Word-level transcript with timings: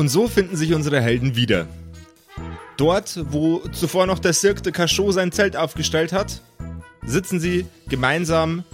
Und 0.00 0.08
so 0.08 0.28
finden 0.28 0.56
sich 0.56 0.72
unsere 0.72 1.02
Helden 1.02 1.36
wieder. 1.36 1.68
Dort, 2.78 3.20
wo 3.32 3.58
zuvor 3.68 4.06
noch 4.06 4.18
der 4.18 4.32
Cirque 4.32 4.62
de 4.62 4.72
Cachot 4.72 5.12
sein 5.12 5.30
Zelt 5.30 5.56
aufgestellt 5.56 6.14
hat, 6.14 6.40
sitzen 7.04 7.38
sie 7.38 7.66
gemeinsam 7.86 8.64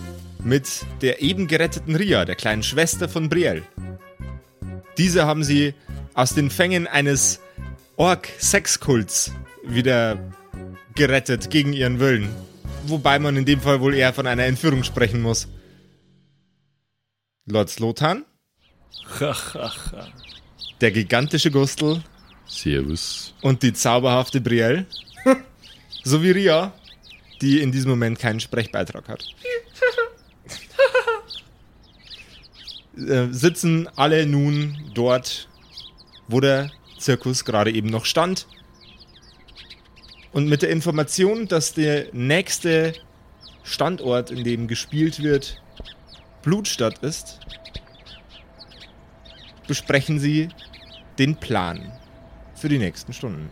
mit 0.44 0.86
der 1.02 1.22
eben 1.22 1.48
geretteten 1.48 1.96
Ria, 1.96 2.24
der 2.24 2.36
kleinen 2.36 2.62
Schwester 2.62 3.08
von 3.08 3.28
Brielle. 3.28 3.64
Diese 4.98 5.26
haben 5.26 5.42
sie 5.42 5.74
aus 6.14 6.32
den 6.32 6.48
Fängen 6.48 6.86
eines 6.86 7.40
Ork-Sexkults 7.96 9.32
wieder 9.64 10.32
gerettet 10.94 11.50
gegen 11.50 11.72
ihren 11.72 11.98
Willen. 11.98 12.28
Wobei 12.86 13.18
man 13.18 13.36
in 13.36 13.46
dem 13.46 13.60
Fall 13.60 13.80
wohl 13.80 13.96
eher 13.96 14.12
von 14.12 14.28
einer 14.28 14.44
Entführung 14.44 14.84
sprechen 14.84 15.22
muss. 15.22 15.48
Lord 17.46 17.68
Slotan, 17.68 18.24
der 20.80 20.90
gigantische 20.90 21.50
Gustel 21.50 22.02
Servus. 22.46 23.34
und 23.42 23.62
die 23.62 23.72
zauberhafte 23.72 24.40
Brielle, 24.40 24.86
sowie 26.04 26.30
Ria, 26.32 26.72
die 27.40 27.60
in 27.60 27.72
diesem 27.72 27.90
Moment 27.90 28.18
keinen 28.18 28.40
Sprechbeitrag 28.40 29.08
hat. 29.08 29.26
äh, 33.08 33.28
sitzen 33.30 33.88
alle 33.96 34.26
nun 34.26 34.76
dort, 34.94 35.48
wo 36.28 36.40
der 36.40 36.70
Zirkus 36.98 37.44
gerade 37.44 37.72
eben 37.72 37.88
noch 37.88 38.04
stand. 38.04 38.46
Und 40.32 40.48
mit 40.48 40.62
der 40.62 40.70
Information, 40.70 41.48
dass 41.48 41.72
der 41.72 42.08
nächste 42.12 42.92
Standort, 43.62 44.30
in 44.30 44.44
dem 44.44 44.68
gespielt 44.68 45.22
wird, 45.22 45.60
Blutstadt 46.42 46.98
ist, 46.98 47.40
besprechen 49.66 50.20
sie 50.20 50.48
den 51.18 51.36
Plan 51.36 51.92
für 52.54 52.68
die 52.68 52.78
nächsten 52.78 53.12
Stunden. 53.12 53.50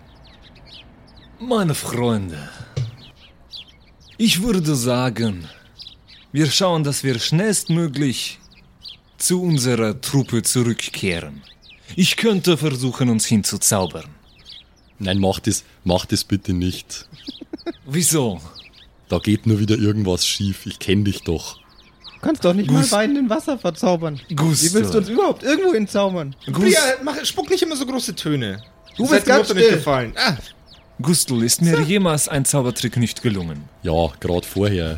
Meine 1.38 1.74
Freunde, 1.74 2.48
ich 4.16 4.42
würde 4.42 4.74
sagen, 4.74 5.48
wir 6.32 6.50
schauen, 6.50 6.84
dass 6.84 7.04
wir 7.04 7.18
schnellstmöglich 7.18 8.38
zu 9.18 9.42
unserer 9.42 10.00
Truppe 10.00 10.42
zurückkehren. 10.42 11.42
Ich 11.96 12.16
könnte 12.16 12.56
versuchen, 12.56 13.08
uns 13.08 13.26
hinzuzaubern. 13.26 14.08
Nein, 14.98 15.18
mach 15.18 15.40
das, 15.40 15.64
mach 15.82 16.06
das 16.06 16.24
bitte 16.24 16.52
nicht. 16.52 17.08
Wieso? 17.86 18.40
Da 19.08 19.18
geht 19.18 19.46
nur 19.46 19.58
wieder 19.58 19.76
irgendwas 19.76 20.26
schief. 20.26 20.66
Ich 20.66 20.78
kenn 20.78 21.04
dich 21.04 21.22
doch. 21.22 21.58
Du 22.24 22.28
kannst 22.30 22.42
doch 22.42 22.54
nicht 22.54 22.68
Gus- 22.70 22.90
mal 22.90 23.00
Wein 23.00 23.16
in 23.16 23.28
Wasser 23.28 23.58
verzaubern. 23.58 24.18
Gusto. 24.34 24.64
Wie 24.64 24.72
willst 24.72 24.94
du 24.94 24.98
uns 24.98 25.10
überhaupt 25.10 25.42
irgendwo 25.42 25.74
hinzaubern? 25.74 26.34
Bria, 26.46 26.80
mach, 27.02 27.22
spuck 27.22 27.50
nicht 27.50 27.62
immer 27.62 27.76
so 27.76 27.84
große 27.84 28.14
Töne. 28.14 28.62
Du 28.96 29.06
bist 29.06 29.26
ganz 29.26 29.40
Mutter 29.48 29.52
nicht 29.52 29.64
still. 29.66 29.76
gefallen. 29.76 30.14
Ah, 30.16 30.38
Gustl, 31.02 31.42
ist 31.42 31.60
mir 31.60 31.78
jemals 31.82 32.28
ein 32.30 32.46
Zaubertrick 32.46 32.96
nicht 32.96 33.20
gelungen? 33.20 33.64
Ja, 33.82 34.10
gerade 34.20 34.46
vorher. 34.46 34.96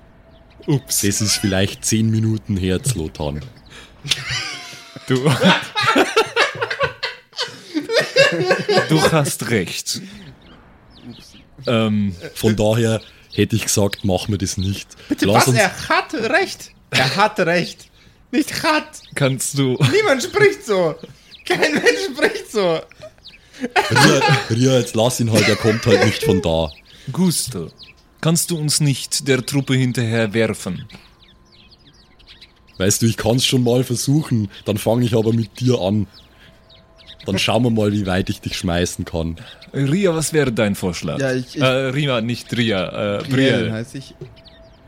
Ups. 0.68 1.00
Das 1.00 1.20
ist 1.20 1.38
vielleicht 1.38 1.84
zehn 1.84 2.08
Minuten 2.10 2.56
her, 2.56 2.80
Zlotan. 2.80 3.40
Du. 5.08 5.16
du 8.88 9.02
hast 9.10 9.50
recht. 9.50 10.00
Ähm, 11.66 12.14
Von 12.36 12.54
daher 12.54 13.00
hätte 13.34 13.56
ich 13.56 13.64
gesagt, 13.64 14.04
mach 14.04 14.28
mir 14.28 14.38
das 14.38 14.56
nicht. 14.56 14.88
Lass 15.20 15.48
was? 15.48 15.54
Er 15.54 15.88
hat 15.88 16.14
recht. 16.14 16.72
Er 16.90 17.16
hat 17.16 17.40
recht. 17.40 17.90
Nicht 18.30 18.62
hat. 18.62 19.02
kannst 19.14 19.58
du. 19.58 19.78
Niemand 19.92 20.22
spricht 20.22 20.64
so. 20.64 20.94
Kein 21.46 21.74
Mensch 21.74 22.06
spricht 22.14 22.50
so. 22.50 22.80
Ria, 23.90 24.38
Ria, 24.50 24.78
jetzt 24.78 24.94
lass 24.94 25.20
ihn 25.20 25.30
halt, 25.30 25.48
er 25.48 25.56
kommt 25.56 25.86
halt 25.86 26.04
nicht 26.04 26.24
von 26.24 26.40
da. 26.40 26.70
Gusto, 27.12 27.70
kannst 28.20 28.50
du 28.50 28.58
uns 28.58 28.80
nicht 28.80 29.28
der 29.28 29.44
Truppe 29.44 29.74
hinterher 29.74 30.32
werfen? 30.34 30.88
Weißt 32.78 33.02
du, 33.02 33.06
ich 33.06 33.16
kann's 33.16 33.44
schon 33.44 33.64
mal 33.64 33.84
versuchen, 33.84 34.50
dann 34.64 34.78
fange 34.78 35.04
ich 35.04 35.14
aber 35.14 35.32
mit 35.32 35.60
dir 35.60 35.80
an. 35.80 36.06
Dann 37.26 37.38
schauen 37.38 37.62
wir 37.62 37.70
mal, 37.70 37.92
wie 37.92 38.06
weit 38.06 38.28
ich 38.30 38.40
dich 38.40 38.56
schmeißen 38.56 39.04
kann. 39.04 39.36
Ria, 39.72 40.14
was 40.14 40.32
wäre 40.32 40.52
dein 40.52 40.74
Vorschlag? 40.74 41.18
Ja, 41.20 41.32
ich- 41.32 41.56
ich- 41.56 41.62
äh, 41.62 41.66
Ria, 41.66 42.20
nicht 42.20 42.54
Ria, 42.56 43.18
äh, 43.20 43.22
Brielle 43.22 43.28
Brielle. 43.58 43.72
heißt 43.72 43.94
ich. 43.94 44.14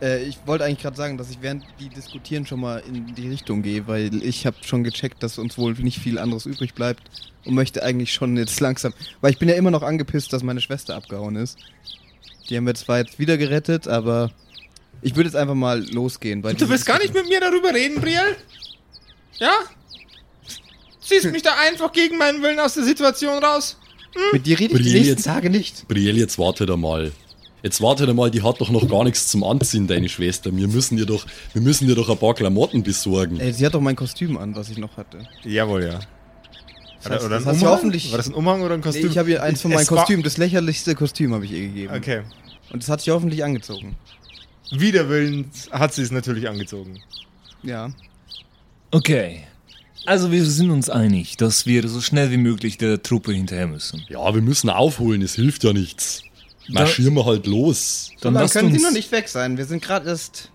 Äh, 0.03 0.25
ich 0.25 0.39
wollte 0.45 0.65
eigentlich 0.65 0.81
gerade 0.83 0.97
sagen, 0.97 1.17
dass 1.17 1.31
ich 1.31 1.39
während 1.41 1.65
die 1.78 1.89
diskutieren 1.89 2.45
schon 2.45 2.61
mal 2.61 2.83
in 2.87 3.15
die 3.15 3.28
Richtung 3.28 3.62
gehe, 3.62 3.87
weil 3.87 4.11
ich 4.22 4.45
habe 4.47 4.56
schon 4.62 4.83
gecheckt, 4.84 5.22
dass 5.22 5.39
uns 5.39 5.56
wohl 5.56 5.72
nicht 5.75 5.99
viel 6.00 6.19
anderes 6.19 6.45
übrig 6.47 6.75
bleibt 6.75 7.03
und 7.45 7.55
möchte 7.55 7.83
eigentlich 7.84 8.12
schon 8.12 8.37
jetzt 8.37 8.59
langsam, 8.61 8.93
weil 9.21 9.31
ich 9.31 9.39
bin 9.39 9.49
ja 9.49 9.55
immer 9.55 9.71
noch 9.71 9.83
angepisst, 9.83 10.33
dass 10.33 10.43
meine 10.43 10.61
Schwester 10.61 10.97
abgehauen 10.97 11.37
ist. 11.37 11.59
Die 12.51 12.56
haben 12.56 12.66
wir 12.66 12.75
zwar 12.75 12.99
jetzt 12.99 13.19
wieder 13.21 13.39
gerettet, 13.39 13.87
aber 13.89 14.31
ich 15.01 15.15
würde 15.15 15.28
jetzt 15.28 15.37
einfach 15.37 15.55
mal 15.55 15.83
losgehen. 15.93 16.43
Weil 16.43 16.55
Du 16.55 16.69
willst 16.69 16.84
gar 16.84 16.99
nicht 16.99 17.15
mit 17.15 17.28
mir 17.28 17.41
darüber 17.41 17.72
reden, 17.72 18.01
Brielle? 18.01 18.37
Ja? 19.39 19.53
Ziehst 21.06 21.31
mich 21.31 21.42
da 21.42 21.53
einfach 21.69 21.92
gegen 21.92 22.19
meinen 22.19 22.42
Willen 22.42 22.59
aus 22.60 22.75
der 22.75 22.84
Situation 22.84 23.42
raus? 23.42 23.76
Mit 24.32 24.47
dir 24.47 24.59
rede 24.59 24.72
ich 24.75 24.78
die 24.78 24.82
Brielle 24.84 24.98
nächsten 24.98 25.15
jetzt- 25.16 25.25
Tage 25.25 25.50
nicht. 25.50 25.88
Brielle, 25.88 26.19
jetzt 26.20 26.38
warte 26.38 26.66
da 26.66 26.76
mal. 26.76 27.12
Jetzt 27.62 27.81
warte 27.81 28.04
da 28.06 28.12
mal, 28.12 28.31
die 28.31 28.42
hat 28.42 28.60
doch 28.60 28.70
noch 28.70 28.88
gar 28.88 29.04
nichts 29.04 29.28
zum 29.28 29.42
Anziehen, 29.42 29.87
deine 29.87 30.09
Schwester. 30.09 30.54
Wir 30.54 30.69
müssen 30.69 30.98
ihr 30.98 31.06
doch, 31.06 31.26
wir 31.53 31.62
müssen 31.62 31.88
ihr 31.88 31.94
doch 31.94 32.09
ein 32.10 32.19
paar 32.19 32.34
Klamotten 32.34 32.82
besorgen. 32.82 33.41
Ey, 33.41 33.53
sie 33.53 33.65
hat 33.65 33.75
doch 33.75 33.81
mein 33.81 33.97
Kostüm 33.97 34.37
an, 34.37 34.54
was 34.54 34.69
ich 34.69 34.76
noch 34.78 34.97
hatte. 34.97 35.26
Jawohl, 35.44 35.84
ja. 35.84 36.00
Das 37.03 37.12
heißt, 37.12 37.25
oder 37.26 37.41
das 37.41 37.44
du 37.44 37.50
Umhang? 37.50 37.69
hoffentlich- 37.69 38.10
War 38.12 38.19
das 38.19 38.28
ein 38.28 38.34
Umhang 38.34 38.62
oder 38.62 38.75
ein 38.75 38.81
Nee, 38.81 38.84
Kostüm? 38.84 39.10
ich 39.10 39.19
habe 39.19 39.31
ihr 39.31 39.42
eins 39.42 39.62
von 39.62 39.72
war- 39.72 39.84
Kostümen, 39.84 40.22
das 40.22 40.36
lächerlichste 40.36 40.94
Kostüm 40.94 41.34
habe 41.34 41.44
ich 41.47 41.53
ihr 41.53 41.60
gegeben. 41.62 41.94
Okay. 41.94 42.22
Und 42.71 42.82
das 42.82 42.88
hat 42.91 43.00
sie 43.00 43.10
hoffentlich 43.10 43.42
angezogen. 43.44 43.97
Wider 44.71 45.09
Willen 45.09 45.50
hat 45.71 45.92
sie 45.94 46.03
es 46.03 46.10
natürlich 46.10 46.48
angezogen. 46.48 47.03
Ja. 47.62 47.91
Okay. 48.91 49.44
Also 50.06 50.31
wir 50.31 50.44
sind 50.44 50.70
uns 50.70 50.91
einig, 50.91 51.37
dass 51.37 51.65
wir 51.66 51.88
so 51.88 52.00
schnell 52.00 52.31
wie 52.31 52.37
möglich 52.37 52.76
der 52.76 53.03
Truppe 53.03 53.32
hinterher 53.32 53.66
müssen. 53.66 54.04
Ja, 54.09 54.34
wir 54.34 54.42
müssen 54.42 54.69
aufholen, 54.69 55.22
es 55.22 55.34
hilft 55.34 55.65
ja 55.65 55.72
nichts. 55.72 56.22
Marschieren 56.69 57.15
wir 57.15 57.25
halt 57.25 57.47
los. 57.47 58.10
So 58.16 58.25
Dann 58.25 58.34
lasst 58.34 58.54
können 58.54 58.69
uns, 58.69 58.78
sie 58.78 58.84
noch 58.84 58.92
nicht 58.92 59.12
weg 59.12 59.28
sein. 59.28 59.56
Wir 59.56 59.65
sind 59.65 59.82
gerade 59.82 60.09
erst 60.09 60.50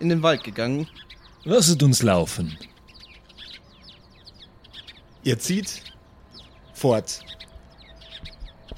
in 0.00 0.08
den 0.08 0.22
Wald 0.22 0.44
gegangen. 0.44 0.88
lasst 1.44 1.82
uns 1.82 2.02
laufen. 2.02 2.56
Ihr 5.22 5.38
zieht 5.38 5.82
fort. 6.72 7.20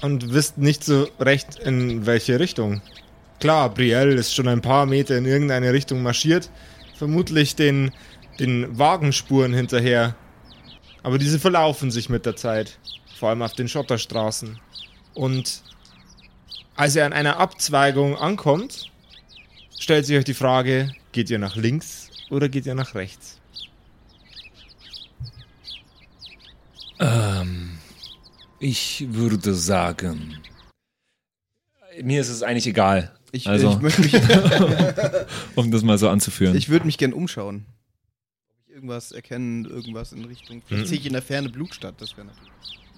Und 0.01 0.33
wisst 0.33 0.57
nicht 0.57 0.83
so 0.83 1.07
recht, 1.19 1.59
in 1.59 2.05
welche 2.05 2.39
Richtung. 2.39 2.81
Klar, 3.39 3.73
Brielle 3.73 4.13
ist 4.13 4.33
schon 4.35 4.47
ein 4.47 4.61
paar 4.61 4.85
Meter 4.85 5.17
in 5.17 5.25
irgendeine 5.25 5.71
Richtung 5.73 6.03
marschiert. 6.03 6.49
Vermutlich 6.97 7.55
den, 7.55 7.91
den 8.39 8.77
Wagenspuren 8.77 9.53
hinterher. 9.53 10.15
Aber 11.03 11.17
diese 11.17 11.39
verlaufen 11.39 11.91
sich 11.91 12.09
mit 12.09 12.25
der 12.25 12.35
Zeit. 12.35 12.79
Vor 13.17 13.29
allem 13.29 13.41
auf 13.41 13.53
den 13.53 13.67
Schotterstraßen. 13.67 14.59
Und 15.13 15.61
als 16.75 16.95
ihr 16.95 17.05
an 17.05 17.13
einer 17.13 17.37
Abzweigung 17.37 18.17
ankommt, 18.17 18.91
stellt 19.79 20.05
sich 20.05 20.17
euch 20.17 20.25
die 20.25 20.33
Frage, 20.33 20.91
geht 21.11 21.29
ihr 21.29 21.39
nach 21.39 21.55
links 21.55 22.09
oder 22.29 22.49
geht 22.49 22.65
ihr 22.65 22.75
nach 22.75 22.95
rechts? 22.95 23.39
Ich 28.59 29.05
würde 29.09 29.53
sagen, 29.53 30.37
mir 32.01 32.21
ist 32.21 32.29
es 32.29 32.43
eigentlich 32.43 32.67
egal. 32.67 33.11
Ich, 33.33 33.45
also, 33.45 33.71
ich 33.71 33.79
möchte 33.79 34.01
mich, 34.01 34.13
um 35.55 35.69
das 35.69 35.83
mal 35.83 35.97
so 35.97 36.07
anzuführen. 36.07 36.55
ich 36.55 36.69
würde 36.69 36.85
mich 36.85 36.97
gern 36.97 37.11
umschauen. 37.11 37.65
Ich 38.83 38.87
irgendwas 38.89 39.13
erkennen, 39.13 39.63
irgendwas 39.63 40.11
in 40.11 40.25
Richtung. 40.25 40.61
Vielleicht 40.67 40.83
Mhm. 40.83 40.89
sehe 40.89 40.97
ich 40.99 41.05
in 41.05 41.13
der 41.13 41.21
Ferne 41.21 41.47
Blutstadt, 41.47 41.95
das 41.99 42.17
wäre 42.17 42.27
natürlich. 42.27 42.51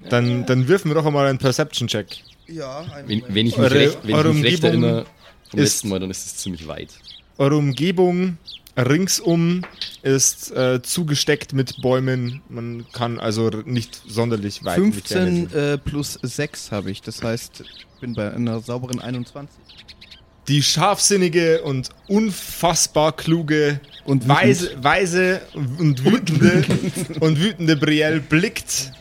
Dann, 0.10 0.44
dann 0.48 0.68
wirfen 0.68 0.90
wir 0.90 0.96
doch 0.96 1.06
einmal 1.06 1.28
einen 1.28 1.38
Perception-Check. 1.38 2.08
Ja, 2.48 2.80
ein 2.92 3.08
Wenn, 3.08 3.22
wenn 3.28 3.46
ich 3.46 3.56
mich 3.56 3.58
Eure- 3.60 3.76
recht, 3.76 3.98
wenn 4.02 4.10
ich 4.10 4.16
eure 4.16 4.34
mich 4.34 4.44
recht 4.46 4.64
Umgebung 4.64 4.84
erinnere 4.84 5.06
vom 5.52 5.60
ist- 5.60 5.74
letzten 5.76 5.90
Mal, 5.90 6.00
dann 6.00 6.10
ist 6.10 6.26
es 6.26 6.38
ziemlich 6.38 6.68
weit. 6.68 6.90
Eure 7.38 7.58
Umgebung 7.58 8.38
ringsum 8.76 9.62
ist 10.02 10.50
äh, 10.54 10.82
zugesteckt 10.82 11.54
mit 11.54 11.80
Bäumen. 11.84 12.42
Man 12.50 12.88
kann 12.92 13.20
also 13.20 13.50
nicht 13.66 14.02
sonderlich 14.08 14.64
weit. 14.66 14.80
in 14.80 14.92
die 14.92 15.02
Ferne 15.02 15.28
15 15.32 15.50
sehen. 15.50 15.74
äh, 15.74 15.78
plus 15.78 16.18
6 16.20 16.72
habe 16.72 16.90
ich. 16.90 17.04
Das 17.04 17.22
heißt, 17.22 17.62
ich 17.62 17.86
bin 18.02 18.14
bei 18.16 18.34
einer 18.34 18.60
sauberen 18.60 19.00
21. 19.00 19.56
Die 20.48 20.62
scharfsinnige 20.62 21.64
und 21.64 21.90
unfassbar 22.08 23.16
kluge 23.16 23.80
Und 24.06 24.28
weise, 24.28 24.72
weise 24.84 25.42
und 25.54 26.06
wütende 26.06 26.64
und 27.20 27.40
wütende 27.40 27.76
Brielle 27.76 28.20
blickt 28.20 28.92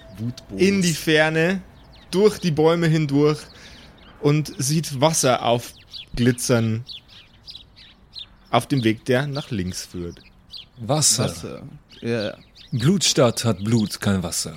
in 0.57 0.81
die 0.81 0.93
Ferne 0.95 1.61
durch 2.11 2.39
die 2.39 2.51
Bäume 2.51 2.87
hindurch 2.87 3.41
und 4.21 4.53
sieht 4.59 5.01
Wasser 5.01 5.45
aufglitzern 5.45 6.85
auf 8.51 8.67
dem 8.67 8.85
Weg, 8.85 9.05
der 9.05 9.27
nach 9.27 9.51
links 9.51 9.85
führt. 9.85 10.19
Wasser. 10.79 11.25
Wasser. 11.25 11.63
Ja. 12.01 12.37
Blutstadt 12.73 13.45
hat 13.45 13.63
Blut, 13.63 14.01
kein 14.01 14.23
Wasser. 14.23 14.57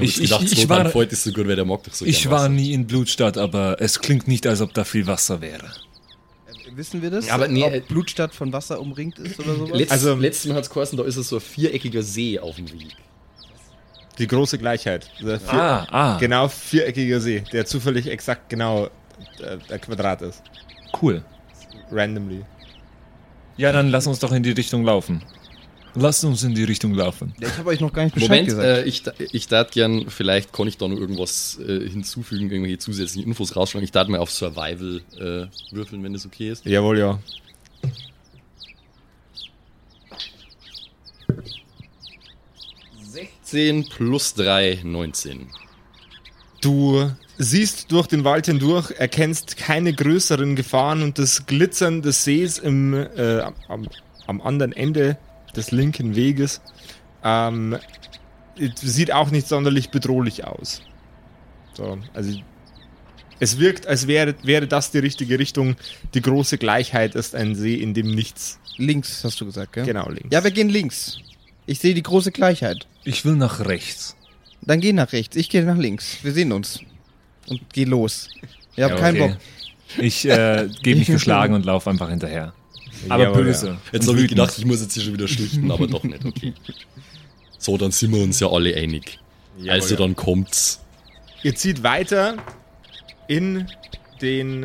Ich- 0.18 0.22
gedacht, 0.22 0.42
ich- 0.44 0.52
ich 0.52 0.58
Slotan 0.64 0.94
war- 0.94 1.02
ist 1.12 1.22
so 1.24 1.32
gut, 1.32 1.46
weil 1.46 1.56
der 1.56 1.64
mag 1.66 1.82
doch 1.84 1.92
so 1.92 2.06
Ich 2.06 2.30
war 2.30 2.48
nie 2.48 2.72
in 2.72 2.86
Blutstadt, 2.86 3.36
aber 3.36 3.76
es 3.80 4.00
klingt 4.00 4.26
nicht, 4.26 4.46
als 4.46 4.60
ob 4.62 4.72
da 4.74 4.84
viel 4.84 5.06
Wasser 5.06 5.40
wäre. 5.40 5.70
Wissen 6.74 7.02
wir 7.02 7.10
das? 7.10 7.26
Ja, 7.26 7.34
aber 7.34 7.48
nee, 7.48 7.64
Ob 7.64 7.72
äh, 7.74 7.80
Blutstadt 7.80 8.34
von 8.34 8.50
Wasser 8.54 8.80
umringt 8.80 9.18
ist 9.18 9.38
oder 9.38 9.54
sowas? 9.56 9.78
Letzt, 9.78 9.92
Also- 9.92 10.14
letztes 10.14 10.46
Mal 10.48 10.54
hat 10.56 10.64
es 10.64 10.70
geheißen, 10.70 10.96
da 10.96 11.04
ist 11.04 11.16
es 11.16 11.28
so 11.28 11.36
ein 11.36 11.42
viereckiger 11.42 12.02
See 12.02 12.38
auf 12.38 12.56
dem 12.56 12.72
Weg. 12.72 12.96
Die 14.18 14.26
große 14.26 14.56
Gleichheit. 14.58 15.10
Vier, 15.18 15.40
Ah, 15.48 15.86
ah, 15.90 16.18
Genau 16.18 16.48
viereckiger 16.48 17.20
See, 17.20 17.42
der 17.52 17.66
zufällig 17.66 18.06
exakt 18.06 18.48
genau 18.48 18.86
äh, 18.86 19.58
der 19.68 19.78
Quadrat 19.78 20.22
ist. 20.22 20.42
cool. 21.02 21.22
Randomly. 21.90 22.42
Ja, 23.58 23.70
dann 23.72 23.90
lass 23.90 24.06
uns 24.06 24.18
doch 24.18 24.32
in 24.32 24.42
die 24.42 24.52
Richtung 24.52 24.84
laufen. 24.84 25.22
Lass 25.94 26.24
uns 26.24 26.42
in 26.42 26.54
die 26.54 26.64
Richtung 26.64 26.94
laufen. 26.94 27.34
Ich 27.38 27.58
habe 27.58 27.68
euch 27.68 27.80
noch 27.80 27.92
gar 27.92 28.04
nicht 28.04 28.14
Bescheid 28.14 28.30
Moment, 28.30 28.48
gesagt. 28.48 28.66
äh, 28.66 28.84
ich, 28.84 29.02
ich 29.32 29.46
darf 29.46 29.70
gern, 29.70 30.08
vielleicht 30.08 30.52
kann 30.52 30.66
ich 30.66 30.78
da 30.78 30.88
noch 30.88 30.96
irgendwas 30.96 31.58
äh, 31.60 31.88
hinzufügen, 31.88 32.50
irgendwelche 32.50 32.78
zusätzlichen 32.78 33.28
Infos 33.28 33.54
rausschlagen. 33.54 33.84
Ich 33.84 33.92
darf 33.92 34.08
mal 34.08 34.18
auf 34.18 34.30
Survival 34.30 35.02
äh, 35.18 35.74
würfeln, 35.74 36.02
wenn 36.02 36.14
das 36.14 36.24
okay 36.24 36.50
ist. 36.50 36.64
Jawohl, 36.64 36.98
ja. 36.98 37.18
Plus 43.90 44.32
3, 44.32 44.80
19. 44.82 45.46
Du 46.62 47.10
siehst 47.36 47.92
durch 47.92 48.06
den 48.06 48.24
Wald 48.24 48.46
hindurch, 48.46 48.92
erkennst 48.92 49.58
keine 49.58 49.92
größeren 49.92 50.56
Gefahren 50.56 51.02
und 51.02 51.18
das 51.18 51.44
Glitzern 51.44 52.00
des 52.00 52.24
Sees 52.24 52.58
im, 52.58 52.94
äh, 52.94 53.42
am, 53.68 53.88
am 54.26 54.40
anderen 54.40 54.72
Ende 54.72 55.18
des 55.56 55.70
linken 55.70 56.14
Weges 56.16 56.60
ähm, 57.24 57.76
sieht 58.74 59.12
auch 59.12 59.30
nicht 59.30 59.48
sonderlich 59.48 59.90
bedrohlich 59.90 60.44
aus. 60.44 60.82
So, 61.74 61.98
also 62.14 62.38
es 63.40 63.58
wirkt, 63.58 63.86
als 63.86 64.06
wäre, 64.06 64.34
wäre 64.44 64.66
das 64.68 64.90
die 64.90 64.98
richtige 64.98 65.38
Richtung. 65.38 65.76
Die 66.14 66.20
große 66.22 66.58
Gleichheit 66.58 67.14
ist 67.14 67.34
ein 67.34 67.54
See, 67.54 67.74
in 67.74 67.92
dem 67.94 68.14
nichts. 68.14 68.58
links, 68.76 69.24
hast 69.24 69.40
du 69.40 69.46
gesagt, 69.46 69.72
gell? 69.72 69.84
Genau 69.84 70.08
links. 70.08 70.28
Ja, 70.30 70.44
wir 70.44 70.50
gehen 70.50 70.68
links. 70.68 71.18
Ich 71.66 71.78
sehe 71.78 71.94
die 71.94 72.02
große 72.02 72.30
Gleichheit. 72.32 72.86
Ich 73.04 73.24
will 73.24 73.34
nach 73.36 73.60
rechts. 73.60 74.16
Dann 74.60 74.80
geh 74.80 74.92
nach 74.92 75.12
rechts, 75.12 75.34
ich 75.36 75.48
gehe 75.50 75.64
nach 75.64 75.76
links. 75.76 76.18
Wir 76.22 76.32
sehen 76.32 76.52
uns. 76.52 76.80
Und 77.48 77.60
geh 77.72 77.84
los. 77.84 78.28
Ich 78.76 78.82
habe 78.84 78.94
Ja, 78.94 79.00
keinen 79.00 79.20
okay. 79.20 79.28
Bock. 79.32 80.02
Ich 80.04 80.24
äh, 80.28 80.68
gebe 80.82 81.00
mich 81.00 81.08
geschlagen 81.08 81.54
und 81.54 81.64
laufe 81.64 81.90
einfach 81.90 82.08
hinterher. 82.10 82.54
Aber 83.08 83.22
Jawohl, 83.24 83.44
böse. 83.44 83.66
ja. 83.68 83.78
Jetzt 83.92 84.08
habe 84.08 84.20
ich 84.20 84.28
gedacht, 84.28 84.56
ich 84.56 84.64
muss 84.64 84.80
jetzt 84.80 84.94
hier 84.94 85.02
schon 85.02 85.14
wieder 85.14 85.28
schlichten, 85.28 85.70
aber 85.70 85.86
doch 85.86 86.02
nicht, 86.04 86.24
okay. 86.24 86.52
So, 87.58 87.76
dann 87.76 87.90
sind 87.90 88.12
wir 88.12 88.22
uns 88.22 88.40
ja 88.40 88.48
alle 88.48 88.74
einig. 88.74 89.18
Jawohl, 89.58 89.70
also 89.70 89.96
dann 89.96 90.16
kommt's. 90.16 90.80
Ihr 91.42 91.54
zieht 91.54 91.82
weiter 91.82 92.36
in 93.28 93.66
den, 94.20 94.64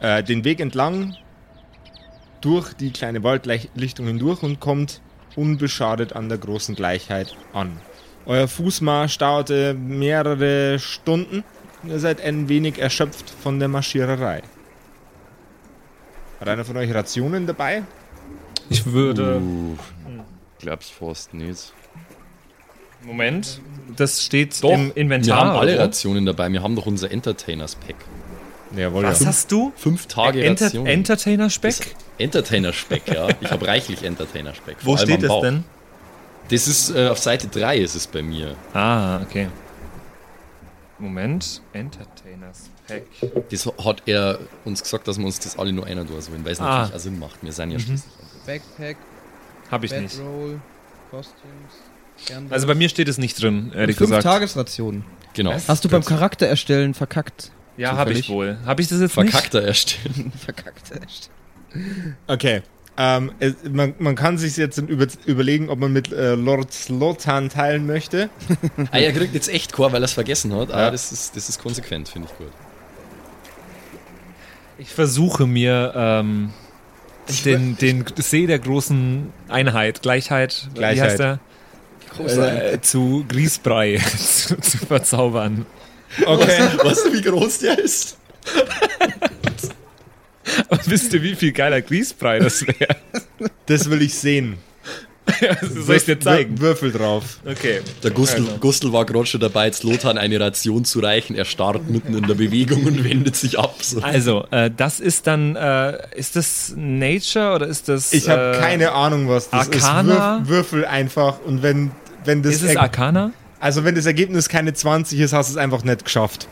äh, 0.00 0.22
den 0.22 0.44
Weg 0.44 0.60
entlang 0.60 1.16
durch 2.40 2.74
die 2.74 2.90
kleine 2.90 3.22
Waldlichtung 3.22 4.06
hindurch 4.06 4.42
und 4.42 4.60
kommt 4.60 5.00
unbeschadet 5.36 6.14
an 6.14 6.28
der 6.28 6.38
großen 6.38 6.74
Gleichheit 6.74 7.34
an. 7.52 7.78
Euer 8.26 8.48
Fußmarsch 8.48 9.18
dauerte 9.18 9.74
mehrere 9.74 10.78
Stunden. 10.78 11.44
Ihr 11.86 11.98
seid 11.98 12.22
ein 12.22 12.48
wenig 12.48 12.78
erschöpft 12.78 13.30
von 13.30 13.58
der 13.58 13.68
Marschiererei. 13.68 14.42
Hat 16.44 16.50
einer 16.50 16.66
von 16.66 16.76
euch 16.76 16.92
Rationen 16.92 17.46
dabei? 17.46 17.84
Ich 18.68 18.84
würde. 18.84 19.40
Uh, 19.40 19.78
glaub's 20.58 20.90
fast 20.90 21.32
nicht. 21.32 21.72
Moment. 23.02 23.62
Das 23.96 24.22
steht 24.22 24.62
Doch, 24.62 24.70
im 24.70 24.92
Inventar. 24.94 25.26
wir 25.26 25.36
haben 25.36 25.56
alle 25.56 25.72
oder? 25.76 25.84
Rationen 25.84 26.26
dabei. 26.26 26.52
Wir 26.52 26.62
haben 26.62 26.76
doch 26.76 26.84
unser 26.84 27.10
Entertainers-Pack. 27.10 27.96
Jawohl, 28.76 29.04
Was 29.04 29.20
ja. 29.20 29.28
hast 29.28 29.50
du? 29.52 29.72
Fünf 29.74 30.04
Tage 30.04 30.44
Enter 30.44 30.66
Rationen. 30.66 30.86
Entertainer-Speck? 30.88 31.96
Entertainer-Speck, 32.18 33.08
ja. 33.08 33.28
Ich 33.40 33.50
habe 33.50 33.66
reichlich 33.66 34.02
Entertainer-Speck. 34.02 34.76
Wo 34.82 34.98
steht 34.98 35.22
das 35.22 35.40
denn? 35.40 35.64
Das 36.50 36.68
ist 36.68 36.94
äh, 36.94 37.08
auf 37.08 37.20
Seite 37.20 37.48
3 37.48 37.78
ist 37.78 37.94
es 37.94 38.06
bei 38.06 38.20
mir. 38.20 38.54
Ah, 38.74 39.22
okay. 39.22 39.48
Moment. 40.98 41.62
Entertainers-Pack. 42.88 43.48
Das 43.50 43.66
hat 43.84 44.02
er 44.06 44.38
uns 44.64 44.82
gesagt, 44.82 45.08
dass 45.08 45.18
wir 45.18 45.24
uns 45.26 45.38
das 45.40 45.58
alle 45.58 45.72
nur 45.72 45.86
einer 45.86 46.06
tun 46.06 46.20
sollen, 46.20 46.44
weil 46.44 46.52
es 46.52 46.60
Ah. 46.60 46.64
natürlich 46.80 46.94
auch 46.94 46.98
Sinn 47.00 47.18
macht. 47.18 47.42
Wir 47.42 47.52
sind 47.52 47.70
ja 47.70 47.78
schließlich. 47.78 48.12
Backpack, 48.46 48.96
Habe 49.70 49.86
ich 49.86 49.92
nicht. 49.92 50.16
Bedroll, 50.16 50.60
Costumes. 51.10 52.50
Also 52.50 52.66
bei 52.66 52.74
mir 52.74 52.88
steht 52.88 53.08
es 53.08 53.18
nicht 53.18 53.40
drin, 53.42 53.72
ehrlich 53.74 53.96
Fünf 53.96 54.10
gesagt. 54.10 54.22
Tagesrationen. 54.24 55.04
Genau. 55.34 55.52
Was? 55.52 55.68
Hast 55.68 55.84
du 55.84 55.88
beim 55.88 56.04
Charakter 56.04 56.46
erstellen 56.46 56.94
verkackt? 56.94 57.50
Ja, 57.76 57.96
habe 57.96 58.12
ich 58.12 58.28
wohl. 58.28 58.56
Habe 58.64 58.82
ich 58.82 58.88
das 58.88 59.00
jetzt 59.00 59.14
Verkackter 59.14 59.62
erstellen. 59.62 60.32
Verkackt 60.44 60.92
erstellen. 60.92 62.16
Okay. 62.28 62.62
Ähm, 62.96 63.32
es, 63.40 63.54
man, 63.68 63.94
man 63.98 64.14
kann 64.14 64.38
sich 64.38 64.56
jetzt 64.56 64.78
über, 64.78 65.08
überlegen, 65.26 65.68
ob 65.70 65.80
man 65.80 65.92
mit 65.92 66.12
äh, 66.12 66.36
Lord 66.36 66.72
Slotan 66.72 67.48
teilen 67.48 67.84
möchte. 67.88 68.30
ah, 68.92 68.96
er 68.98 69.12
kriegt 69.12 69.34
jetzt 69.34 69.48
echt 69.48 69.72
Chor, 69.72 69.90
weil 69.90 70.00
er 70.00 70.04
es 70.04 70.12
vergessen 70.12 70.54
hat. 70.54 70.70
Ah, 70.72 70.82
Ja. 70.82 70.90
das 70.92 71.10
ist, 71.10 71.34
das 71.34 71.48
ist 71.48 71.60
konsequent, 71.60 72.08
finde 72.08 72.28
ich 72.30 72.38
gut. 72.38 72.52
Ich 74.78 74.88
versuche 74.88 75.46
mir 75.46 75.92
ähm, 75.96 76.50
den, 77.44 77.76
den 77.78 78.04
See 78.16 78.46
der 78.46 78.58
großen 78.58 79.32
Einheit, 79.48 80.02
Gleichheit, 80.02 80.68
wie 80.72 80.78
Gleichheit. 80.78 81.10
heißt 81.10 81.20
der? 81.20 81.38
Äh, 82.72 82.80
zu 82.80 83.24
Grießbrei 83.28 84.00
zu, 84.18 84.56
zu 84.60 84.78
verzaubern. 84.78 85.66
Okay. 86.24 86.68
Weißt 86.82 87.06
du, 87.06 87.12
wie 87.12 87.22
groß 87.22 87.58
der 87.60 87.78
ist? 87.78 88.18
Wisst 90.86 91.12
ihr, 91.12 91.22
wie 91.22 91.34
viel 91.34 91.52
geiler 91.52 91.80
Grießbrei 91.80 92.38
das 92.38 92.66
wäre? 92.66 92.96
Das 93.66 93.90
will 93.90 94.02
ich 94.02 94.14
sehen. 94.14 94.58
Soll 95.62 95.96
ich 95.96 96.04
dir 96.04 96.20
zeigen? 96.20 96.56
Wür- 96.56 96.60
Würfel 96.60 96.92
drauf. 96.92 97.38
Okay. 97.46 97.80
Der 98.02 98.10
Gustl, 98.10 98.42
Also. 98.42 98.58
Gustl 98.58 98.92
war 98.92 99.04
gerade 99.06 99.26
schon 99.26 99.40
dabei, 99.40 99.66
jetzt 99.66 99.82
Lothar 99.82 100.16
eine 100.16 100.38
Ration 100.38 100.84
zu 100.84 101.00
reichen. 101.00 101.34
Er 101.34 101.44
starrt 101.44 101.88
mitten 101.88 102.14
in 102.16 102.26
der 102.26 102.34
Bewegung 102.34 102.84
und 102.84 103.04
wendet 103.04 103.34
sich 103.36 103.58
ab. 103.58 103.74
So. 103.82 104.00
Also, 104.00 104.44
äh, 104.50 104.70
das 104.76 105.00
ist 105.00 105.26
dann, 105.26 105.56
äh, 105.56 105.98
ist 106.16 106.36
das 106.36 106.74
Nature 106.76 107.54
oder 107.54 107.66
ist 107.66 107.88
das. 107.88 108.12
Ich 108.12 108.28
habe 108.28 108.56
äh, 108.56 108.60
keine 108.60 108.92
Ahnung, 108.92 109.28
was 109.28 109.48
das 109.50 109.66
Arcana? 109.72 110.36
ist. 110.42 110.48
Würf, 110.48 110.72
Würfel 110.72 110.84
einfach 110.84 111.38
und 111.44 111.62
wenn, 111.62 111.90
wenn 112.24 112.42
das 112.42 112.54
Ist 112.56 112.62
es 112.64 112.76
Arcana? 112.76 113.32
also 113.60 113.84
wenn 113.84 113.94
das 113.94 114.06
Ergebnis 114.06 114.48
keine 114.48 114.74
20 114.74 115.18
ist, 115.20 115.32
hast 115.32 115.48
du 115.48 115.52
es 115.54 115.56
einfach 115.56 115.84
nicht 115.84 116.04
geschafft. 116.04 116.48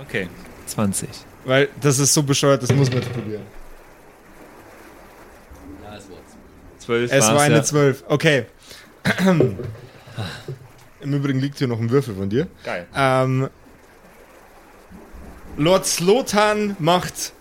Okay. 0.00 0.28
20. 0.66 1.08
Weil 1.44 1.68
das 1.80 1.98
ist 2.00 2.12
so 2.12 2.22
bescheuert, 2.24 2.62
das 2.62 2.72
muss 2.72 2.88
man 2.90 3.00
jetzt 3.02 3.12
probieren. 3.12 3.42
12 6.86 7.12
Es 7.12 7.24
war 7.26 7.40
eine 7.40 7.56
ja. 7.56 7.62
12. 7.62 8.04
Okay. 8.08 8.46
Im 11.00 11.12
Übrigen 11.12 11.40
liegt 11.40 11.58
hier 11.58 11.68
noch 11.68 11.78
ein 11.80 11.90
Würfel 11.90 12.14
von 12.14 12.28
dir. 12.28 12.46
Geil. 12.64 12.86
Ähm, 12.96 13.48
Lord 15.56 15.86
Slotan 15.86 16.76
macht 16.78 17.32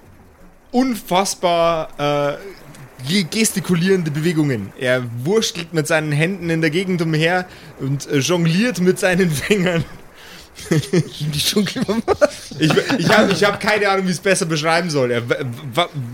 unfassbar 0.72 1.90
äh, 1.98 3.08
ge- 3.08 3.26
gestikulierende 3.30 4.12
Bewegungen. 4.12 4.72
Er 4.78 5.04
wurschtelt 5.24 5.74
mit 5.74 5.88
seinen 5.88 6.12
Händen 6.12 6.50
in 6.50 6.62
der 6.62 6.70
Gegend 6.70 7.02
umher 7.02 7.46
und 7.80 8.08
äh, 8.08 8.18
jongliert 8.20 8.80
mit 8.82 9.00
seinen 9.00 9.30
Fingern. 9.48 9.84
Die 10.72 11.40
Dschungel 11.40 11.84
Ich, 12.60 12.72
ich 12.98 13.10
habe 13.10 13.32
ich 13.32 13.44
hab 13.44 13.60
keine 13.60 13.90
Ahnung, 13.90 14.06
wie 14.06 14.12
ich 14.12 14.18
es 14.18 14.22
besser 14.22 14.46
beschreiben 14.46 14.90
soll. 14.90 15.12
Er 15.12 15.24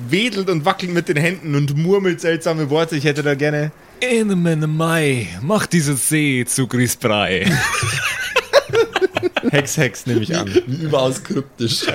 wedelt 0.09 0.49
und 0.49 0.65
wackelt 0.65 0.91
mit 0.91 1.07
den 1.09 1.17
Händen 1.17 1.55
und 1.55 1.77
murmelt 1.77 2.21
seltsame 2.21 2.69
Worte. 2.69 2.95
Ich 2.95 3.03
hätte 3.03 3.23
da 3.23 3.35
gerne. 3.35 3.71
In 3.99 4.41
Menne 4.41 4.67
Mai, 4.67 5.27
mach 5.41 5.67
dieses 5.67 6.09
See 6.09 6.43
zu 6.47 6.67
Grießbrei. 6.67 7.51
Hex, 9.51 9.77
Hex, 9.77 10.05
nehme 10.05 10.21
ich 10.21 10.35
an. 10.35 10.47
Wie 10.65 10.85
überaus 10.85 11.23
kryptisch. 11.23 11.83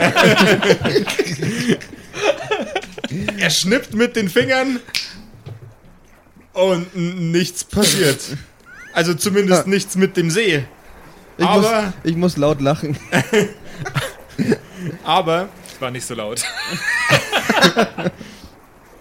Er 3.38 3.50
schnippt 3.50 3.94
mit 3.94 4.16
den 4.16 4.28
Fingern 4.28 4.80
und 6.52 6.96
nichts 6.96 7.62
passiert. 7.64 8.18
Also 8.92 9.14
zumindest 9.14 9.66
nichts 9.66 9.96
mit 9.96 10.16
dem 10.16 10.30
See. 10.30 10.64
Ich, 11.38 11.44
Aber- 11.44 11.60
muss, 11.82 11.92
ich 12.04 12.16
muss 12.16 12.36
laut 12.36 12.60
lachen. 12.60 12.96
Aber, 15.04 15.48
War 15.80 15.90
nicht 15.90 16.06
so 16.06 16.14
laut. 16.14 16.42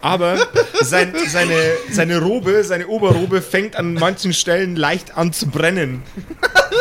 aber 0.02 0.38
sein, 0.82 1.14
seine, 1.28 1.56
seine 1.92 2.20
Robe, 2.22 2.64
seine 2.64 2.88
Oberrobe 2.88 3.42
fängt 3.42 3.76
an 3.76 3.96
manchen 3.96 4.34
Stellen 4.34 4.76
leicht 4.76 5.18
an 5.18 5.34
zu 5.34 5.48
brennen. 5.48 6.04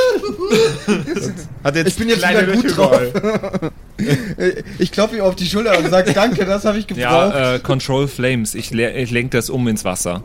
Hat 1.65 1.77
jetzt 1.77 1.89
Ich 1.89 1.97
bin 1.97 2.09
jetzt 2.11 2.19
kleine 2.19 2.43
wieder 2.43 2.53
gut 2.55 2.65
Löcher 2.65 2.77
drauf. 2.77 3.01
überall. 3.15 4.65
Ich 4.79 4.93
klopfe 4.93 5.17
ihm 5.17 5.23
auf 5.23 5.37
die 5.37 5.47
Schulter 5.47 5.79
und 5.79 5.89
sage, 5.91 6.13
danke, 6.13 6.45
das 6.45 6.65
habe 6.67 6.79
ich 6.79 6.87
gebraucht. 6.87 7.03
Ja, 7.35 7.55
äh, 7.55 7.59
Control 7.61 8.09
Flames. 8.09 8.55
Ich, 8.55 8.73
ich 8.73 9.11
lenke 9.11 9.37
das 9.39 9.49
um 9.49 9.67
ins 9.69 9.85
Wasser. 9.85 10.23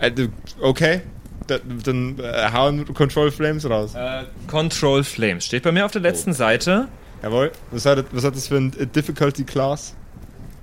Äh, 0.00 0.10
Okay. 0.60 1.02
Da- 1.48 1.58
Dann 1.84 2.18
äh, 2.20 2.52
hauen 2.52 2.84
Control 2.94 3.30
Flames 3.32 3.68
raus. 3.68 3.94
Äh, 3.94 4.24
Control 4.46 5.02
Flames 5.02 5.44
steht 5.46 5.64
bei 5.64 5.72
mir 5.72 5.84
auf 5.84 5.90
der 5.92 6.02
letzten 6.02 6.32
Seite. 6.32 6.86
Jawohl. 7.22 7.50
Was 7.72 7.84
hat, 7.84 8.04
was 8.12 8.22
hat 8.24 8.36
das 8.36 8.46
für 8.48 8.56
ein 8.58 8.72
äh, 8.78 8.86
Difficulty 8.86 9.42
Class? 9.44 9.94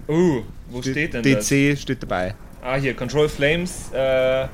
Uh, 0.08 0.44
wo 0.70 0.82
steht 0.82 1.14
denn 1.14 1.24
das? 1.24 1.48
DC 1.50 1.78
steht 1.78 2.02
dabei. 2.04 2.36
Ah, 2.64 2.76
hier, 2.78 2.94
Control 2.96 3.28
Flames. 3.28 3.92
Äh, 3.94 4.48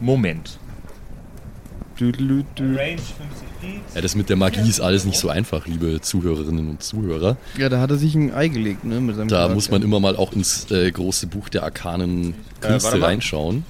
Moment. 0.00 0.58
Düdelü, 1.98 2.44
dü. 2.56 2.76
Range 2.76 2.96
50 2.96 3.08
Feet. 3.18 3.49
Ja, 3.94 4.00
das 4.00 4.14
mit 4.14 4.28
der 4.28 4.36
Magie 4.36 4.68
ist 4.68 4.80
alles 4.80 5.04
nicht 5.04 5.18
so 5.18 5.28
einfach, 5.28 5.66
liebe 5.66 6.00
Zuhörerinnen 6.00 6.68
und 6.70 6.82
Zuhörer. 6.82 7.36
Ja, 7.58 7.68
da 7.68 7.80
hat 7.80 7.90
er 7.90 7.96
sich 7.98 8.14
ein 8.14 8.32
Ei 8.34 8.48
gelegt, 8.48 8.84
ne? 8.84 9.00
Mit 9.00 9.16
seinem 9.16 9.28
Da 9.28 9.36
Charakter. 9.36 9.54
muss 9.54 9.70
man 9.70 9.82
immer 9.82 10.00
mal 10.00 10.16
auch 10.16 10.32
ins 10.32 10.70
äh, 10.70 10.90
große 10.90 11.26
Buch 11.26 11.48
der 11.48 11.64
arkanen 11.64 12.34
Künste 12.60 12.84
warte 12.88 12.98
mal. 13.00 13.06
reinschauen. 13.06 13.64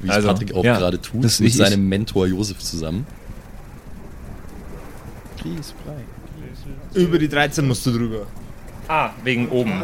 Wie 0.00 0.08
es 0.08 0.14
Also, 0.14 0.28
Patrick 0.28 0.54
auch 0.54 0.64
ja, 0.64 0.78
gerade 0.78 1.00
tut, 1.00 1.22
das- 1.24 1.40
mit 1.40 1.50
ich- 1.50 1.56
seinem 1.56 1.88
Mentor 1.88 2.26
Josef 2.26 2.58
zusammen. 2.60 3.06
Über 6.94 7.18
die 7.18 7.28
13 7.28 7.66
musst 7.66 7.84
du 7.86 7.90
drüber. 7.92 8.26
Ah, 8.88 9.10
wegen 9.24 9.48
oben. 9.48 9.82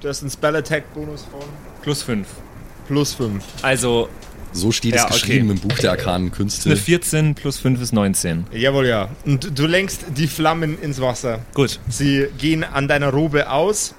Du 0.00 0.08
hast 0.08 0.22
einen 0.22 0.30
Spell 0.30 0.54
Attack 0.56 0.92
Bonus 0.94 1.22
von 1.24 1.40
Plus 1.82 2.02
5. 2.02 2.26
plus 2.86 3.14
5. 3.14 3.44
Also 3.62 4.08
So 4.52 4.72
steht 4.72 4.94
Ja, 4.94 5.00
es 5.00 5.04
okay. 5.06 5.12
geschrieben 5.20 5.50
im 5.50 5.58
Buch 5.58 5.76
der 5.78 5.90
arkanen 5.92 6.30
Künste. 6.32 6.68
eine 6.70 6.76
14 6.78 7.34
plus 7.34 7.58
5 7.58 7.80
ist 7.80 7.92
19. 7.92 8.46
Jawohl, 8.52 8.86
ja. 8.86 9.08
Und 9.24 9.58
du 9.58 9.66
lenkst 9.66 10.04
die 10.16 10.26
Flammen 10.26 10.80
ins 10.80 11.00
Wasser. 11.00 11.40
Gut. 11.54 11.78
Sie 11.88 12.26
gehen 12.38 12.64
an 12.64 12.88
deiner 12.88 13.10
Robe 13.10 13.50
aus. 13.50 13.94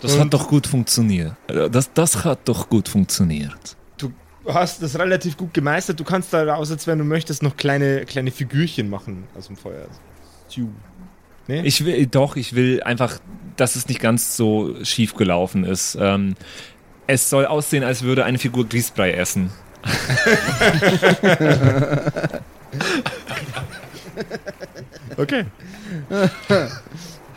Das 0.00 0.18
hat 0.18 0.32
doch 0.34 0.48
gut 0.48 0.66
funktioniert. 0.66 1.34
Das, 1.70 1.92
das 1.92 2.24
hat 2.24 2.40
doch 2.48 2.68
gut 2.68 2.88
funktioniert. 2.88 3.76
Du 3.98 4.12
hast 4.52 4.82
das 4.82 4.98
relativ 4.98 5.36
gut 5.36 5.54
gemeistert. 5.54 6.00
Du 6.00 6.04
kannst 6.04 6.32
daraus, 6.32 6.70
als 6.72 6.88
wenn 6.88 6.98
du 6.98 7.04
möchtest, 7.04 7.44
noch 7.44 7.56
kleine, 7.56 8.04
kleine 8.06 8.32
Figürchen 8.32 8.90
machen 8.90 9.24
aus 9.38 9.46
dem 9.46 9.56
Feuer. 9.56 9.86
Stew. 10.50 10.66
Nee? 11.46 11.62
Ich 11.62 11.84
will, 11.84 12.06
doch, 12.06 12.34
ich 12.34 12.54
will 12.54 12.82
einfach, 12.82 13.18
dass 13.56 13.76
es 13.76 13.86
nicht 13.88 14.00
ganz 14.00 14.36
so 14.36 14.74
schief 14.84 15.14
gelaufen 15.14 15.64
ist. 15.64 15.96
Ähm, 16.00 16.34
es 17.06 17.30
soll 17.30 17.46
aussehen, 17.46 17.84
als 17.84 18.02
würde 18.02 18.24
eine 18.24 18.38
Figur 18.38 18.68
Grießbrei 18.68 19.12
essen. 19.12 19.50
okay. 25.16 25.44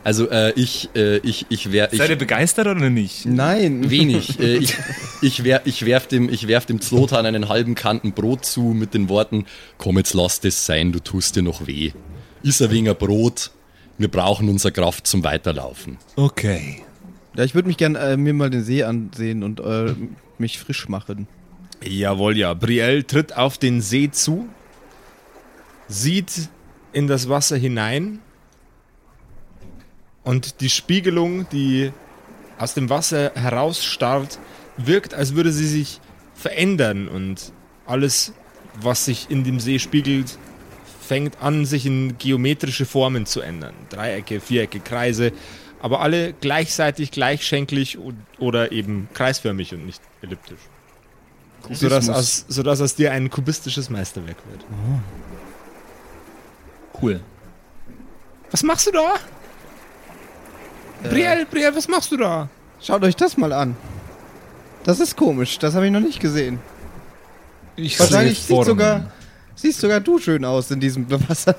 Also 0.04 0.30
äh, 0.30 0.52
ich, 0.56 0.90
äh, 0.96 1.18
ich, 1.18 1.48
ich 1.50 1.72
wäre 1.72 1.90
ich, 1.92 1.98
Seid 1.98 2.12
ihr 2.12 2.16
begeistert 2.16 2.68
oder 2.68 2.92
nicht? 2.92 3.26
Nein. 3.26 3.90
wenig. 3.90 4.40
Äh, 4.46 4.58
ich 4.58 4.76
ich, 5.22 5.44
wär, 5.44 5.62
ich 5.66 5.86
werf 5.86 6.08
dem, 6.08 6.30
ich 6.30 6.48
werf 6.48 6.68
dem 6.68 6.80
Zlotan 6.80 7.26
einen 7.26 7.50
halben 7.50 7.74
Kanten 7.74 8.12
Brot 8.12 8.46
zu 8.46 8.62
mit 8.62 8.94
den 8.94 9.10
Worten: 9.10 9.46
Komm, 9.80 9.98
jetzt 9.98 10.14
lass 10.14 10.40
das 10.40 10.66
sein, 10.66 10.92
du 10.92 11.00
tust 11.00 11.36
dir 11.36 11.42
noch 11.42 11.66
weh. 11.66 11.92
Iss 12.44 12.62
ein 12.62 12.70
wenig 12.70 12.96
Brot. 12.98 13.50
Wir 13.98 14.10
brauchen 14.10 14.50
unsere 14.50 14.72
Kraft 14.72 15.08
zum 15.08 15.24
Weiterlaufen. 15.24 15.98
Okay. 16.16 16.84
Ja, 17.36 17.44
ich 17.44 17.56
würde 17.56 17.68
mich 17.68 17.78
gern 17.78 17.96
äh, 17.96 18.18
mir 18.18 18.34
mal 18.34 18.52
den 18.52 18.64
See 18.64 18.84
ansehen 18.84 19.42
und 19.42 19.60
äh, 19.60 19.96
mich 20.38 20.60
frisch 20.60 20.88
machen. 20.88 21.28
Jawohl, 21.84 22.38
ja. 22.38 22.54
Brielle 22.54 23.06
tritt 23.06 23.36
auf 23.36 23.58
den 23.58 23.82
See 23.82 24.10
zu, 24.12 24.48
sieht 25.88 26.50
in 26.94 27.08
das 27.08 27.30
Wasser 27.30 27.58
hinein 27.58 28.20
und 30.24 30.62
die 30.62 30.70
Spiegelung, 30.70 31.48
die 31.50 31.92
aus 32.58 32.74
dem 32.74 32.90
Wasser 32.90 33.32
herausstarrt, 33.36 34.40
wirkt, 34.78 35.14
als 35.14 35.36
würde 35.36 35.52
sie 35.52 35.68
sich 35.68 36.00
verändern 36.34 37.08
und 37.08 37.54
alles, 37.86 38.34
was 38.82 39.06
sich 39.06 39.30
in 39.30 39.44
dem 39.44 39.60
See 39.60 39.80
spiegelt, 39.80 40.38
fängt 41.00 41.42
an, 41.42 41.66
sich 41.66 41.86
in 41.86 42.18
geometrische 42.18 42.86
Formen 42.86 43.26
zu 43.26 43.42
ändern. 43.42 43.76
Dreiecke, 43.90 44.42
Vierecke, 44.42 44.80
Kreise, 44.80 45.32
aber 45.82 46.02
alle 46.02 46.34
gleichzeitig 46.34 47.12
gleichschenklig 47.12 48.00
o- 48.00 48.14
oder 48.40 48.72
eben 48.72 49.08
kreisförmig 49.14 49.74
und 49.74 49.86
nicht 49.86 50.02
elliptisch. 50.22 50.60
Sodass 51.72 52.10
aus, 52.10 52.46
sodass 52.48 52.82
aus 52.82 52.96
dir 52.96 53.12
ein 53.12 53.30
kubistisches 53.30 53.90
Meisterwerk 53.90 54.38
wird. 54.50 54.66
Cool. 57.02 57.20
Was 58.52 58.64
machst 58.64 58.88
du 58.88 58.92
da? 58.92 59.16
Brielle, 61.04 61.46
Brielle, 61.46 61.76
was 61.76 61.88
machst 61.88 62.12
du 62.12 62.18
da? 62.18 62.50
Schaut 62.82 63.04
euch 63.04 63.16
das 63.16 63.38
mal 63.38 63.54
an. 63.54 63.76
Das 64.84 65.00
ist 65.00 65.16
komisch, 65.16 65.58
das 65.60 65.74
habe 65.74 65.88
ich 65.88 65.92
noch 65.92 66.00
nicht 66.00 66.20
gesehen. 66.20 66.60
Ich 67.76 68.00
Wahrscheinlich 68.00 68.40
sehe 68.44 68.58
sieht 68.58 68.66
sogar, 68.66 69.12
siehst 69.56 69.82
sogar 69.82 70.00
du 70.00 70.20
schön 70.20 70.46
aus 70.46 70.72
in 70.72 70.80
diesem 70.80 71.10
Wasser. 71.28 71.56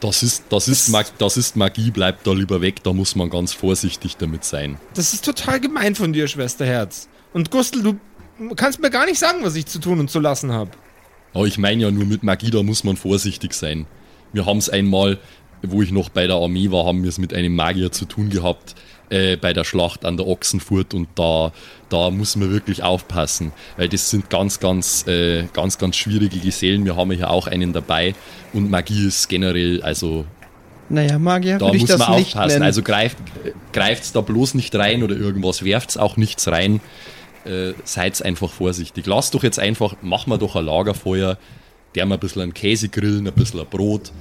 Das 0.00 0.22
ist, 0.22 0.44
das, 0.50 0.68
ist 0.68 0.88
Mag, 0.90 1.06
das 1.18 1.36
ist 1.36 1.56
Magie, 1.56 1.90
bleibt 1.90 2.26
da 2.26 2.32
lieber 2.32 2.60
weg, 2.60 2.82
da 2.82 2.92
muss 2.92 3.16
man 3.16 3.30
ganz 3.30 3.52
vorsichtig 3.52 4.16
damit 4.16 4.44
sein. 4.44 4.78
Das 4.94 5.14
ist 5.14 5.24
total 5.24 5.60
gemein 5.60 5.94
von 5.94 6.12
dir, 6.12 6.28
Schwesterherz. 6.28 7.08
Und 7.32 7.50
Gustl, 7.50 7.82
du 7.82 7.98
kannst 8.56 8.80
mir 8.80 8.90
gar 8.90 9.06
nicht 9.06 9.18
sagen, 9.18 9.38
was 9.42 9.54
ich 9.56 9.66
zu 9.66 9.78
tun 9.78 10.00
und 10.00 10.10
zu 10.10 10.20
lassen 10.20 10.52
habe. 10.52 10.70
Aber 11.32 11.46
ich 11.46 11.58
meine 11.58 11.82
ja 11.82 11.90
nur 11.90 12.04
mit 12.04 12.22
Magie, 12.22 12.50
da 12.50 12.62
muss 12.62 12.84
man 12.84 12.96
vorsichtig 12.96 13.54
sein. 13.54 13.86
Wir 14.32 14.46
haben 14.46 14.58
es 14.58 14.68
einmal, 14.70 15.18
wo 15.62 15.82
ich 15.82 15.90
noch 15.90 16.08
bei 16.08 16.26
der 16.26 16.36
Armee 16.36 16.70
war, 16.70 16.86
haben 16.86 17.02
wir 17.02 17.08
es 17.08 17.18
mit 17.18 17.34
einem 17.34 17.54
Magier 17.54 17.90
zu 17.90 18.04
tun 18.04 18.30
gehabt, 18.30 18.74
äh, 19.10 19.36
bei 19.36 19.52
der 19.52 19.64
Schlacht 19.64 20.04
an 20.04 20.16
der 20.16 20.26
Ochsenfurt 20.26 20.94
und 20.94 21.08
da, 21.14 21.52
da 21.88 22.10
muss 22.10 22.36
man 22.36 22.50
wirklich 22.50 22.82
aufpassen, 22.82 23.52
weil 23.76 23.88
das 23.88 24.10
sind 24.10 24.30
ganz, 24.30 24.60
ganz, 24.60 25.06
äh, 25.06 25.44
ganz, 25.52 25.78
ganz 25.78 25.96
schwierige 25.96 26.38
Gesellen. 26.38 26.84
Wir 26.84 26.96
haben 26.96 27.12
ja 27.12 27.28
auch 27.28 27.46
einen 27.46 27.72
dabei 27.72 28.14
und 28.52 28.70
Magie 28.70 29.06
ist 29.06 29.28
generell, 29.28 29.82
also 29.82 30.24
Naja, 30.88 31.18
Magier 31.18 31.58
da 31.58 31.72
muss 31.72 31.86
das 31.86 31.98
man 31.98 32.18
nicht 32.18 32.36
aufpassen. 32.36 32.62
Also 32.62 32.82
greift, 32.82 33.18
greift's 33.72 34.12
da 34.12 34.20
bloß 34.20 34.54
nicht 34.54 34.74
rein 34.74 35.02
oder 35.02 35.16
irgendwas, 35.16 35.64
werft's 35.64 35.96
auch 35.96 36.16
nichts 36.16 36.48
rein. 36.48 36.80
Äh, 37.44 37.74
seid's 37.84 38.22
einfach 38.22 38.50
vorsichtig. 38.50 39.06
Lasst 39.06 39.34
doch 39.34 39.42
jetzt 39.42 39.58
einfach, 39.58 39.96
machen 40.02 40.30
wir 40.30 40.38
doch 40.38 40.56
ein 40.56 40.64
Lagerfeuer, 40.64 41.38
der 41.94 42.06
mal 42.06 42.14
ein 42.14 42.20
bisschen 42.20 42.42
einen 42.42 42.54
Käse 42.54 42.88
grillen, 42.88 43.26
ein 43.26 43.34
bisschen 43.34 43.60
ein 43.60 43.66
Brot 43.66 44.12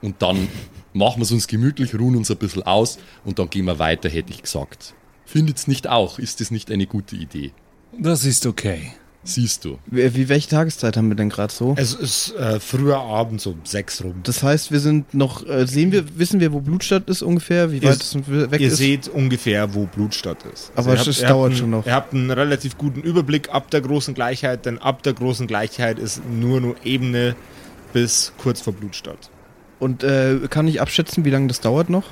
und 0.00 0.22
dann 0.22 0.48
machen 0.92 1.18
wir 1.18 1.24
es 1.24 1.32
uns 1.32 1.46
gemütlich, 1.46 1.94
ruhen 1.94 2.16
uns 2.16 2.30
ein 2.30 2.38
bisschen 2.38 2.62
aus 2.62 2.98
und 3.24 3.38
dann 3.38 3.50
gehen 3.50 3.66
wir 3.66 3.78
weiter, 3.78 4.08
hätte 4.08 4.32
ich 4.32 4.42
gesagt. 4.42 4.94
Findet's 5.26 5.66
nicht 5.66 5.88
auch? 5.88 6.18
Ist 6.18 6.40
das 6.40 6.50
nicht 6.50 6.70
eine 6.70 6.86
gute 6.86 7.16
Idee? 7.16 7.52
Das 7.98 8.24
ist 8.24 8.46
okay. 8.46 8.92
Siehst 9.28 9.64
du. 9.64 9.78
wie, 9.86 10.14
wie, 10.14 10.28
welche 10.28 10.48
Tageszeit 10.48 10.96
haben 10.96 11.08
wir 11.08 11.16
denn 11.16 11.28
gerade 11.30 11.52
so? 11.52 11.74
Es 11.76 11.92
ist 11.94 12.34
äh, 12.36 12.60
früher 12.60 12.98
Abend, 12.98 13.40
so 13.40 13.50
um 13.50 13.60
sechs 13.64 14.02
rum. 14.04 14.14
Das 14.22 14.42
heißt, 14.42 14.70
wir 14.70 14.78
sind 14.80 15.12
noch, 15.14 15.44
äh, 15.46 15.66
sehen 15.66 15.90
wir, 15.90 16.04
wissen 16.18 16.38
wir, 16.38 16.52
wo 16.52 16.60
Blutstadt 16.60 17.08
ist 17.10 17.22
ungefähr? 17.22 17.72
Wie 17.72 17.78
Ihr- 17.78 17.88
weit 17.90 18.00
es 18.00 18.14
weg 18.14 18.60
Ihr 18.60 18.68
ist? 18.68 18.76
seht 18.76 19.08
ungefähr, 19.08 19.74
wo 19.74 19.86
Blutstadt 19.86 20.44
ist. 20.54 20.70
Aber 20.76 20.94
ihr 20.94 21.00
es 21.00 21.06
habt- 21.08 21.18
ihr 21.22 21.26
dauert 21.28 21.50
einen, 21.50 21.58
schon 21.58 21.70
noch. 21.70 21.84
Ihr 21.86 21.92
habt 21.94 22.14
einen 22.14 22.30
relativ 22.30 22.78
guten 22.78 23.00
Überblick 23.00 23.50
ab 23.52 23.70
der 23.72 23.80
großen 23.80 24.14
Gleichheit, 24.14 24.64
denn 24.64 24.78
ab 24.78 25.02
der 25.02 25.12
großen 25.14 25.46
Gleichheit 25.48 25.98
ist 25.98 26.22
nur 26.30 26.60
nur 26.60 26.76
Ebene 26.84 27.34
bis 27.92 28.32
kurz 28.38 28.60
vor 28.60 28.72
Blutstadt. 28.74 29.30
Und 29.80 30.04
äh, 30.04 30.38
kann 30.48 30.68
ich 30.68 30.80
abschätzen, 30.80 31.24
wie 31.24 31.30
lange 31.30 31.48
das 31.48 31.60
dauert 31.60 31.90
noch? 31.90 32.04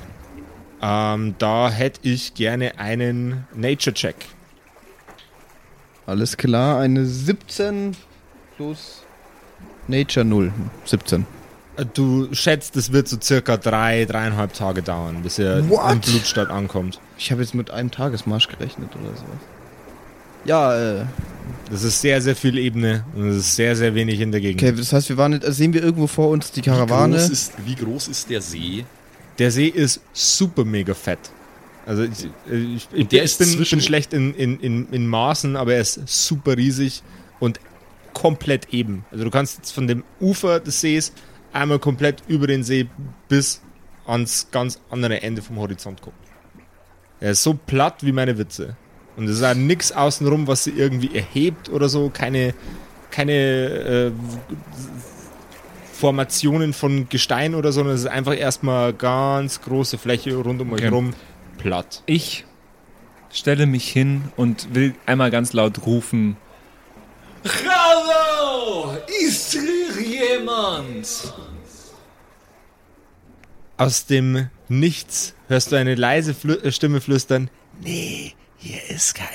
Ähm, 0.81 1.35
da 1.39 1.71
hätte 1.71 2.01
ich 2.03 2.33
gerne 2.33 2.77
einen 2.77 3.45
Nature-Check. 3.55 4.15
Alles 6.07 6.37
klar, 6.37 6.79
eine 6.79 7.05
17 7.05 7.95
plus 8.57 9.01
Nature 9.87 10.25
0. 10.25 10.51
17. 10.85 11.25
Äh, 11.77 11.85
Du 11.93 12.27
schätzt, 12.33 12.75
es 12.77 12.91
wird 12.91 13.07
so 13.07 13.17
circa 13.21 13.57
drei, 13.57 14.05
dreieinhalb 14.05 14.53
Tage 14.53 14.81
dauern, 14.81 15.21
bis 15.23 15.39
ihr 15.39 15.67
What? 15.69 15.79
an 15.81 15.99
Blutstadt 16.01 16.49
ankommt. 16.49 16.99
Ich 17.17 17.31
habe 17.31 17.41
jetzt 17.41 17.53
mit 17.55 17.71
einem 17.71 17.91
Tagesmarsch 17.91 18.47
gerechnet 18.47 18.89
oder 18.95 19.09
sowas. 19.15 19.39
Ja, 20.45 20.99
äh, 20.99 21.05
Das 21.71 21.83
ist 21.83 21.99
sehr, 22.01 22.21
sehr 22.21 22.35
viel 22.35 22.57
Ebene 22.59 23.03
und 23.15 23.29
es 23.29 23.37
ist 23.37 23.55
sehr, 23.55 23.75
sehr 23.75 23.95
wenig 23.95 24.19
in 24.21 24.31
der 24.31 24.41
Gegend. 24.41 24.61
okay, 24.61 24.73
das 24.75 24.93
heißt, 24.93 25.09
wir 25.09 25.17
waren 25.17 25.33
jetzt, 25.33 25.43
also 25.45 25.57
sehen 25.57 25.73
wir 25.73 25.83
irgendwo 25.83 26.07
vor 26.07 26.29
uns 26.29 26.51
die 26.51 26.61
Wie 26.63 26.69
groß, 26.69 26.77
Karawane. 26.77 27.17
ist, 27.17 27.53
wie 27.65 27.75
groß 27.75 28.07
ist 28.09 28.29
der 28.29 28.41
See? 28.41 28.85
Der 29.39 29.51
See 29.51 29.67
ist 29.67 29.99
super 30.13 30.63
mega 30.63 30.93
fett. 30.93 31.19
Also 31.85 32.03
ich, 32.03 32.29
ich, 32.51 32.87
ich, 32.91 33.07
der 33.07 33.23
ich 33.23 33.31
ist 33.31 33.39
bin, 33.39 33.57
bin 33.57 33.81
schlecht 33.81 34.13
in, 34.13 34.33
in, 34.33 34.59
in, 34.59 34.87
in 34.91 35.07
Maßen, 35.07 35.55
aber 35.55 35.75
er 35.75 35.81
ist 35.81 36.01
super 36.07 36.57
riesig 36.57 37.03
und 37.39 37.59
komplett 38.13 38.73
eben. 38.73 39.05
Also 39.11 39.23
du 39.23 39.29
kannst 39.29 39.57
jetzt 39.57 39.71
von 39.71 39.87
dem 39.87 40.03
Ufer 40.19 40.59
des 40.59 40.81
Sees 40.81 41.13
einmal 41.53 41.79
komplett 41.79 42.23
über 42.27 42.47
den 42.47 42.63
See 42.63 42.87
bis 43.27 43.61
ans 44.07 44.47
ganz 44.51 44.79
andere 44.89 45.21
Ende 45.21 45.41
vom 45.41 45.57
Horizont 45.57 46.01
gucken. 46.01 46.19
Er 47.19 47.31
ist 47.31 47.43
so 47.43 47.53
platt 47.53 48.03
wie 48.03 48.11
meine 48.11 48.37
Witze. 48.37 48.75
Und 49.15 49.25
es 49.27 49.37
ist 49.37 49.43
auch 49.43 49.53
nix 49.55 49.91
außenrum, 49.91 50.47
was 50.47 50.65
sie 50.65 50.71
irgendwie 50.71 51.15
erhebt 51.15 51.69
oder 51.69 51.87
so. 51.87 52.09
Keine, 52.09 52.53
keine 53.11 53.33
äh, 53.33 54.11
Formationen 55.93 56.73
von 56.73 57.07
Gestein 57.07 57.55
oder 57.55 57.71
so, 57.71 57.79
sondern 57.79 57.95
es 57.95 58.01
ist 58.01 58.07
einfach 58.07 58.37
erstmal 58.37 58.91
ganz 58.93 59.61
große 59.61 59.97
Fläche 59.97 60.35
rund 60.35 60.61
um 60.61 60.69
euch 60.73 60.79
Okay. 60.79 60.83
herum 60.85 61.13
platt. 61.65 62.03
Ich 62.05 62.45
stelle 63.31 63.65
mich 63.65 63.89
hin 63.89 64.31
und 64.37 64.75
will 64.75 64.93
einmal 65.07 65.31
ganz 65.31 65.51
laut 65.51 65.87
rufen. 65.87 66.37
Hallo! 67.43 68.95
Ist 69.25 69.53
hier 69.53 70.37
jemand? 70.37 71.33
Aus 73.77 74.05
dem 74.05 74.49
Nichts 74.67 75.33
hörst 75.47 75.71
du 75.71 75.75
eine 75.75 75.95
leise 75.95 76.35
Flü 76.35 76.53
äh, 76.53 76.71
Stimme 76.71 77.01
flüstern. 77.01 77.49
Nee, 77.81 78.33
hier 78.57 78.79
ist 78.89 79.15
keiner. 79.15 79.31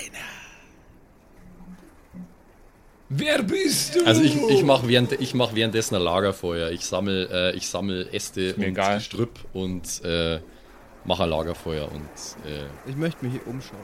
Wer 3.08 3.42
bist 3.42 3.96
du? 3.96 4.06
Also 4.06 4.22
ich, 4.22 4.37
ich 4.37 4.62
mache 4.62 4.87
während, 4.87 5.20
ich 5.20 5.34
mach 5.34 5.52
währenddessen 5.56 5.96
ein 5.96 6.02
Lagerfeuer. 6.02 6.70
Ich 6.70 6.84
sammle 6.84 7.50
äh, 7.52 7.56
ich 7.56 7.66
sammel 7.66 8.08
Äste 8.12 8.54
und 8.54 8.62
egal. 8.62 8.99
Gestrüpp 8.99 9.40
und 9.52 10.04
äh, 10.04 10.38
mache 11.04 11.25
ein 11.25 11.30
Lagerfeuer 11.30 11.90
und 11.90 12.00
äh, 12.50 12.64
Ich 12.88 12.97
möchte 12.97 13.25
mich 13.25 13.35
hier 13.35 13.47
umschauen. 13.47 13.78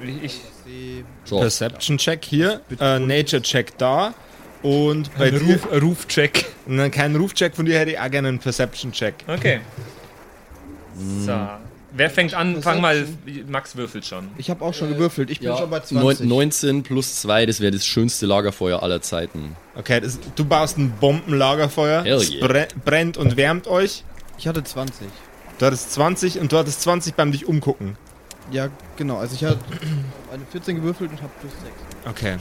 Also 0.00 0.12
ich, 0.12 0.24
ich 0.24 0.40
sehe. 0.64 1.04
so. 1.24 1.38
Perception 1.40 1.98
Check 1.98 2.24
hier, 2.24 2.60
äh, 2.80 2.98
Nature 2.98 3.42
Check 3.42 3.76
da. 3.78 4.14
Und 4.62 5.10
bei 5.16 5.30
dir, 5.30 5.40
Ruf, 5.40 5.68
Rufcheck. 5.82 6.44
na, 6.66 6.88
kein 6.90 7.16
Rufcheck 7.16 7.54
von 7.56 7.64
dir 7.64 7.78
hätte 7.78 7.92
ich 7.92 7.98
auch 7.98 8.10
gerne 8.10 8.28
einen 8.28 8.38
Perception 8.38 8.92
Check. 8.92 9.14
Okay. 9.26 9.60
So. 11.24 11.32
Wer 11.92 12.10
fängt 12.10 12.34
an? 12.34 12.62
Fang 12.62 12.80
mal. 12.80 13.06
Max 13.48 13.74
würfelt 13.74 14.04
schon. 14.04 14.28
Ich 14.36 14.48
habe 14.50 14.64
auch 14.64 14.74
schon 14.74 14.90
gewürfelt. 14.90 15.30
Ich 15.30 15.40
bin 15.40 15.48
Ja, 15.48 15.56
schon 15.56 15.70
bei 15.70 15.78
neun- 15.90 16.16
20. 16.16 16.26
19 16.28 16.82
plus 16.82 17.20
2, 17.20 17.46
das 17.46 17.60
wäre 17.60 17.72
das 17.72 17.84
schönste 17.84 18.26
Lagerfeuer 18.26 18.82
aller 18.82 19.02
Zeiten. 19.02 19.56
Okay, 19.76 20.00
das, 20.00 20.18
du 20.36 20.44
baust 20.44 20.78
ein 20.78 20.92
Bombenlagerfeuer, 21.00 22.04
es 22.06 22.30
yeah. 22.30 22.46
bre 22.46 22.68
brennt 22.84 23.16
und 23.16 23.36
wärmt 23.36 23.66
euch. 23.66 24.04
Ich 24.38 24.46
hatte 24.46 24.62
20. 24.62 25.08
Du 25.60 25.66
hattest 25.66 25.92
20 25.92 26.40
und 26.40 26.52
du 26.52 26.56
hattest 26.56 26.80
20 26.80 27.14
beim 27.16 27.32
dich 27.32 27.46
umgucken. 27.46 27.98
Ja, 28.50 28.70
genau. 28.96 29.18
Also 29.18 29.34
ich 29.34 29.44
habe 29.44 29.58
eine 30.32 30.46
14 30.50 30.76
gewürfelt 30.76 31.10
und 31.10 31.20
habe 31.20 31.32
plus 31.38 31.52
6. 31.52 31.74
Okay. 32.08 32.38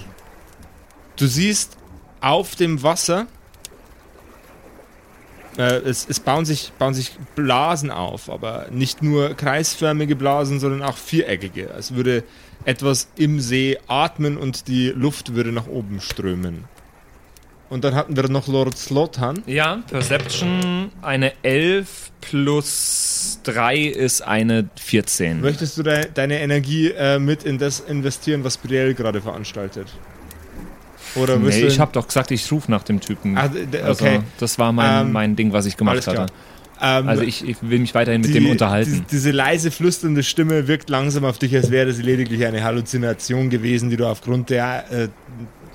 Du 1.18 1.28
siehst 1.28 1.76
auf 2.22 2.56
dem 2.56 2.82
Wasser, 2.82 3.28
äh, 5.58 5.64
es, 5.64 6.08
es 6.08 6.22
bauen, 6.22 6.46
sich, 6.46 6.72
bauen 6.80 6.94
sich 6.94 7.18
Blasen 7.36 7.92
auf, 7.92 8.30
aber 8.30 8.68
nicht 8.72 9.04
nur 9.04 9.34
kreisförmige 9.34 10.16
Blasen, 10.16 10.62
sondern 10.62 10.82
auch 10.82 10.96
viereckige. 10.96 11.72
Es 11.78 11.96
würde 11.96 12.24
etwas 12.64 13.10
im 13.18 13.42
See 13.42 13.78
atmen 13.88 14.38
und 14.38 14.70
die 14.70 14.92
Luft 14.92 15.36
würde 15.36 15.52
nach 15.52 15.68
oben 15.68 16.00
strömen. 16.00 16.64
Und 17.70 17.84
dann 17.84 17.94
hatten 17.94 18.16
wir 18.16 18.28
noch 18.30 18.48
Lord 18.48 18.78
Slothan. 18.78 19.44
Ja, 19.46 19.84
Perception 19.90 20.92
eine 21.04 21.34
11 21.44 22.12
plus 22.22 23.40
3 23.44 23.78
ist 23.78 24.22
eine 24.22 24.70
14. 24.80 25.42
Möchtest 25.42 25.78
du 25.78 25.84
de 25.84 26.08
deine 26.14 26.40
Energie 26.42 26.90
äh, 26.92 27.20
mit 27.20 27.44
in 27.44 27.58
das 27.60 27.80
investieren, 27.82 28.44
was 28.44 28.58
Brielle 28.58 28.94
gerade 28.96 29.22
veranstaltet? 29.22 29.88
Oder 31.16 31.38
Nee, 31.38 31.62
du 31.62 31.68
ich 31.68 31.80
habe 31.80 31.92
doch 31.94 32.08
gesagt, 32.08 32.32
ich 32.32 32.52
rufe 32.52 32.70
nach 32.72 32.84
dem 32.84 33.00
Typen. 33.02 33.38
Ah, 33.38 33.48
d- 33.48 33.82
Also, 33.82 34.06
okay. 34.06 34.20
das 34.40 34.60
war 34.60 34.72
mein, 34.72 35.08
Ähm, 35.08 35.12
mein 35.12 35.36
Ding, 35.36 35.54
was 35.54 35.66
ich 35.66 35.78
gemacht 35.78 36.06
hatte. 36.08 36.28
Ähm, 36.82 37.08
Also 37.10 37.24
ich, 37.24 37.48
ich 37.48 37.58
will 37.62 37.80
mich 37.80 37.94
weiterhin 37.96 38.22
mit 38.22 38.30
die- 38.30 38.34
dem 38.36 38.50
unterhalten. 38.50 38.94
Die, 38.94 39.02
diese 39.12 39.32
leise 39.32 39.70
flüsternde 39.72 40.24
Stimme 40.24 40.68
wirkt 40.68 40.90
langsam 40.90 41.26
auf 41.26 41.38
dich, 41.40 41.56
als 41.56 41.72
wäre 41.72 41.94
sie 41.94 42.04
lediglich 42.04 42.46
eine 42.46 42.64
Halluzination 42.64 43.50
gewesen, 43.50 43.90
die 43.90 43.98
du 43.98 44.06
aufgrund 44.08 44.50
der 44.50 44.86
äh, 44.92 45.08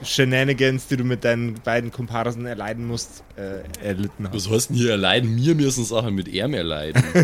Shenanigans, 0.04 0.86
die 0.86 0.96
du 0.96 1.04
mit 1.04 1.24
deinen 1.24 1.54
beiden 1.54 1.90
Komparsen 1.90 2.46
erleiden 2.46 2.86
musst, 2.86 3.24
äh, 3.36 3.62
erlitten 3.84 4.28
hast. 4.28 4.34
Was 4.34 4.50
heißt 4.50 4.70
denn 4.70 4.76
hier 4.76 4.90
erleiden? 4.90 5.36
Wir 5.36 5.54
müssen 5.54 5.84
Sachen 5.84 6.14
mit 6.14 6.28
ihm 6.28 6.54
erleiden. 6.54 7.02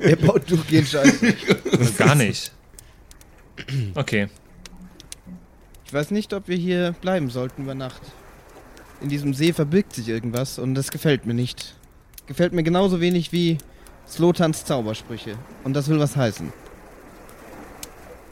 Er 0.00 0.16
baut 0.16 0.50
durchgehend 0.50 0.88
Scheiße. 0.88 1.34
Gar 1.98 2.14
nicht. 2.14 2.52
Okay. 3.94 4.28
Ich 5.84 5.92
weiß 5.92 6.10
nicht, 6.10 6.32
ob 6.32 6.48
wir 6.48 6.56
hier 6.56 6.94
bleiben 7.00 7.30
sollten 7.30 7.62
über 7.62 7.74
Nacht. 7.74 8.02
In 9.00 9.08
diesem 9.08 9.34
See 9.34 9.52
verbirgt 9.52 9.94
sich 9.94 10.08
irgendwas 10.08 10.58
und 10.58 10.74
das 10.74 10.90
gefällt 10.90 11.26
mir 11.26 11.34
nicht. 11.34 11.74
Gefällt 12.26 12.52
mir 12.52 12.62
genauso 12.62 13.00
wenig 13.00 13.32
wie 13.32 13.58
Slotans 14.08 14.64
Zaubersprüche. 14.64 15.36
Und 15.64 15.74
das 15.74 15.88
will 15.88 15.98
was 15.98 16.16
heißen. 16.16 16.52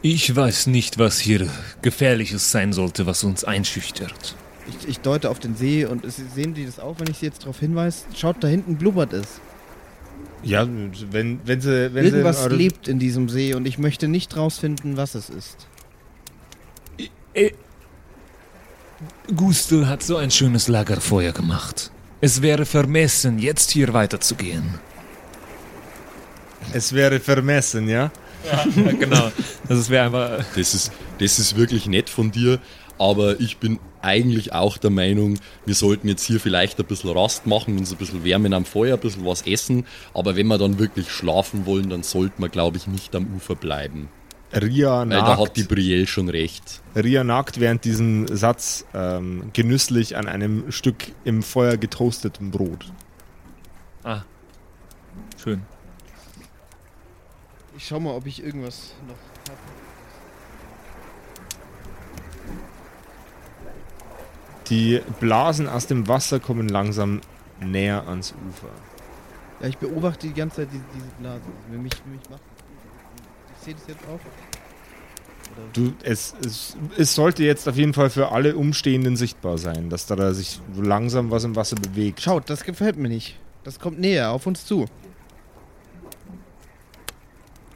Ich 0.06 0.36
weiß 0.36 0.66
nicht, 0.66 0.98
was 0.98 1.18
hier 1.18 1.48
Gefährliches 1.80 2.50
sein 2.50 2.74
sollte, 2.74 3.06
was 3.06 3.24
uns 3.24 3.42
einschüchtert. 3.42 4.36
Ich, 4.68 4.86
ich 4.86 5.00
deute 5.00 5.30
auf 5.30 5.38
den 5.38 5.56
See 5.56 5.86
und 5.86 6.04
es, 6.04 6.20
sehen 6.34 6.52
die 6.52 6.66
das 6.66 6.78
auch, 6.78 7.00
wenn 7.00 7.08
ich 7.08 7.16
sie 7.16 7.24
jetzt 7.24 7.44
darauf 7.44 7.58
hinweise? 7.58 8.04
Schaut, 8.14 8.36
da 8.44 8.48
hinten 8.48 8.76
blubbert 8.76 9.14
es. 9.14 9.40
Ja, 10.42 10.68
wenn, 11.10 11.40
wenn 11.46 11.60
sie. 11.62 11.94
Wenn 11.94 12.04
Irgendwas 12.04 12.44
sie 12.44 12.50
lebt 12.50 12.86
in 12.86 12.98
diesem 12.98 13.30
See 13.30 13.54
und 13.54 13.64
ich 13.64 13.78
möchte 13.78 14.06
nicht 14.06 14.36
rausfinden, 14.36 14.98
was 14.98 15.14
es 15.14 15.30
ist. 15.30 15.68
Gustel 19.34 19.88
hat 19.88 20.02
so 20.02 20.18
ein 20.18 20.30
schönes 20.30 20.68
Lagerfeuer 20.68 21.32
gemacht. 21.32 21.90
Es 22.20 22.42
wäre 22.42 22.66
vermessen, 22.66 23.38
jetzt 23.38 23.70
hier 23.70 23.94
weiterzugehen. 23.94 24.64
Es 26.74 26.92
wäre 26.92 27.20
vermessen, 27.20 27.88
ja? 27.88 28.12
Ja, 28.44 28.92
genau. 28.92 29.30
Also 29.68 29.80
es 29.80 29.90
wäre 29.90 30.06
einfach. 30.06 30.44
Das 30.56 30.74
ist, 30.74 30.92
das 31.18 31.38
ist 31.38 31.56
wirklich 31.56 31.86
nett 31.86 32.10
von 32.10 32.30
dir, 32.30 32.58
aber 32.98 33.40
ich 33.40 33.58
bin 33.58 33.78
eigentlich 34.02 34.52
auch 34.52 34.76
der 34.76 34.90
Meinung, 34.90 35.38
wir 35.64 35.74
sollten 35.74 36.08
jetzt 36.08 36.24
hier 36.24 36.38
vielleicht 36.38 36.78
ein 36.78 36.86
bisschen 36.86 37.10
Rast 37.10 37.46
machen, 37.46 37.78
uns 37.78 37.90
ein 37.90 37.96
bisschen 37.96 38.24
wärmen 38.24 38.52
am 38.52 38.64
Feuer, 38.64 38.94
ein 38.96 39.00
bisschen 39.00 39.24
was 39.24 39.46
essen, 39.46 39.86
aber 40.12 40.36
wenn 40.36 40.46
wir 40.46 40.58
dann 40.58 40.78
wirklich 40.78 41.10
schlafen 41.10 41.64
wollen, 41.66 41.88
dann 41.88 42.02
sollten 42.02 42.42
wir, 42.42 42.50
glaube 42.50 42.76
ich, 42.76 42.86
nicht 42.86 43.14
am 43.14 43.34
Ufer 43.34 43.54
bleiben. 43.54 44.08
Ria 44.52 45.00
Weil 45.00 45.08
da 45.08 45.26
hat 45.32 45.38
nagt, 45.38 45.56
die 45.56 45.64
Brielle 45.64 46.06
schon 46.06 46.28
recht. 46.28 46.82
Ria 46.94 47.24
nagt 47.24 47.58
während 47.58 47.84
diesem 47.84 48.28
Satz 48.28 48.84
ähm, 48.94 49.50
genüsslich 49.52 50.16
an 50.16 50.28
einem 50.28 50.70
Stück 50.70 51.06
im 51.24 51.42
Feuer 51.42 51.76
getoastetem 51.76 52.50
Brot. 52.50 52.86
Ah. 54.04 54.22
Schön. 55.42 55.62
Ich 57.76 57.86
schau 57.86 57.98
mal, 58.00 58.14
ob 58.14 58.26
ich 58.26 58.42
irgendwas 58.42 58.94
noch 59.06 59.16
habe. 59.50 59.58
Die 64.68 65.00
Blasen 65.20 65.68
aus 65.68 65.86
dem 65.86 66.08
Wasser 66.08 66.40
kommen 66.40 66.68
langsam 66.68 67.20
näher 67.60 68.06
ans 68.08 68.34
Ufer. 68.48 68.68
Ja, 69.60 69.68
ich 69.68 69.78
beobachte 69.78 70.26
die 70.26 70.34
ganze 70.34 70.56
Zeit 70.56 70.68
diese, 70.72 70.84
diese 70.94 71.06
Blase. 71.20 71.42
Will 71.70 71.78
mich, 71.78 71.92
will 72.04 72.16
mich 72.16 72.30
machen. 72.30 72.40
Ich 73.58 73.64
sehe 73.64 73.74
das 73.74 73.86
jetzt 73.88 74.04
auch. 74.04 74.20
Oder 75.56 75.68
Du, 75.72 75.92
es, 76.02 76.34
es, 76.44 76.76
es 76.96 77.14
sollte 77.14 77.44
jetzt 77.44 77.68
auf 77.68 77.76
jeden 77.76 77.92
Fall 77.92 78.10
für 78.10 78.32
alle 78.32 78.56
Umstehenden 78.56 79.16
sichtbar 79.16 79.58
sein, 79.58 79.90
dass 79.90 80.06
da, 80.06 80.16
da 80.16 80.32
sich 80.32 80.60
langsam 80.76 81.30
was 81.30 81.44
im 81.44 81.56
Wasser 81.56 81.76
bewegt. 81.76 82.20
Schaut, 82.22 82.48
das 82.48 82.64
gefällt 82.64 82.96
mir 82.96 83.08
nicht. 83.08 83.38
Das 83.62 83.78
kommt 83.78 83.98
näher, 83.98 84.30
auf 84.30 84.46
uns 84.46 84.64
zu. 84.64 84.86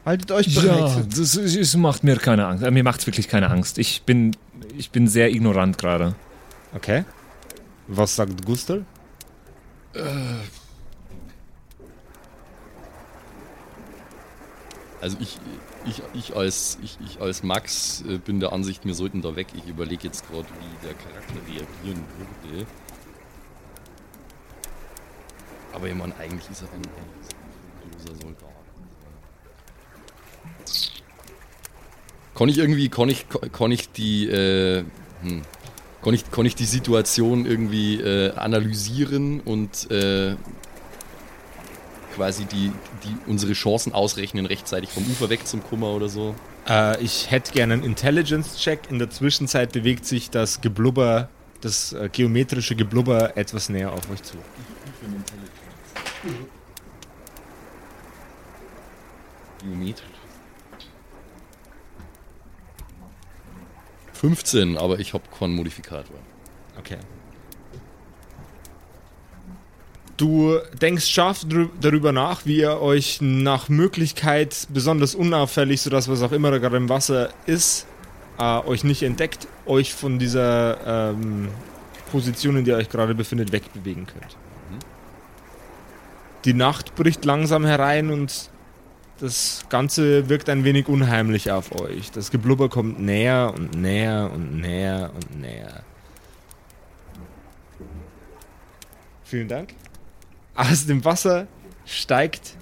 Haltet 0.09 0.31
euch 0.31 0.55
bereit. 0.55 0.79
Ja, 0.79 1.03
das, 1.03 1.37
es 1.37 1.77
macht 1.77 2.03
mir 2.03 2.17
keine 2.17 2.47
Angst. 2.47 2.65
Äh, 2.65 2.71
Mir 2.71 2.83
macht 2.83 3.01
es 3.01 3.07
wirklich 3.07 3.29
keine 3.29 3.51
Angst. 3.51 3.77
Ich 3.77 4.05
bin, 4.05 4.35
ich 4.79 4.91
bin 4.91 5.07
sehr 5.07 5.29
ignorant 5.31 5.77
gerade. 5.77 6.15
Okay. 6.75 7.05
Was 7.89 8.17
sagt 8.17 8.47
Gustl? 8.47 8.87
Also 15.03 15.19
ich, 15.21 15.39
ich, 15.85 16.03
ich, 16.15 16.35
als, 16.35 16.79
ich, 16.83 16.97
ich 17.05 17.21
als 17.21 17.43
Max 17.43 18.03
äh, 18.09 18.17
bin 18.17 18.41
der 18.41 18.55
Ansicht, 18.55 18.87
wir 18.87 18.95
sollten 18.95 19.21
da 19.21 19.37
weg. 19.37 19.49
Ich 19.55 19.69
überlege 19.69 20.05
jetzt 20.05 20.27
gerade, 20.31 20.47
wie 20.47 20.87
der 20.87 20.95
Charakter 20.95 21.35
reagieren 21.47 22.03
würde. 22.17 22.67
Aber 25.75 25.87
ich 25.87 25.95
meine, 25.95 26.17
eigentlich 26.17 26.49
ist 26.51 26.63
er 26.63 26.69
ein, 26.73 26.81
ein 26.81 27.93
loser 27.93 28.19
Soldat. 28.23 28.48
Kann 32.39 32.49
ich 32.49 32.59
irgendwie, 32.59 32.89
kann 32.89 33.09
ich, 33.09 33.27
kann 33.53 33.73
ich 33.73 33.91
die, 33.91 34.29
äh, 34.29 34.85
hm, 35.23 35.43
kann 36.05 36.15
ich, 36.15 36.31
kann 36.31 36.47
ich 36.47 36.55
die 36.55 36.67
Situation 36.67 37.47
irgendwie 37.47 38.01
äh, 38.01 38.33
analysieren 38.35 39.41
und 39.41 39.91
äh, 39.91 40.37
quasi 42.15 42.45
die, 42.45 42.71
die 43.03 43.17
unsere 43.29 43.55
Chancen 43.55 43.93
ausrechnen, 43.93 44.47
rechtzeitig 44.47 44.91
vom 44.91 45.03
Ufer 45.11 45.31
weg 45.31 45.49
zum 45.49 45.65
Kummer 45.65 45.89
oder 45.89 46.09
so. 46.09 46.37
Äh, 46.69 47.03
ich 47.03 47.29
hätte 47.29 47.51
gerne 47.51 47.75
einen 47.75 47.83
Intelligence-Check. 47.83 48.83
In 48.89 49.01
der 49.01 49.11
Zwischenzeit 49.11 49.73
bewegt 49.73 50.07
sich 50.07 50.31
das 50.31 50.61
Geblubber, 50.61 51.31
das 51.61 51.93
äh, 51.93 52.09
geometrische 52.09 52.77
Geblubber 52.77 53.37
etwas 53.37 53.69
näher 53.69 53.93
auf 53.93 54.09
euch 54.13 54.23
zu. 54.23 54.37
Geometrisch. 59.61 60.18
15, 64.19 64.77
aber 64.77 64.99
ich 64.99 65.15
habe 65.15 65.25
keinen 65.39 65.55
Modifikator. 65.55 66.17
Okay. 66.79 66.99
Du 70.17 70.59
denkst 70.83 71.07
scharf 71.07 71.47
darüber 71.81 72.11
nach, 72.11 72.45
wie 72.45 72.59
ihr 72.59 72.81
euch 72.81 73.21
nach 73.21 73.69
Möglichkeit 73.69 74.67
besonders 74.71 75.15
unauffällig, 75.15 75.81
sodass 75.81 76.09
was 76.09 76.23
auch 76.23 76.33
immer 76.33 76.51
da 76.51 76.59
gerade 76.59 76.77
im 76.77 76.89
Wasser 76.89 77.29
ist, 77.47 77.87
äh, 78.39 78.43
euch 78.43 78.83
nicht 78.83 79.05
entdeckt, 79.05 79.47
euch 79.67 79.95
von 79.95 80.19
dieser 80.19 81.13
ähm, 81.13 81.49
Position, 82.11 82.57
in 82.57 82.65
der 82.65 82.77
ihr 82.77 82.81
euch 82.81 82.89
gerade 82.89 83.15
befindet, 83.15 83.53
wegbewegen 83.53 84.07
könnt. 84.07 84.37
Die 86.45 86.55
Nacht 86.55 86.97
bricht 86.97 87.25
langsam 87.25 87.65
herein 87.65 88.11
und 88.11 88.51
das 89.19 89.65
Ganze 89.69 90.29
wirkt 90.29 90.49
ein 90.49 90.65
wenig 90.65 90.89
unheimlich 90.89 91.51
auf 91.51 91.73
euch. 91.81 92.11
Das 92.11 92.31
Geblubber 92.31 92.69
kommt 92.69 93.01
näher 93.01 93.53
und 93.55 93.75
näher 93.75 94.31
und 94.33 94.61
näher 94.61 95.11
und 95.15 95.41
näher. 95.41 95.83
Vielen 99.25 99.49
Dank. 99.49 99.75
Aus 100.55 100.87
dem 100.87 101.05
Wasser 101.05 101.47
steigt 101.85 102.57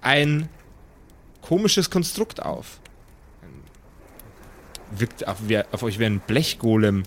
ein 0.00 0.48
komisches 1.42 1.90
Konstrukt 1.90 2.42
auf. 2.42 2.80
Wirkt 4.92 5.26
auf, 5.26 5.38
auf 5.72 5.82
euch 5.82 5.98
wie 5.98 6.06
ein 6.06 6.20
Blechgolem. 6.20 7.02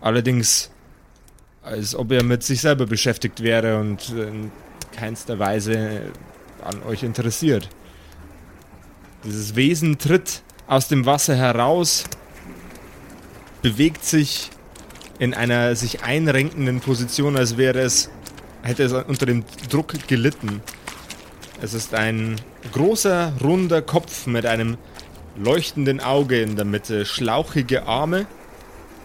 Allerdings, 0.00 0.70
als 1.62 1.94
ob 1.94 2.12
er 2.12 2.22
mit 2.22 2.42
sich 2.42 2.60
selber 2.60 2.86
beschäftigt 2.86 3.42
wäre 3.42 3.80
und 3.80 4.10
in 4.10 4.52
keinster 4.96 5.38
Weise 5.38 6.12
an 6.64 6.82
euch 6.82 7.02
interessiert. 7.02 7.68
Dieses 9.24 9.54
Wesen 9.54 9.98
tritt 9.98 10.42
aus 10.66 10.88
dem 10.88 11.06
Wasser 11.06 11.36
heraus, 11.36 12.04
bewegt 13.62 14.04
sich 14.04 14.50
in 15.18 15.34
einer 15.34 15.76
sich 15.76 16.02
einrenkenden 16.02 16.80
Position, 16.80 17.36
als 17.36 17.56
wäre 17.56 17.80
es, 17.80 18.10
hätte 18.62 18.82
es 18.84 18.92
unter 18.92 19.26
dem 19.26 19.44
Druck 19.70 20.08
gelitten. 20.08 20.62
Es 21.62 21.74
ist 21.74 21.94
ein 21.94 22.36
großer, 22.72 23.32
runder 23.42 23.82
Kopf 23.82 24.26
mit 24.26 24.44
einem 24.44 24.76
leuchtenden 25.36 26.00
Auge 26.00 26.40
in 26.40 26.56
der 26.56 26.64
Mitte, 26.64 27.06
schlauchige 27.06 27.86
Arme 27.86 28.26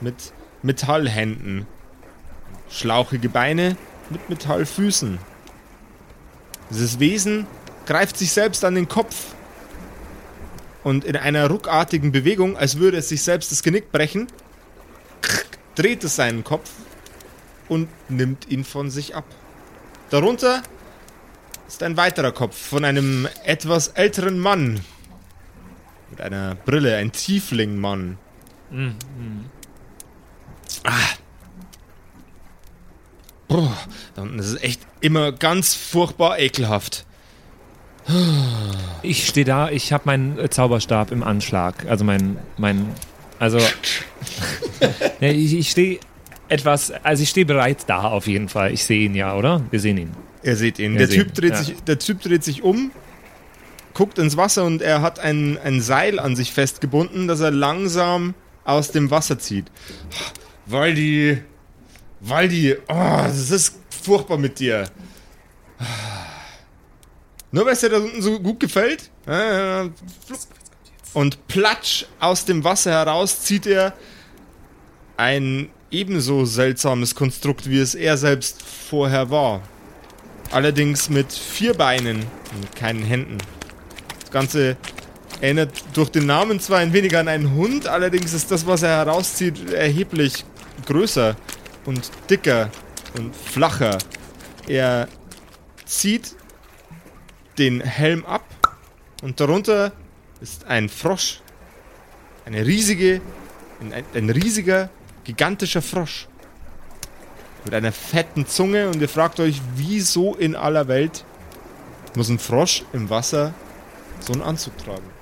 mit 0.02 0.34
Metallhänden, 0.62 1.66
schlauchige 2.70 3.30
Beine 3.30 3.78
mit 4.10 4.30
Metallfüßen. 4.30 5.20
Dieses 6.72 7.00
Wesen 7.00 7.48
greift 7.86 8.18
sich 8.18 8.32
selbst 8.32 8.64
an 8.64 8.76
den 8.76 8.88
Kopf 8.88 9.36
und 10.84 11.04
in 11.04 11.16
einer 11.18 11.48
ruckartigen 11.50 12.12
Bewegung, 12.12 12.58
als 12.58 12.78
würde 12.78 12.98
es 12.98 13.10
sich 13.10 13.22
selbst 13.24 13.52
das 13.52 13.62
Genick 13.62 13.92
brechen, 13.92 14.28
dreht 15.76 16.04
es 16.04 16.16
seinen 16.16 16.44
Kopf 16.44 16.72
und 17.68 17.90
nimmt 18.10 18.50
ihn 18.50 18.64
von 18.64 18.90
sich 18.90 19.16
ab. 19.16 19.26
Darunter 20.10 20.64
ist 21.68 21.84
ein 21.84 21.98
weiterer 21.98 22.32
Kopf 22.32 22.58
von 22.58 22.86
einem 22.86 23.28
etwas 23.44 23.90
älteren 23.90 24.40
Mann. 24.40 24.82
Mit 26.10 26.22
einer 26.22 26.56
Brille, 26.56 26.98
ein 26.98 27.12
Tiefling-Mann. 27.12 28.18
Ah. 30.84 30.92
Boah, 33.48 33.78
da 34.16 34.22
unten 34.22 34.40
ist 34.40 34.48
es 34.48 34.62
echt 34.62 34.82
immer 35.02 35.32
ganz 35.32 35.74
furchtbar 35.76 36.40
ekelhaft. 36.40 37.06
Ich 39.04 39.28
stehe 39.28 39.46
da, 39.46 39.70
ich 39.70 39.94
habe 39.94 40.04
meinen 40.06 40.40
äh, 40.40 40.50
Zauberstab 40.50 41.12
im 41.12 41.24
Anschlag. 41.24 41.86
Also 41.88 42.04
mein, 42.04 42.38
mein, 42.58 42.88
also, 43.40 43.60
ich, 45.20 45.54
ich 45.54 45.70
stehe 45.70 46.00
etwas, 46.50 46.92
also 47.04 47.24
ich 47.24 47.30
stehe 47.30 47.46
bereit 47.46 47.86
da 47.88 48.04
auf 48.04 48.28
jeden 48.28 48.50
Fall. 48.50 48.74
Ich 48.74 48.84
sehe 48.84 49.06
ihn 49.06 49.16
ja, 49.16 49.36
oder? 49.36 49.62
Wir 49.70 49.80
sehen 49.80 49.98
ihn. 49.98 50.12
Ihr 50.44 50.56
seht 50.56 50.80
ihn. 50.80 50.98
Der 50.98 51.08
sehen 51.08 51.26
typ, 51.26 51.34
dreht 51.36 51.52
ja. 51.52 51.64
sich, 51.64 51.84
der 51.84 52.00
typ 52.00 52.22
dreht 52.22 52.44
sich 52.44 52.64
um, 52.64 52.92
guckt 53.94 54.18
ins 54.18 54.36
Wasser 54.36 54.66
und 54.66 54.82
er 54.82 55.02
hat 55.02 55.20
ein, 55.20 55.58
ein 55.64 55.82
Seil 55.82 56.20
an 56.20 56.36
sich 56.36 56.52
festgebunden, 56.52 57.28
das 57.28 57.40
er 57.40 57.52
langsam 57.52 58.34
aus 58.64 58.92
dem 58.92 59.12
Wasser 59.12 59.40
zieht. 59.40 59.66
Weil 60.66 60.96
die. 60.96 61.38
Weil 62.20 62.50
die. 62.50 62.76
Oh, 62.88 63.24
das 63.24 63.50
ist 63.52 63.76
furchtbar 64.04 64.38
mit 64.38 64.60
dir. 64.60 64.86
Nur 67.52 67.66
weil 67.66 67.74
es 67.74 67.82
dir 67.82 67.90
da 67.90 67.98
unten 67.98 68.22
so 68.22 68.40
gut 68.40 68.60
gefällt. 68.60 69.10
äh. 69.28 69.90
Und 71.14 71.48
platsch 71.48 72.06
aus 72.20 72.46
dem 72.46 72.64
Wasser 72.64 72.92
heraus 72.92 73.42
zieht 73.42 73.68
er 73.68 73.94
ein 75.18 75.70
ebenso 75.92 76.46
seltsames 76.46 77.14
Konstrukt, 77.14 77.70
wie 77.70 77.80
es 77.80 77.96
er 77.96 78.18
selbst 78.18 78.64
vorher 78.64 79.30
war. 79.30 79.62
Allerdings 80.52 81.10
mit 81.10 81.32
vier 81.34 81.74
Beinen 81.74 82.26
und 82.56 82.76
keinen 82.76 83.04
Händen. 83.04 83.38
Das 84.22 84.32
Ganze 84.32 84.78
erinnert 85.42 85.72
durch 85.94 86.10
den 86.10 86.26
Namen 86.26 86.60
zwar 86.60 86.80
ein 86.80 86.94
wenig 86.94 87.18
an 87.18 87.28
einen 87.28 87.54
Hund, 87.56 87.88
allerdings 87.88 88.34
ist 88.34 88.52
das, 88.52 88.66
was 88.66 88.84
er 88.84 88.98
herauszieht, 89.06 89.72
erheblich 89.74 90.46
größer 90.86 91.36
und 91.86 92.10
dicker 92.30 92.70
und 93.16 93.36
flacher. 93.36 93.98
Er 94.68 95.08
zieht 95.86 96.36
den 97.58 97.82
Helm 97.82 98.26
ab 98.26 98.46
und 99.22 99.40
darunter 99.40 99.92
ist 100.40 100.66
ein 100.66 100.90
Frosch. 100.90 101.42
Eine 102.46 102.66
riesige, 102.66 103.22
ein, 103.80 104.04
ein 104.14 104.30
riesiger, 104.30 104.90
gigantischer 105.24 105.82
Frosch. 105.82 106.28
Mit 107.64 107.74
einer 107.76 107.92
fetten 107.92 108.48
Zunge 108.48 108.88
und 108.88 109.02
ihr 109.02 109.10
fragt 109.10 109.40
euch, 109.40 109.62
wieso 109.76 110.36
in 110.36 110.56
aller 110.56 110.88
Welt 110.88 111.24
muss 112.16 112.30
ein 112.30 112.40
Frosch 112.40 112.84
im 112.94 113.10
Wasser 113.10 113.54
so 114.20 114.34
einen 114.34 114.42
Anzug 114.42 114.78
tragen? 114.80 115.21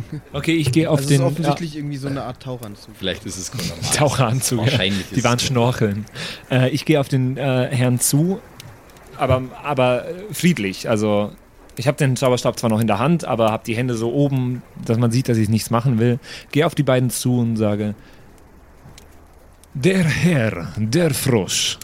Okay, 0.32 0.54
ich 0.54 0.72
gehe 0.72 0.88
auf 0.90 0.98
Also 0.98 1.08
es 1.08 1.10
ist 1.12 1.18
den 1.20 1.26
offensichtlich 1.26 1.76
irgendwie 1.76 1.96
so 1.96 2.08
eine 2.08 2.22
Art 2.22 2.42
Taucheranzug. 2.42 2.94
Vielleicht 2.98 3.26
ist 3.26 3.36
es 3.36 3.52
ja, 3.52 3.90
Taucheranzug. 3.98 4.58
ja. 4.58 4.64
Wahrscheinlich 4.64 5.00
ist 5.00 5.16
Die 5.16 5.24
waren 5.24 5.38
schnorcheln. 5.38 6.06
Äh, 6.50 6.70
ich 6.70 6.84
gehe 6.84 7.00
auf 7.00 7.08
den 7.08 7.36
äh, 7.36 7.68
Herrn 7.70 8.00
zu, 8.00 8.40
aber, 9.16 9.42
aber 9.62 10.08
äh, 10.08 10.14
friedlich. 10.32 10.88
Also 10.88 11.32
ich 11.76 11.86
habe 11.86 11.96
den 11.96 12.16
Zauberstab 12.16 12.58
zwar 12.58 12.70
noch 12.70 12.80
in 12.80 12.86
der 12.86 12.98
Hand, 12.98 13.24
aber 13.24 13.50
habe 13.50 13.64
die 13.66 13.76
Hände 13.76 13.94
so 13.94 14.12
oben, 14.12 14.62
dass 14.84 14.98
man 14.98 15.10
sieht, 15.10 15.28
dass 15.28 15.38
ich 15.38 15.48
nichts 15.48 15.70
machen 15.70 15.98
will. 15.98 16.18
Gehe 16.50 16.66
auf 16.66 16.74
die 16.74 16.82
beiden 16.82 17.10
zu 17.10 17.38
und 17.38 17.56
sage: 17.56 17.94
Der 19.74 20.04
Herr, 20.04 20.72
der 20.76 21.14
Frosch. 21.14 21.78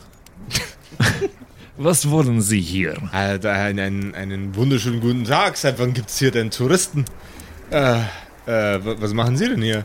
Was 1.81 2.11
wollen 2.11 2.41
Sie 2.41 2.61
hier? 2.61 2.97
Einen, 3.13 4.15
einen 4.15 4.57
wunderschönen 4.57 5.01
guten 5.01 5.25
Tag. 5.25 5.57
Seit 5.57 5.79
wann 5.79 5.95
gibt 5.95 6.09
es 6.11 6.19
hier 6.19 6.33
denn 6.33 6.51
Touristen? 6.51 7.05
Äh, 7.71 7.99
äh, 8.47 8.85
wa- 8.85 8.97
was 8.99 9.13
machen 9.13 9.37
Sie 9.37 9.49
denn 9.49 9.63
hier? 9.63 9.85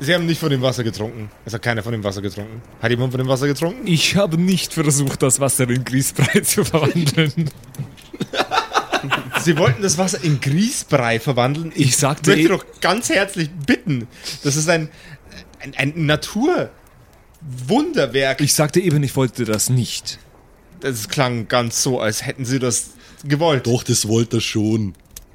Sie 0.00 0.12
haben 0.14 0.26
nicht 0.26 0.40
von 0.40 0.50
dem 0.50 0.62
Wasser 0.62 0.82
getrunken. 0.82 1.30
Es 1.44 1.54
hat 1.54 1.62
keiner 1.62 1.82
von 1.82 1.92
dem 1.92 2.02
Wasser 2.02 2.20
getrunken. 2.22 2.60
Hat 2.82 2.90
jemand 2.90 3.12
von 3.12 3.18
dem 3.18 3.28
Wasser 3.28 3.46
getrunken? 3.46 3.86
Ich 3.86 4.16
habe 4.16 4.36
nicht 4.36 4.72
versucht, 4.74 5.22
das 5.22 5.38
Wasser 5.38 5.68
in 5.70 5.84
Grießbrei 5.84 6.40
zu 6.40 6.64
verwandeln. 6.64 7.50
Sie 9.44 9.56
wollten 9.58 9.82
das 9.82 9.98
Wasser 9.98 10.22
in 10.24 10.40
Grießbrei 10.40 11.20
verwandeln. 11.20 11.70
Ich 11.74 11.88
Ich 11.88 11.96
sagte 11.96 12.30
möchte 12.30 12.46
eh- 12.46 12.48
doch 12.48 12.64
ganz 12.80 13.10
herzlich 13.10 13.50
bitten. 13.50 14.08
Das 14.42 14.56
ist 14.56 14.68
ein, 14.68 14.88
ein, 15.60 15.74
ein 15.76 16.06
Naturwunderwerk. 16.06 18.40
Ich 18.40 18.54
sagte 18.54 18.80
eben, 18.80 19.02
ich 19.04 19.14
wollte 19.14 19.44
das 19.44 19.70
nicht. 19.70 20.18
Das 20.80 21.08
klang 21.08 21.46
ganz 21.46 21.80
so, 21.82 22.00
als 22.00 22.26
hätten 22.26 22.44
Sie 22.44 22.58
das 22.58 22.90
gewollt. 23.24 23.68
Doch, 23.68 23.84
das 23.84 24.08
wollte 24.08 24.38
er 24.38 24.40
schon. 24.40 24.94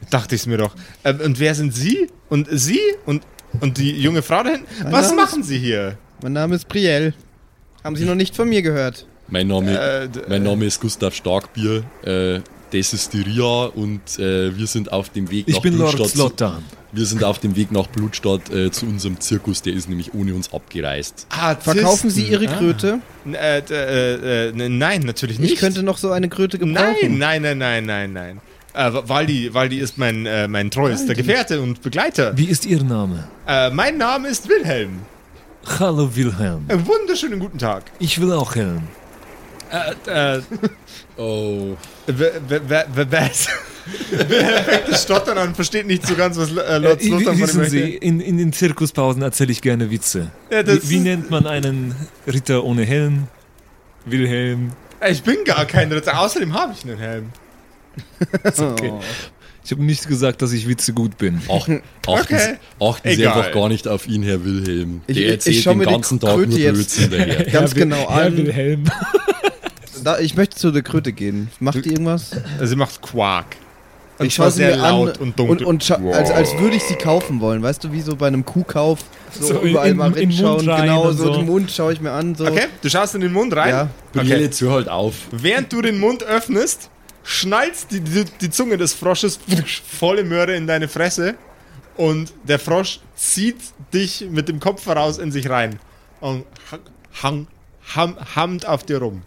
Dachte 0.10 0.36
ich 0.36 0.46
mir 0.46 0.58
doch. 0.58 0.76
Ähm, 1.04 1.20
und 1.24 1.40
wer 1.40 1.56
sind 1.56 1.74
Sie? 1.74 2.08
Und 2.30 2.48
Sie? 2.52 2.80
Und, 3.06 3.24
und 3.62 3.78
die 3.78 3.92
junge 4.00 4.22
Frau 4.22 4.44
da 4.44 4.52
hinten? 4.52 4.66
Mein 4.84 4.92
Was 4.92 5.10
Name 5.10 5.22
machen 5.22 5.44
Sie 5.44 5.58
hier? 5.58 5.98
Mein 6.22 6.34
Name 6.34 6.56
ist 6.56 6.68
Brielle. 6.68 7.14
Haben 7.84 7.96
Sie 7.96 8.06
noch 8.06 8.16
nicht 8.16 8.36
von 8.36 8.48
mir 8.50 8.62
gehört? 8.62 9.06
Mein 9.30 9.48
Name, 9.48 9.78
Äh, 9.78 10.10
mein 10.30 10.44
Name 10.44 10.66
ist 10.66 10.80
Gustav 10.80 11.14
Starkbier. 11.14 11.84
Äh, 12.04 12.40
das 12.72 12.94
ist 12.94 13.14
die 13.14 13.22
Ria 13.22 13.66
und 13.66 14.20
äh, 14.20 14.58
wir 14.58 14.68
sind 14.68 14.92
auf 14.92 15.10
dem 15.10 15.30
Weg 15.32 15.46
Ich 15.48 15.56
nach 15.56 15.62
bin 15.62 15.78
Lord 15.78 15.96
Blutstadt. 15.96 16.12
zu- 16.12 16.18
Slotan. 16.18 16.64
Wir 16.94 17.06
sind 17.06 17.24
auf 17.24 17.40
dem 17.40 17.56
Weg 17.58 17.72
nach 17.72 17.88
Blutstadt 17.88 18.50
äh, 18.50 18.72
zu 18.72 18.86
unserem 18.86 19.20
Zirkus. 19.20 19.62
Der 19.62 19.74
ist 19.74 19.90
nämlich 19.90 20.14
ohne 20.14 20.34
uns 20.34 20.54
abgereist. 20.54 21.28
Verkaufen 21.60 22.10
Sie 22.10 22.24
Ihre 22.24 22.48
Ah. 22.48 22.58
Kröte? 22.58 23.00
Äh, 23.32 23.60
äh, 23.60 24.48
äh, 24.48 24.50
n- 24.50 24.78
nein, 24.78 25.02
natürlich 25.02 25.38
nicht. 25.40 25.54
Ich 25.54 25.60
könnte 25.60 25.84
noch 25.84 25.98
so 25.98 26.12
eine 26.12 26.30
Kröte 26.30 26.58
gebrauchen. 26.58 27.18
Nein, 27.18 27.42
nein, 27.42 27.42
nein, 27.42 27.58
nein, 27.58 27.86
nein, 27.86 28.14
nein. 28.14 28.42
Äh, 28.78 28.92
Waldi, 29.10 29.54
Waldi 29.56 29.80
ist 29.80 29.98
mein, 29.98 30.28
äh, 30.28 30.48
mein 30.48 30.70
treuester 30.70 31.16
Gefährte 31.16 31.62
und 31.62 31.82
Begleiter. 31.82 32.38
Wie 32.38 32.46
ist 32.46 32.64
Ihr 32.68 32.84
Name? 32.84 33.28
Äh, 33.48 33.72
mein 33.72 33.98
Name 33.98 34.28
ist 34.28 34.48
Wilhelm. 34.48 35.00
Hallo 35.80 36.16
Wilhelm. 36.16 36.66
Einen 36.68 36.86
wunderschönen 36.86 37.40
guten 37.40 37.58
Tag. 37.58 37.86
Ich 37.98 38.22
will 38.22 38.32
auch 38.32 38.54
Helm. 38.56 38.84
Äh, 40.06 40.40
Oh. 41.18 41.76
wer, 42.06 42.86
wer 42.94 43.32
ist... 43.32 43.50
Wilhelm 44.12 44.64
fängt 44.64 44.88
das 44.90 45.02
Stottern 45.04 45.38
an 45.40 45.48
und 45.50 45.56
versteht 45.56 45.88
nicht 45.88 46.06
so 46.06 46.14
ganz, 46.14 46.38
was 46.38 46.52
äh, 46.52 46.78
Lord 46.78 47.02
Äh, 47.02 47.06
Slotan 47.08 47.36
von 47.38 47.64
ihm. 47.64 47.70
Sie, 47.70 47.96
in, 47.96 48.20
in 48.20 48.38
den 48.38 48.54
Zirkuspausen 48.54 49.24
erzähle 49.24 49.52
ich 49.52 49.62
gerne 49.64 49.90
Witze. 49.90 50.30
Ja, 50.52 50.66
wie, 50.68 50.88
wie 50.90 51.00
nennt 51.00 51.32
man 51.32 51.48
einen 51.48 51.96
Ritter 52.28 52.64
ohne 52.64 52.84
Helm? 52.84 53.28
Wilhelm. 54.06 54.72
Ich 55.10 55.24
bin 55.24 55.38
gar 55.46 55.66
kein 55.66 55.92
Ritter, 55.92 56.20
außerdem 56.20 56.54
habe 56.54 56.74
ich 56.78 56.84
einen 56.86 57.00
Helm. 57.00 57.30
Okay. 58.58 58.94
Ich 59.66 59.72
habe 59.72 59.84
nicht 59.84 60.08
gesagt, 60.08 60.42
dass 60.42 60.54
ich 60.54 60.66
Witze 60.70 60.94
gut 60.94 61.18
bin. 61.18 61.42
Ach, 61.50 61.56
achten, 61.56 61.82
Okay. 62.06 62.40
Sie, 62.80 62.86
achten 62.86 63.10
Sie 63.10 63.14
Egal. 63.22 63.34
einfach 63.38 63.52
gar 63.52 63.68
nicht 63.68 63.86
auf 63.88 64.08
ihn, 64.08 64.24
Herr 64.24 64.46
Wilhelm. 64.46 65.02
Ich- 65.08 65.16
Der 65.18 65.26
ich- 65.26 65.32
erzählt 65.32 65.56
ich 65.58 65.64
schau 65.64 65.72
den 65.72 65.80
mir 65.80 65.86
die 65.88 65.92
ganzen 65.92 66.20
Tag 66.22 66.38
nur 66.38 66.46
Kröte 66.46 66.60
jetzt- 66.60 66.74
Blödsinn 66.74 67.12
daher. 67.12 67.44
Ganz 67.52 67.72
Herr 67.74 67.80
genau 67.80 67.98
Herr 67.98 68.10
allen. 68.10 68.38
Wilhelm. 68.38 68.84
Da, 70.04 70.20
ich 70.20 70.36
möchte 70.36 70.56
zu 70.56 70.72
der 70.72 70.84
Kröte 70.84 71.12
gehen. 71.12 71.50
Macht 71.60 71.84
die 71.84 71.90
irgendwas? 71.90 72.32
Sie 72.62 72.76
macht 72.76 73.02
Quark. 73.02 73.58
Und 74.20 74.28
ich 74.28 74.36
schaue 74.36 74.52
sie 74.52 74.58
sehr 74.58 74.78
mir 74.78 74.84
an 74.84 74.90
laut 74.92 75.18
und 75.18 75.38
dunkel. 75.38 75.58
und, 75.66 75.66
und 75.66 75.84
scha- 75.84 76.12
als, 76.14 76.32
als 76.32 76.58
würde 76.60 76.76
ich 76.78 76.84
sie 76.84 76.96
kaufen 76.96 77.42
wollen. 77.42 77.62
Weißt 77.62 77.84
du, 77.84 77.92
wie 77.92 78.02
so 78.02 78.16
bei 78.16 78.28
einem 78.28 78.46
Kuhkauf 78.46 79.00
so, 79.38 79.48
So 79.48 79.62
überall 79.62 79.90
in- 79.90 79.98
mal 79.98 80.12
reinschauen. 80.14 80.70
rein 80.70 80.84
Genau, 80.84 81.10
und 81.10 81.18
so, 81.18 81.26
so. 81.26 81.34
den 81.38 81.46
Mund 81.48 81.72
schaue 81.72 81.92
ich 81.94 82.00
mir 82.00 82.12
an. 82.12 82.36
So. 82.36 82.46
okay, 82.46 82.66
du 82.82 82.90
schaust 82.90 83.16
in 83.16 83.22
den 83.22 83.34
Mund 83.34 83.56
rein. 83.56 83.70
Ja. 83.70 83.90
Okay. 84.16 84.40
jetzt 84.40 84.62
hör 84.62 84.74
halt 84.74 84.88
auf. 84.88 85.14
Während 85.32 85.74
du 85.74 85.82
den 85.82 86.00
Mund 86.00 86.24
öffnest, 86.24 86.90
schnallst 87.28 87.92
die, 87.92 88.00
die, 88.00 88.24
die 88.24 88.50
Zunge 88.50 88.78
des 88.78 88.94
Frosches 88.94 89.38
volle 89.86 90.24
Möhre 90.24 90.56
in 90.56 90.66
deine 90.66 90.88
Fresse 90.88 91.36
und 91.98 92.34
der 92.44 92.58
Frosch 92.58 93.02
zieht 93.16 93.58
dich 93.94 94.28
mit 94.32 94.48
dem 94.48 94.62
Kopf 94.62 94.84
voraus 94.84 95.18
in 95.18 95.32
sich 95.32 95.50
rein 95.50 95.78
und 96.22 96.46
hang, 97.22 97.48
ham, 97.96 98.18
hammt 98.36 98.66
auf 98.66 98.84
dir 98.84 99.00
rum. 99.00 99.24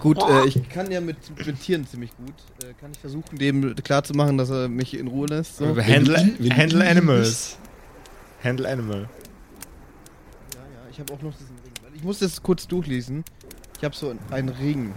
Gut, 0.00 0.18
äh, 0.22 0.46
ich 0.46 0.68
kann 0.70 0.90
ja 0.90 1.00
mit, 1.00 1.16
mit 1.44 1.60
Tieren 1.60 1.86
ziemlich 1.86 2.10
gut. 2.16 2.34
Äh, 2.62 2.72
kann 2.80 2.92
ich 2.92 2.98
versuchen, 2.98 3.38
dem 3.38 3.74
klarzumachen, 3.76 4.38
dass 4.38 4.50
er 4.50 4.68
mich 4.68 4.94
in 4.94 5.06
Ruhe 5.06 5.26
lässt? 5.26 5.56
So? 5.56 5.64
Ja, 5.64 5.82
Handle, 5.82 6.16
handle 6.54 6.88
Animals. 6.88 7.56
Handle 8.42 8.68
Animal. 8.68 9.08
ja, 10.52 10.58
ich 10.90 11.00
habe 11.00 11.12
auch 11.12 11.22
noch 11.22 11.32
diesen 11.32 11.56
Ring. 11.56 11.94
Ich 11.94 12.02
muss 12.02 12.18
das 12.18 12.42
kurz 12.42 12.66
durchlesen. 12.66 13.24
Ich 13.78 13.84
habe 13.84 13.94
so 13.94 14.14
einen 14.30 14.48
Ring. 14.50 14.94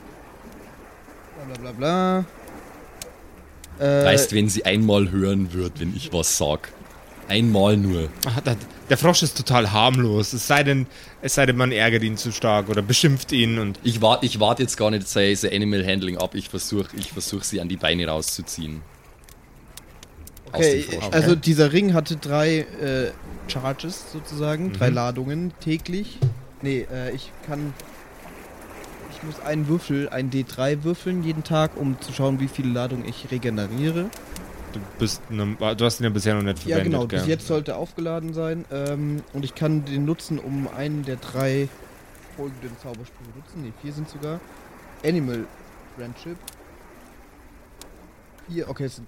Bla 1.46 1.56
bla 1.56 1.72
bla 1.72 2.26
bla. 3.80 3.86
Äh, 4.02 4.06
Weißt, 4.06 4.34
wenn 4.34 4.50
sie 4.50 4.66
einmal 4.66 5.10
hören 5.12 5.54
wird, 5.54 5.80
wenn 5.80 5.96
ich 5.96 6.12
was 6.12 6.38
sag. 6.38 6.72
Einmal 7.28 7.78
nur. 7.78 8.10
Ah, 8.26 8.42
da- 8.44 8.56
Der 8.90 8.98
Frosch 8.98 9.22
ist 9.22 9.38
total 9.38 9.72
harmlos. 9.72 10.34
Es 10.34 10.48
sei 10.48 10.64
denn, 10.64 10.88
es 11.22 11.36
sei 11.36 11.46
denn, 11.46 11.56
man 11.58 11.72
ärgert 11.72 12.02
ihn 12.04 12.18
zu 12.18 12.32
stark 12.32 12.70
oder 12.70 12.82
beschimpft 12.82 13.32
ihn 13.32 13.60
und 13.60 13.80
Ich 13.84 14.02
warte 14.02 14.26
ich 14.26 14.40
wart 14.40 14.60
jetzt 14.60 14.78
gar 14.78 14.90
nicht 14.90 15.08
sein 15.08 15.36
sein 15.36 15.54
Animal 15.54 15.86
Handling 15.86 16.18
ab. 16.18 16.34
Ich 16.34 16.50
versuche 16.50 16.88
ich 16.98 17.12
versuch, 17.12 17.44
sie 17.44 17.62
an 17.62 17.70
die 17.70 17.78
Beine 17.78 18.08
rauszuziehen. 18.08 18.82
Aus 20.52 20.56
Okay, 20.66 20.82
dem 20.90 21.02
Frosch. 21.02 21.14
also 21.14 21.36
dieser 21.36 21.72
Ring 21.72 21.94
hatte 21.94 22.16
drei 22.18 22.60
äh, 22.82 23.12
Charges 23.48 24.12
sozusagen, 24.12 24.74
drei 24.74 24.90
Mhm. 24.90 24.96
Ladungen 24.96 25.54
täglich. 25.60 26.18
Nee, 26.64 26.88
äh, 26.92 27.12
ich 27.14 27.32
kann. 27.46 27.74
Ich 29.22 29.24
muss 29.26 29.40
einen 29.42 29.68
Würfel, 29.68 30.08
einen 30.10 30.30
D3 30.32 30.84
würfeln 30.84 31.24
jeden 31.24 31.44
Tag, 31.44 31.72
um 31.76 32.00
zu 32.00 32.14
schauen, 32.14 32.40
wie 32.40 32.48
viele 32.48 32.70
Ladungen 32.72 33.06
ich 33.06 33.30
regeneriere. 33.32 34.10
du 34.74 34.80
bist, 34.98 35.30
ne, 35.30 35.58
du 35.76 35.86
hast 35.86 36.00
ihn 36.00 36.06
ja 36.06 36.10
bisher 36.10 36.36
noch 36.36 36.42
nicht 36.44 36.60
Ja, 36.66 36.78
verwendet. 36.78 36.86
genau, 36.86 37.06
bis 37.08 37.22
gell? 37.22 37.30
jetzt 37.30 37.48
sollte 37.48 37.76
aufgeladen 37.76 38.34
sein. 38.34 38.64
Ähm, 38.72 39.22
und 39.34 39.44
ich 39.44 39.56
kann 39.56 39.84
den 39.84 40.06
nutzen, 40.06 40.40
um 40.40 40.68
einen 40.70 41.04
der 41.04 41.18
drei 41.18 41.68
folgenden 42.38 42.72
Zaubersprüche 42.82 43.30
nutzen. 43.36 43.64
Ne, 43.64 43.74
vier 43.82 43.92
sind 43.94 44.08
sogar. 44.10 44.40
Animal 45.04 45.46
Friendship. 45.98 46.38
Vier, 48.48 48.70
okay, 48.70 48.86
es 48.86 48.96
sind. 48.96 49.08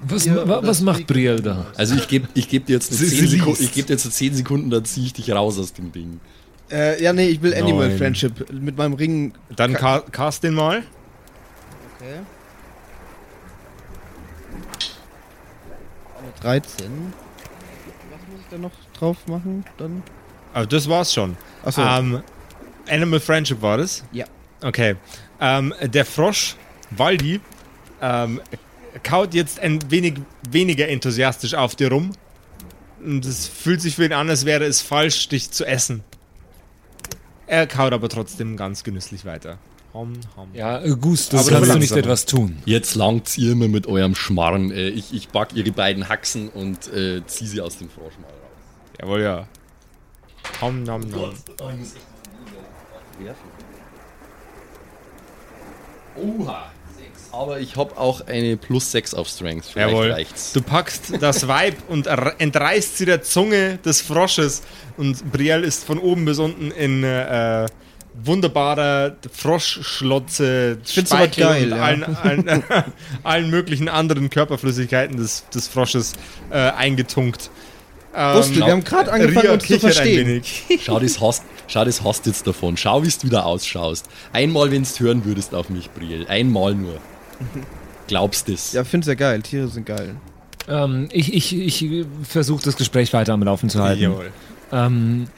Was, 0.00 0.24
Vier 0.24 0.46
wa, 0.46 0.60
was 0.62 0.82
macht 0.82 1.06
Brielle 1.06 1.40
da? 1.40 1.66
Also 1.76 1.94
ich 1.94 2.06
gebe 2.06 2.28
ich 2.34 2.48
geb 2.50 2.66
dir 2.66 2.74
jetzt 2.74 2.90
nur 2.90 2.98
Sie- 3.00 3.08
10 3.08 3.18
sie 3.28 3.38
Sekunden, 3.38 3.62
ich 3.62 3.72
geb 3.72 3.86
dir 3.86 3.94
jetzt 3.94 4.04
nur 4.04 4.12
10 4.12 4.34
Sekunden, 4.34 4.68
dann 4.70 4.84
ziehe 4.84 5.06
ich 5.06 5.14
dich 5.14 5.30
raus 5.32 5.58
aus 5.58 5.72
dem 5.72 5.90
Ding. 5.92 6.20
Äh, 6.70 7.02
ja, 7.02 7.12
nee, 7.12 7.28
ich 7.28 7.42
will 7.42 7.54
Animal 7.54 7.88
Neun. 7.88 7.98
Friendship 7.98 8.52
mit 8.52 8.76
meinem 8.76 8.94
Ring. 8.94 9.34
Dann 9.54 9.74
ca 9.74 10.00
cast 10.00 10.42
den 10.42 10.54
mal. 10.54 10.82
Okay. 11.96 12.20
Eine 16.18 16.32
13. 16.40 17.12
Was 18.10 18.20
muss 18.28 18.40
ich 18.40 18.46
da 18.50 18.58
noch 18.58 18.72
drauf 18.98 19.16
machen? 19.26 19.64
Dann. 19.78 20.02
Aber 20.52 20.66
das 20.66 20.88
war's 20.88 21.12
schon. 21.12 21.36
Achso. 21.64 21.82
Ähm, 21.82 22.22
Animal 22.88 23.20
Friendship 23.20 23.62
war 23.62 23.78
das? 23.78 24.04
Ja. 24.12 24.26
Okay. 24.62 24.96
Ähm, 25.40 25.74
der 25.82 26.04
Frosch, 26.04 26.56
Waldi, 26.90 27.40
ähm, 28.00 28.40
kaut 29.02 29.34
jetzt 29.34 29.60
ein 29.60 29.78
wenig 29.90 30.14
weniger 30.50 30.88
enthusiastisch 30.88 31.54
auf 31.54 31.76
dir 31.76 31.90
rum. 31.90 32.12
Und 33.04 33.24
es 33.24 33.46
fühlt 33.46 33.80
sich 33.80 33.94
für 33.94 34.06
ihn 34.06 34.12
an, 34.12 34.28
als 34.28 34.44
wäre 34.46 34.64
es 34.64 34.80
falsch, 34.80 35.28
dich 35.28 35.50
zu 35.50 35.64
essen. 35.64 36.02
Er 37.46 37.66
kaut 37.66 37.92
aber 37.92 38.08
trotzdem 38.08 38.56
ganz 38.56 38.82
genüsslich 38.82 39.24
weiter. 39.24 39.58
Hom, 39.94 40.12
hom. 40.36 40.48
Ja, 40.52 40.80
Augustus, 40.80 41.40
Aber 41.40 41.56
kannst 41.56 41.74
du 41.74 41.78
nicht 41.78 41.96
etwas 41.96 42.26
tun? 42.26 42.58
Jetzt 42.66 42.96
langt 42.96 43.38
ihr 43.38 43.52
immer 43.52 43.68
mit 43.68 43.86
eurem 43.86 44.14
Schmarrn. 44.14 44.70
Äh, 44.70 44.88
ich, 44.88 45.14
ich 45.14 45.28
back 45.28 45.54
ihre 45.54 45.70
beiden 45.70 46.08
Haxen 46.08 46.48
und 46.48 46.92
äh, 46.92 47.24
ziehe 47.26 47.48
sie 47.48 47.60
aus 47.60 47.78
dem 47.78 47.88
Frosch 47.88 48.14
mal 48.20 48.28
raus. 48.28 49.00
Jawohl, 49.00 49.22
ja. 49.22 49.48
Hom, 50.60 50.82
nom, 50.82 51.00
nom. 51.08 51.32
Oha. 56.16 56.72
Aber 57.32 57.60
ich 57.60 57.76
habe 57.76 57.98
auch 57.98 58.26
eine 58.26 58.56
plus 58.56 58.92
6 58.92 59.14
auf 59.14 59.28
Strength. 59.28 59.66
Vielleicht 59.66 59.90
Jawohl. 59.90 60.10
reicht's. 60.10 60.52
Du 60.52 60.62
packst 60.62 61.12
das 61.20 61.46
Weib 61.48 61.76
und 61.88 62.06
entreißt 62.06 62.98
sie 62.98 63.04
der 63.04 63.22
Zunge 63.22 63.78
des 63.78 64.00
Frosches 64.00 64.62
und 64.96 65.32
Brielle 65.32 65.66
ist 65.66 65.84
von 65.84 65.98
oben 65.98 66.24
bis 66.24 66.38
unten 66.38 66.70
in 66.70 67.04
äh, 67.04 67.66
wunderbarer 68.22 69.16
Froschschlotze, 69.30 70.78
Speichel 70.84 71.44
geil, 71.44 71.72
und 71.72 71.78
ja. 71.78 71.84
allen, 71.84 72.04
allen, 72.16 72.64
allen 73.22 73.50
möglichen 73.50 73.88
anderen 73.88 74.30
Körperflüssigkeiten 74.30 75.16
des, 75.16 75.48
des 75.50 75.68
Frosches 75.68 76.14
äh, 76.50 76.56
eingetunkt. 76.56 77.50
Ähm, 78.14 78.36
Wusste, 78.38 78.56
wir 78.56 78.66
haben 78.66 78.84
gerade 78.84 79.12
angefangen, 79.12 79.38
Ria 79.38 79.52
uns 79.52 79.66
zu 79.66 79.78
verstehen. 79.78 80.26
wenig. 80.26 80.64
Schau, 80.82 80.98
das 80.98 81.20
hast, 81.20 81.44
schau, 81.68 81.84
das 81.84 82.02
hast 82.02 82.26
jetzt 82.26 82.46
davon. 82.46 82.76
Schau, 82.76 83.02
wie 83.02 83.08
du 83.08 83.26
wieder 83.26 83.46
ausschaust. 83.46 84.06
Einmal, 84.32 84.70
wenn 84.70 84.82
du 84.82 85.00
hören 85.00 85.24
würdest 85.24 85.54
auf 85.54 85.68
mich, 85.70 85.90
Briel. 85.90 86.26
Einmal 86.28 86.74
nur. 86.74 86.98
Glaubst 88.06 88.48
es? 88.48 88.72
Ja, 88.72 88.84
find's 88.84 89.06
ja 89.06 89.14
geil. 89.14 89.42
Tiere 89.42 89.68
sind 89.68 89.86
geil. 89.86 90.16
Ähm, 90.68 91.08
ich 91.12 91.32
ich, 91.32 91.54
ich 91.56 92.06
versuche 92.22 92.64
das 92.64 92.76
Gespräch 92.76 93.12
weiter 93.12 93.32
am 93.32 93.42
Laufen 93.42 93.68
zu 93.68 93.82
halten. 93.82 94.02
Jawohl. 94.02 94.32
Ähm, 94.72 95.28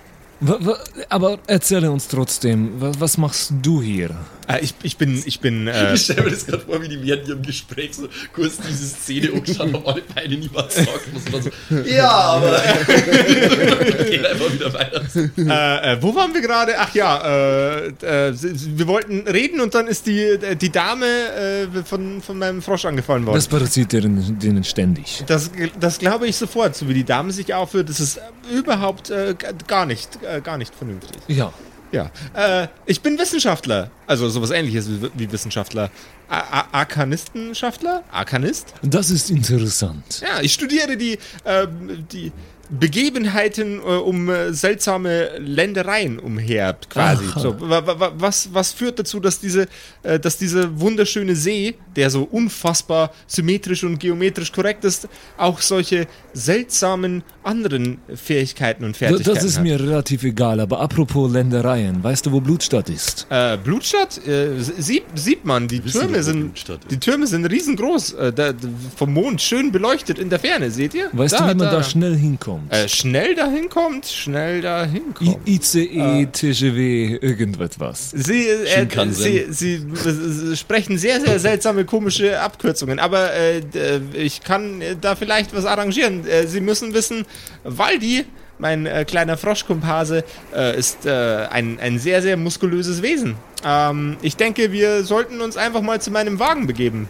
wa, 0.41 0.57
wa, 0.61 0.77
aber 1.09 1.39
erzähle 1.47 1.91
uns 1.91 2.09
trotzdem, 2.09 2.81
wa, 2.81 2.93
was 2.99 3.19
machst 3.19 3.53
du 3.63 3.83
hier? 3.83 4.11
Äh, 4.49 4.61
ich, 4.61 4.75
ich 4.83 4.97
bin, 4.97 5.23
ich 5.25 5.41
bin, 5.41 5.67
äh, 5.69 5.95
Ich 5.95 6.03
stelle 6.03 6.23
mir 6.23 6.31
das 6.31 6.47
gerade 6.47 6.63
vor, 6.63 6.81
wie 6.83 6.89
die 6.89 7.03
während 7.03 7.29
ihrem 7.29 7.43
Gespräch 7.43 7.95
so 7.95 8.09
kurz 8.33 8.59
diese 8.59 8.87
Szene 8.87 9.33
angeschaut 9.33 9.73
haben, 9.73 9.87
alle 9.87 10.03
beide 10.15 10.37
niemand 10.37 10.73
sagt. 10.73 11.13
Muss 11.13 11.31
man 11.31 11.43
so, 11.43 11.51
ja, 11.89 12.09
aber. 12.09 12.51
Geht 14.09 14.27
einfach 14.27 14.53
wieder 14.53 14.73
weiter. 14.73 15.03
Äh, 15.37 15.93
äh, 15.93 16.03
wo 16.03 16.15
waren 16.15 16.33
wir 16.33 16.41
gerade? 16.41 16.79
Ach 16.79 16.95
ja, 16.95 17.79
äh, 17.79 17.89
äh, 17.89 18.35
wir 18.35 18.87
wollten 18.87 19.29
reden 19.29 19.61
und 19.61 19.75
dann 19.75 19.87
ist 19.87 20.07
die, 20.07 20.39
die 20.61 20.71
Dame 20.71 21.07
äh, 21.07 21.83
von, 21.85 22.23
von 22.23 22.39
meinem 22.39 22.63
Frosch 22.63 22.85
angefallen 22.87 23.27
worden. 23.27 23.37
Das 23.37 23.49
passiert 23.49 23.93
denen, 23.93 24.39
denen 24.39 24.65
ständig. 24.65 25.25
Das, 25.27 25.51
das 25.79 25.99
glaube 25.99 26.27
ich 26.27 26.37
sofort. 26.37 26.77
So 26.77 26.89
wie 26.89 26.95
die 26.95 27.05
Dame 27.05 27.33
sich 27.33 27.53
aufführt, 27.53 27.89
das 27.89 28.01
ist 28.01 28.21
überhaupt 28.53 29.11
äh, 29.11 29.35
gar 29.67 29.87
nicht, 29.87 30.19
äh, 30.23 30.41
gar 30.41 30.59
nicht 30.59 30.75
vernünftig. 30.75 31.21
Ja. 31.29 31.53
Ja. 31.93 32.11
Äh, 32.35 32.69
ich 32.87 33.01
bin 33.01 33.19
Wissenschaftler. 33.19 33.91
Also 34.07 34.29
sowas 34.29 34.51
ähnliches 34.51 34.89
wie, 34.89 35.11
wie 35.15 35.33
Wissenschaftler. 35.33 35.91
Arkanistenschaftler? 36.29 38.05
Arkanist? 38.11 38.75
Das 38.83 39.11
ist 39.11 39.31
interessant. 39.31 40.21
Ja, 40.21 40.43
ich 40.43 40.53
studiere 40.53 40.97
die, 40.97 41.19
äh, 41.45 41.67
die 42.13 42.33
Begebenheiten 42.71 43.79
äh, 43.79 43.83
um 43.83 44.29
äh, 44.29 44.53
seltsame 44.53 45.39
Ländereien 45.39 46.19
umher, 46.19 46.77
quasi. 46.91 47.25
So, 47.37 47.59
wa, 47.61 47.87
wa, 47.87 48.13
was, 48.17 48.53
was 48.53 48.73
führt 48.73 48.99
dazu, 48.99 49.21
dass 49.21 49.41
diese, 49.41 49.69
äh, 50.03 50.21
dass 50.21 50.37
dieser 50.37 50.79
wunderschöne 50.79 51.35
See, 51.35 51.77
der 51.99 52.11
so 52.11 52.23
unfassbar 52.23 53.11
symmetrisch 53.27 53.83
und 53.83 53.99
geometrisch 53.99 54.53
korrekt 54.53 54.85
ist, 54.85 55.09
auch 55.37 55.61
solche 55.61 56.07
seltsamen 56.33 57.23
anderen 57.43 57.99
Fähigkeiten 58.15 58.85
und 58.85 58.95
Da- 58.95 58.99
Fertigkeiten 59.09 59.35
Das 59.35 59.45
ist 59.45 59.57
hat? 59.57 59.65
mir 59.65 59.81
relativ 59.81 60.23
egal, 60.23 60.61
aber 60.61 60.81
apropos 60.81 61.31
Ländereien, 61.33 62.03
weißt 62.03 62.27
du, 62.27 62.33
wo 62.33 62.41
Blutstadt 62.41 62.89
ist? 62.89 63.27
Äh, 63.31 63.57
Blutstadt? 63.57 64.25
Äh, 64.27 64.61
sieht, 64.61 65.03
sieht 65.17 65.45
man, 65.45 65.67
die 65.67 65.85
wissen 65.85 66.01
Türme 66.03 66.23
sind. 66.23 66.53
Die 66.91 66.99
Türme 67.01 67.27
sind 67.27 67.45
riesengroß. 67.47 68.13
Äh, 68.13 68.33
da, 68.33 68.53
vom 68.97 69.13
Mond 69.13 69.41
schön 69.43 69.73
beleuchtet 69.73 70.19
in 70.21 70.31
der 70.31 70.39
Ferne, 70.39 70.71
seht 70.71 70.95
ihr? 70.95 71.09
Weißt 71.13 71.35
du, 71.35 71.39
wie 71.45 71.55
man 71.55 71.59
da, 71.59 71.83
schnell 71.83 72.17
hinkommt? 72.17 72.73
Äh, 72.73 72.89
schnell 72.89 73.35
dahin 73.35 73.69
kommt, 73.69 74.07
schnell 74.07 74.61
dahin 74.61 75.03
I 75.21 75.33
kommt. 75.33 75.49
ICE, 75.49 76.27
TGW, 76.31 77.19
irgendetwas. 77.21 78.11
Sie, 78.15 78.47
äh, 78.47 78.87
sie, 79.11 79.47
sie, 79.51 79.75
äh, 79.75 80.57
sprechen 80.57 80.97
sehr, 80.99 81.21
sehr 81.21 81.39
seltsame, 81.41 81.85
komische 81.89 82.41
Abkürzungen, 82.41 83.01
aber 83.01 83.33
äh, 83.33 83.59
äh, 83.59 84.01
ich 84.15 84.43
kann 84.43 84.81
äh, 84.81 84.95
da 85.01 85.17
vielleicht 85.17 85.55
was 85.55 85.65
arrangieren. 85.65 86.27
Äh, 86.27 86.47
sie 86.47 86.61
müssen 86.61 86.95
wissen, 86.95 87.27
Waldi 87.65 88.25
mein 88.59 88.87
äh, 88.87 89.05
kleiner 89.05 89.37
Froschkumpase, 89.37 90.25
äh, 90.55 90.77
ist 90.79 91.07
äh, 91.07 91.47
ein, 91.51 91.79
ein 91.81 91.99
sehr, 91.99 92.23
sehr 92.23 92.37
muskulöses 92.37 93.03
Wesen. 93.03 93.37
Ähm, 93.65 94.17
ich 94.23 94.37
denke, 94.37 94.73
wir 94.73 95.05
sollten 95.05 95.41
uns 95.41 95.57
einfach 95.57 95.81
mal 95.81 96.01
zu 96.01 96.11
meinem 96.11 96.39
Wagen 96.39 96.67
begeben. 96.67 97.09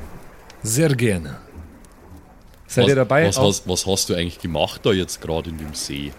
Sehr 0.62 0.94
gerne. 0.94 1.38
Seid 2.66 2.84
Was, 2.84 2.88
ihr 2.90 2.96
dabei? 2.96 3.26
was, 3.26 3.38
hast, 3.38 3.68
was 3.68 3.86
hast 3.86 4.10
du 4.10 4.14
eigentlich 4.14 4.40
gemacht 4.40 4.82
da 4.84 4.92
jetzt 4.92 5.20
gerade 5.20 5.50
in 5.50 5.58
dem 5.58 5.74
See? 5.74 6.12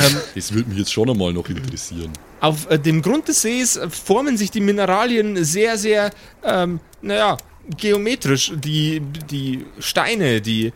Ähm, 0.00 0.16
Das 0.34 0.52
würde 0.52 0.68
mich 0.68 0.78
jetzt 0.78 0.92
schon 0.92 1.08
einmal 1.08 1.32
noch 1.32 1.48
interessieren. 1.48 2.12
Auf 2.40 2.68
äh, 2.70 2.78
dem 2.78 3.02
Grund 3.02 3.28
des 3.28 3.42
Sees 3.42 3.78
formen 3.88 4.36
sich 4.36 4.50
die 4.50 4.60
Mineralien 4.60 5.44
sehr, 5.44 5.78
sehr, 5.78 6.10
ähm, 6.42 6.80
naja, 7.02 7.36
geometrisch. 7.76 8.52
Die, 8.54 9.00
die 9.30 9.64
Steine, 9.78 10.40
die, 10.40 10.72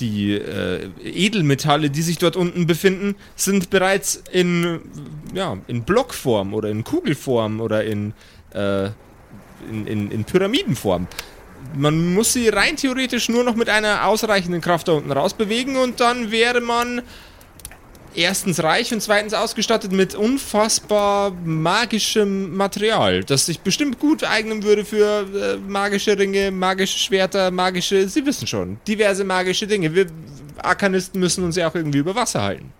die 0.00 0.32
äh, 0.32 0.88
Edelmetalle, 1.02 1.90
die 1.90 2.02
sich 2.02 2.18
dort 2.18 2.36
unten 2.36 2.66
befinden, 2.66 3.16
sind 3.36 3.70
bereits 3.70 4.22
in, 4.32 4.80
ja, 5.34 5.56
in 5.66 5.82
Blockform 5.82 6.54
oder 6.54 6.68
in 6.68 6.84
Kugelform 6.84 7.60
oder 7.60 7.84
in, 7.84 8.12
äh, 8.52 8.86
in, 9.70 9.86
in, 9.86 10.10
in 10.10 10.24
Pyramidenform. 10.24 11.06
Man 11.74 12.14
muss 12.14 12.32
sie 12.32 12.48
rein 12.48 12.76
theoretisch 12.76 13.28
nur 13.28 13.44
noch 13.44 13.56
mit 13.56 13.68
einer 13.68 14.06
ausreichenden 14.06 14.60
Kraft 14.60 14.88
da 14.88 14.92
unten 14.92 15.12
rausbewegen 15.12 15.76
und 15.76 16.00
dann 16.00 16.30
wäre 16.30 16.60
man 16.60 17.02
erstens 18.14 18.62
reich 18.62 18.92
und 18.92 19.00
zweitens 19.00 19.34
ausgestattet 19.34 19.92
mit 19.92 20.14
unfassbar 20.14 21.30
magischem 21.44 22.56
Material, 22.56 23.24
das 23.24 23.46
sich 23.46 23.60
bestimmt 23.60 23.98
gut 23.98 24.24
eignen 24.24 24.62
würde 24.62 24.84
für 24.84 25.26
äh, 25.34 25.56
magische 25.56 26.18
Ringe, 26.18 26.50
magische 26.50 26.98
Schwerter, 26.98 27.50
magische, 27.50 28.08
Sie 28.08 28.24
wissen 28.26 28.46
schon, 28.46 28.78
diverse 28.86 29.24
magische 29.24 29.66
Dinge. 29.66 29.94
Wir 29.94 30.06
Arkanisten 30.58 31.20
müssen 31.20 31.44
uns 31.44 31.56
ja 31.56 31.68
auch 31.68 31.74
irgendwie 31.74 31.98
über 31.98 32.14
Wasser 32.14 32.42
halten. 32.42 32.72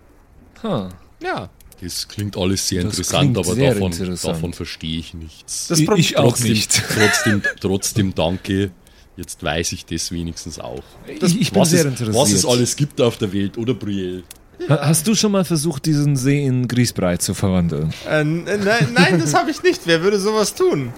Huh. 0.63 0.89
Ja. 1.21 1.49
Das 1.81 2.07
klingt 2.07 2.35
alles 2.35 2.67
sehr 2.67 2.83
Das 2.83 2.97
interessant, 2.97 3.37
aber 3.37 3.55
sehr 3.55 3.73
davon, 3.73 3.93
interessant. 3.93 4.35
davon 4.35 4.53
verstehe 4.53 4.99
ich 4.99 5.13
nichts. 5.13 5.67
Das 5.67 5.79
Ich, 5.79 5.89
ich 5.89 6.17
auch 6.17 6.31
trotzdem, 6.31 6.51
nicht. 6.51 6.83
Trotzdem, 6.93 7.41
trotzdem 7.61 8.15
danke. 8.15 8.71
Jetzt 9.15 9.43
weiß 9.43 9.73
ich 9.73 9.85
das 9.85 10.11
wenigstens 10.11 10.59
auch. 10.59 10.83
ich, 11.07 11.39
ich 11.39 11.51
bin 11.51 11.61
was, 11.61 11.69
sehr 11.71 11.81
es, 11.81 11.85
interessiert. 11.85 12.15
was 12.15 12.31
es 12.31 12.45
alles 12.45 12.75
gibt 12.75 13.01
auf 13.01 13.17
der 13.17 13.31
Welt, 13.33 13.57
oder 13.57 13.73
Brielle? 13.73 14.23
Ha- 14.67 14.79
Hast 14.87 15.07
du 15.07 15.15
schon 15.15 15.31
mal 15.31 15.45
versucht, 15.45 15.85
diesen 15.85 16.15
See 16.17 16.45
in 16.45 16.67
Grießbrei 16.67 17.17
zu 17.17 17.33
verwandeln? 17.33 17.93
Äh, 18.09 18.21
n- 18.21 18.43
nein, 18.43 18.87
nein, 18.93 19.19
das 19.19 19.33
habe 19.33 19.51
ich 19.51 19.63
nicht. 19.63 19.81
Wer 19.85 20.01
würde 20.03 20.19
sowas 20.19 20.53
tun? 20.53 20.91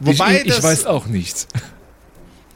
Wobei 0.00 0.36
ich, 0.36 0.46
ich, 0.46 0.54
das, 0.54 0.62
weiß 0.62 0.86
auch 0.86 1.06
nicht. 1.06 1.48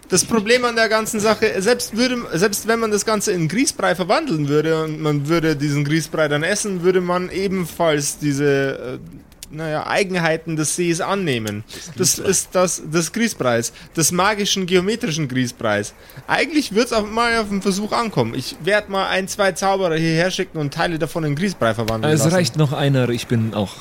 das 0.09 0.25
Problem 0.25 0.65
an 0.65 0.77
der 0.77 0.89
ganzen 0.89 1.19
Sache, 1.19 1.61
selbst, 1.61 1.97
würde, 1.97 2.19
selbst 2.35 2.69
wenn 2.69 2.79
man 2.79 2.91
das 2.93 3.05
Ganze 3.05 3.33
in 3.33 3.49
Grießbrei 3.49 3.95
verwandeln 3.97 4.49
würde 4.49 4.85
und 4.85 5.01
man 5.01 5.27
würde 5.29 5.57
diesen 5.57 5.85
Grießbrei 5.85 6.29
dann 6.29 6.43
essen, 6.45 6.83
würde 6.85 7.01
man 7.01 7.29
ebenfalls 7.31 8.19
diese, 8.19 9.01
äh, 9.01 9.32
naja, 9.53 9.87
Eigenheiten 9.87 10.57
des 10.57 10.77
Sees 10.77 11.01
annehmen. 11.01 11.63
Das 11.97 12.19
ist 12.19 12.51
das 12.53 12.83
des 12.85 13.13
Grießbreis, 13.13 13.73
des 13.97 14.11
magischen 14.13 14.67
geometrischen 14.67 15.29
Grießbreis. 15.29 15.95
Eigentlich 16.27 16.75
wird 16.75 16.87
es 16.87 16.93
auch 16.93 17.07
mal 17.09 17.39
auf 17.39 17.49
den 17.49 17.63
Versuch 17.63 17.93
ankommen. 17.93 18.35
Ich 18.35 18.57
werde 18.65 18.91
mal 18.91 19.09
ein, 19.09 19.29
zwei 19.29 19.53
Zauberer 19.53 19.97
hierher 19.97 20.31
schicken 20.31 20.59
und 20.59 20.73
Teile 20.75 20.99
davon 20.99 21.25
in 21.25 21.35
Grießbrei 21.37 21.75
verwandeln 21.75 22.13
Es 22.13 22.21
lassen. 22.25 22.35
reicht 22.35 22.57
noch 22.57 22.73
einer, 22.73 23.09
ich 23.11 23.27
bin 23.27 23.55
auch 23.55 23.73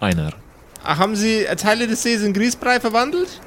einer. 0.00 0.32
Ach, 0.82 0.98
haben 0.98 1.16
Sie 1.16 1.44
äh, 1.46 1.56
Teile 1.56 1.86
des 1.86 2.02
Sees 2.02 2.22
in 2.22 2.32
Grießbrei 2.34 2.80
verwandelt? 2.80 3.40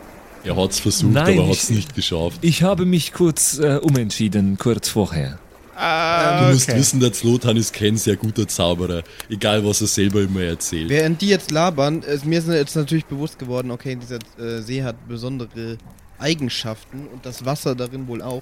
Er 0.43 0.55
hat 0.55 0.71
es 0.71 0.79
versucht, 0.79 1.11
Nein, 1.13 1.37
aber 1.39 1.47
hat 1.49 1.55
es 1.55 1.69
ich- 1.69 1.75
nicht 1.75 1.95
geschafft. 1.95 2.37
Ich 2.41 2.63
habe 2.63 2.85
mich 2.85 3.11
kurz 3.13 3.59
äh, 3.59 3.77
umentschieden, 3.81 4.57
kurz 4.57 4.89
vorher. 4.89 5.37
Ah, 5.79 6.47
Du 6.47 6.53
musst 6.53 6.73
wissen, 6.73 6.99
der 6.99 7.13
Zlotan 7.13 7.55
ist 7.55 7.71
kein 7.71 7.97
sehr 7.97 8.15
guter 8.15 8.47
Zauberer. 8.47 9.03
Egal, 9.29 9.63
was 9.63 9.79
er 9.81 9.87
selber 9.87 10.21
immer 10.21 10.41
erzählt. 10.41 10.89
Während 10.89 11.21
die 11.21 11.27
jetzt 11.29 11.51
labern, 11.51 12.01
ist 12.01 12.25
mir 12.25 12.39
ist 12.39 12.47
jetzt 12.47 12.75
natürlich 12.75 13.05
bewusst 13.05 13.37
geworden, 13.37 13.69
okay, 13.69 13.95
dieser 13.95 14.17
äh, 14.39 14.61
See 14.61 14.83
hat 14.83 15.07
besondere 15.07 15.77
Eigenschaften 16.17 17.07
und 17.07 17.25
das 17.27 17.45
Wasser 17.45 17.75
darin 17.75 18.07
wohl 18.07 18.23
auch. 18.23 18.41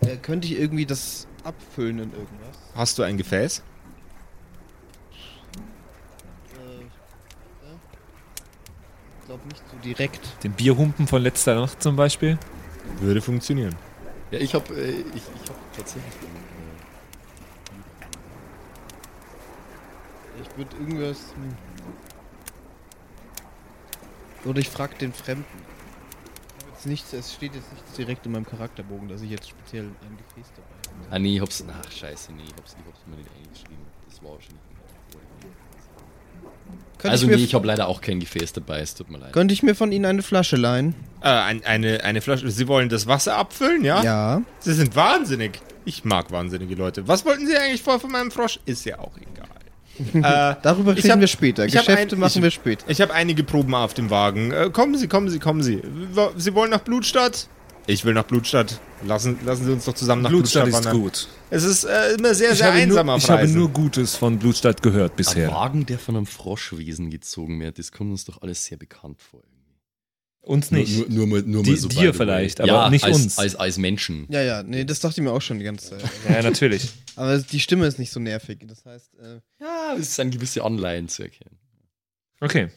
Äh, 0.00 0.16
könnte 0.16 0.48
ich 0.48 0.58
irgendwie 0.58 0.86
das 0.86 1.26
abfüllen 1.44 1.98
in 1.98 2.10
irgendwas? 2.12 2.56
Hast 2.74 2.98
du 2.98 3.02
ein 3.02 3.18
Gefäß? 3.18 3.62
Ich 9.20 9.26
glaube 9.26 9.46
nicht 9.48 9.62
so 9.70 9.76
direkt. 9.84 10.20
Den 10.42 10.52
Bierhumpen 10.52 11.06
von 11.06 11.22
letzter 11.22 11.54
Nacht 11.54 11.82
zum 11.82 11.96
Beispiel. 11.96 12.38
Würde 13.00 13.20
funktionieren. 13.20 13.74
Ja, 14.30 14.38
ich 14.38 14.54
habe 14.54 14.74
äh, 14.74 14.90
ich, 14.90 14.96
ich 15.16 15.48
hab 15.50 15.76
tatsächlich. 15.76 16.12
Ich 20.52 20.58
würde 20.58 20.76
irgendwas. 20.76 21.18
Hm. 21.34 21.54
Oder 24.44 24.58
ich 24.60 24.68
frag 24.68 24.98
den 24.98 25.12
Fremden. 25.12 25.44
Jetzt 26.72 26.86
nichts, 26.86 27.12
es 27.12 27.32
steht 27.32 27.54
jetzt 27.54 27.72
nichts 27.72 27.92
direkt 27.92 28.26
in 28.26 28.32
meinem 28.32 28.44
Charakterbogen, 28.46 29.08
dass 29.08 29.22
ich 29.22 29.30
jetzt 29.30 29.48
speziell 29.48 29.84
ein 29.84 30.16
Gefäß 30.16 30.52
dabei 30.56 31.04
habe. 31.04 31.14
Ah, 31.14 31.18
nee, 31.18 31.36
ich 31.36 31.40
hab's. 31.40 31.64
Ach, 31.68 31.90
scheiße, 31.92 32.32
nee, 32.32 32.42
ich 32.44 32.54
hab's, 32.56 32.76
ich 32.78 32.86
hab's 32.86 33.00
mir 33.06 33.16
nicht 33.16 33.28
eingeschrieben. 33.40 33.84
Das 34.08 34.22
war 34.22 34.32
wahrscheinlich. 34.32 34.60
Könnte 36.98 37.12
Also, 37.12 37.26
nee, 37.26 37.34
ich 37.34 37.54
habe 37.54 37.66
leider 37.66 37.88
auch 37.88 38.00
kein 38.00 38.20
Gefäß 38.20 38.52
dabei, 38.52 38.80
es 38.80 38.94
tut 38.94 39.10
mir 39.10 39.18
leid. 39.18 39.32
könnte 39.32 39.54
ich 39.54 39.62
mir 39.62 39.74
von 39.74 39.90
Ihnen 39.90 40.04
eine 40.04 40.22
Flasche 40.22 40.56
leihen? 40.56 40.94
Äh, 41.20 41.28
ein, 41.28 41.64
eine, 41.64 42.04
eine 42.04 42.20
Flasche. 42.20 42.50
Sie 42.50 42.68
wollen 42.68 42.88
das 42.88 43.06
Wasser 43.06 43.36
abfüllen, 43.36 43.84
ja? 43.84 44.02
Ja. 44.02 44.42
Sie 44.60 44.72
sind 44.72 44.94
wahnsinnig. 44.94 45.60
Ich 45.84 46.04
mag 46.04 46.30
wahnsinnige 46.30 46.74
Leute. 46.74 47.08
Was 47.08 47.24
wollten 47.24 47.46
Sie 47.46 47.56
eigentlich 47.56 47.82
vor 47.82 47.98
von 47.98 48.10
meinem 48.10 48.30
Frosch? 48.30 48.60
Ist 48.66 48.84
ja 48.84 48.98
auch 48.98 49.16
egal. 49.16 49.48
Äh, 50.14 50.20
Darüber 50.62 50.92
Ich 50.92 50.98
reden 51.04 51.12
hab- 51.12 51.20
wir 51.20 51.26
später. 51.26 51.66
Geschäfte 51.66 51.96
ein- 51.96 52.18
machen 52.18 52.32
ich- 52.38 52.42
wir 52.42 52.50
später. 52.50 52.84
ich 52.88 53.00
habe 53.00 53.12
einige 53.14 53.44
Proben 53.44 53.74
auf 53.74 53.94
dem 53.94 54.10
Wagen. 54.10 54.50
Äh, 54.52 54.70
kommen 54.72 54.96
Sie, 54.96 55.08
kommen 55.08 55.28
Sie, 55.28 55.38
kommen 55.38 55.62
Sie. 55.62 55.80
Sie 56.36 56.54
wollen 56.54 56.70
nach 56.70 56.80
Blutstadt? 56.80 57.48
Ich 57.88 58.04
will 58.04 58.14
nach 58.14 58.22
Blutstadt. 58.24 58.78
Lassen, 59.04 59.38
lassen 59.44 59.64
Sie 59.64 59.72
uns 59.72 59.84
doch 59.86 59.94
zusammen 59.94 60.22
nach 60.22 60.30
Blutstadt, 60.30 60.64
Blutstadt 60.66 60.84
ist 60.84 60.86
wandern. 60.92 61.02
gut. 61.02 61.28
Es 61.50 61.64
ist 61.64 61.82
äh, 61.84 62.12
immer 62.16 62.32
sehr, 62.32 62.52
Ich 62.52 62.58
sehr 62.58 62.70
einsam 62.72 63.06
nur, 63.06 63.14
auf 63.16 63.22
ich 63.24 63.28
habe 63.30 63.48
nur 63.48 63.68
Gutes 63.70 64.14
von 64.14 64.38
Blutstadt 64.38 64.80
gehört 64.82 65.12
Ein 65.12 65.16
bisher. 65.16 65.50
Wagen, 65.50 65.84
der 65.84 65.98
von 65.98 66.16
einem 66.16 66.26
Froschwesen 66.26 67.10
gezogen 67.10 67.58
wird, 67.60 67.78
das 67.80 67.90
kommt 67.90 68.12
uns 68.12 68.24
doch 68.24 68.40
alles 68.40 68.64
sehr 68.64 68.78
bekannt 68.78 69.20
vor. 69.20 69.40
Uns 70.42 70.72
nicht. 70.72 71.08
Nur, 71.08 71.08
nur, 71.08 71.26
nur, 71.26 71.42
nur 71.42 71.62
Die- 71.62 71.70
mal 71.70 71.76
so 71.76 71.88
dir 71.88 72.12
vielleicht, 72.12 72.60
aber 72.60 72.66
ja, 72.68 72.90
nicht 72.90 73.04
als, 73.04 73.16
uns. 73.16 73.38
Als, 73.38 73.54
als 73.54 73.78
Menschen. 73.78 74.26
Ja, 74.28 74.42
ja, 74.42 74.62
nee, 74.64 74.84
das 74.84 74.98
dachte 74.98 75.20
ich 75.20 75.24
mir 75.24 75.30
auch 75.32 75.40
schon 75.40 75.58
die 75.58 75.64
ganze 75.64 75.90
Zeit. 75.90 76.10
Ja, 76.28 76.42
natürlich. 76.42 76.90
Aber 77.14 77.38
die 77.38 77.60
Stimme 77.60 77.86
ist 77.86 77.98
nicht 78.00 78.10
so 78.10 78.18
nervig. 78.18 78.58
Das 78.66 78.84
heißt, 78.84 79.14
äh, 79.20 79.40
Ja, 79.60 79.94
es 79.96 80.16
sind 80.16 80.32
gewisse 80.32 80.64
Anleihen 80.64 81.08
zu 81.08 81.22
erkennen. 81.22 81.56
Okay. 82.40 82.68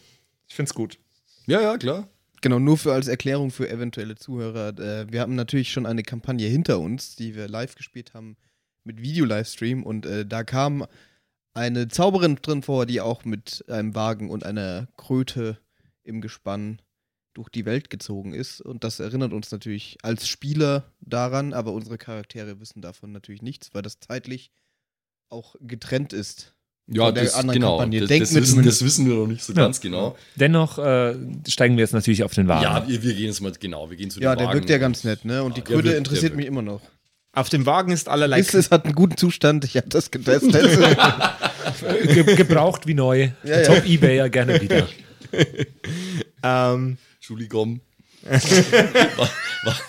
Ich 0.47 0.53
find's 0.53 0.75
gut. 0.75 0.99
Ja, 1.47 1.59
ja, 1.59 1.77
klar. 1.77 2.07
genau, 2.41 2.59
nur 2.59 2.77
für 2.77 2.93
als 2.93 3.07
Erklärung 3.07 3.49
für 3.49 3.67
eventuelle 3.67 4.15
Zuhörer. 4.15 4.77
Äh, 4.77 5.11
wir 5.11 5.21
haben 5.21 5.33
natürlich 5.33 5.71
schon 5.71 5.87
eine 5.87 6.03
Kampagne 6.03 6.47
hinter 6.47 6.79
uns, 6.79 7.15
die 7.15 7.33
wir 7.35 7.47
live 7.47 7.73
gespielt 7.73 8.13
haben 8.13 8.37
mit 8.83 9.01
Video-Livestream 9.01 9.81
und 9.81 10.05
äh, 10.05 10.23
da 10.27 10.43
kam 10.43 10.85
eine 11.55 11.87
Zauberin 11.87 12.35
drin 12.39 12.61
vor, 12.61 12.85
die 12.85 13.01
auch 13.01 13.25
mit 13.25 13.65
einem 13.67 13.95
Wagen 13.95 14.29
und 14.29 14.45
einer 14.45 14.87
Kröte 14.97 15.57
im 16.03 16.21
Gespann 16.21 16.79
durch 17.35 17.49
die 17.49 17.65
Welt 17.65 17.91
gezogen 17.91 18.33
ist. 18.33 18.61
Und 18.61 18.83
das 18.83 18.99
erinnert 18.99 19.31
uns 19.33 19.51
natürlich 19.51 19.97
als 20.01 20.27
Spieler 20.27 20.85
daran, 21.01 21.53
aber 21.53 21.71
unsere 21.73 21.99
Charaktere 21.99 22.59
wissen 22.59 22.81
davon 22.81 23.11
natürlich 23.11 23.43
nichts, 23.43 23.69
weil 23.73 23.83
das 23.83 23.99
zeitlich 23.99 24.49
auch 25.29 25.55
getrennt 25.61 26.13
ist. 26.13 26.53
Ja, 26.87 27.11
das, 27.11 27.33
anderen 27.33 27.59
genau. 27.59 27.77
Kampagne. 27.77 27.99
Das, 28.01 28.09
Denken 28.09 28.35
das, 28.35 28.43
wissen, 28.43 28.63
das 28.63 28.83
wissen 28.85 29.07
wir 29.07 29.15
noch 29.15 29.25
nicht 29.27 29.43
so 29.43 29.53
Ja. 29.53 29.63
ganz 29.63 29.81
genau. 29.81 30.15
Dennoch 30.35 30.77
äh, 30.77 31.15
steigen 31.47 31.77
wir 31.77 31.81
jetzt 31.83 31.93
natürlich 31.93 32.23
auf 32.23 32.33
den 32.33 32.47
Wagen. 32.47 32.61
Ja, 32.63 32.87
wir, 32.87 33.01
wir 33.03 33.13
gehen 33.15 33.25
jetzt 33.25 33.41
mal 33.41 33.51
genau. 33.59 33.89
Wir 33.89 33.97
gehen 33.97 34.11
zu 34.11 34.19
Ja, 34.19 34.33
dem 34.35 34.37
der 34.39 34.47
Wagen 34.47 34.59
wirkt 34.59 34.69
ja 34.69 34.77
ganz 34.77 35.03
nett, 35.03 35.25
ne? 35.25 35.43
Und 35.43 35.57
die 35.57 35.61
Kröte 35.61 35.83
wirkt- 35.85 35.97
interessiert 35.97 36.35
mich 36.35 36.45
immer 36.45 36.61
noch. 36.61 36.81
auf 37.33 37.49
dem 37.49 37.65
Wagen 37.65 37.91
ist 37.91 38.07
allerlei. 38.07 38.39
Ist, 38.39 38.53
es 38.53 38.69
hat 38.69 38.85
einen 38.85 38.93
guten 38.93 39.17
Zustand, 39.17 39.65
ich 39.65 39.75
habe 39.77 39.89
das 39.89 40.11
getestet. 40.11 40.51
Ge 42.03 42.35
gebraucht 42.35 42.85
wie 42.87 42.93
neu. 42.93 43.29
Ja, 43.43 43.61
ja. 43.61 43.63
Top 43.63 43.85
Ebayer 43.85 44.29
gerne 44.29 44.61
wieder. 44.61 44.87
ähm, 46.43 46.97
Entschuldigung. 47.25 47.79
was, 48.21 48.43
was, 49.63 49.81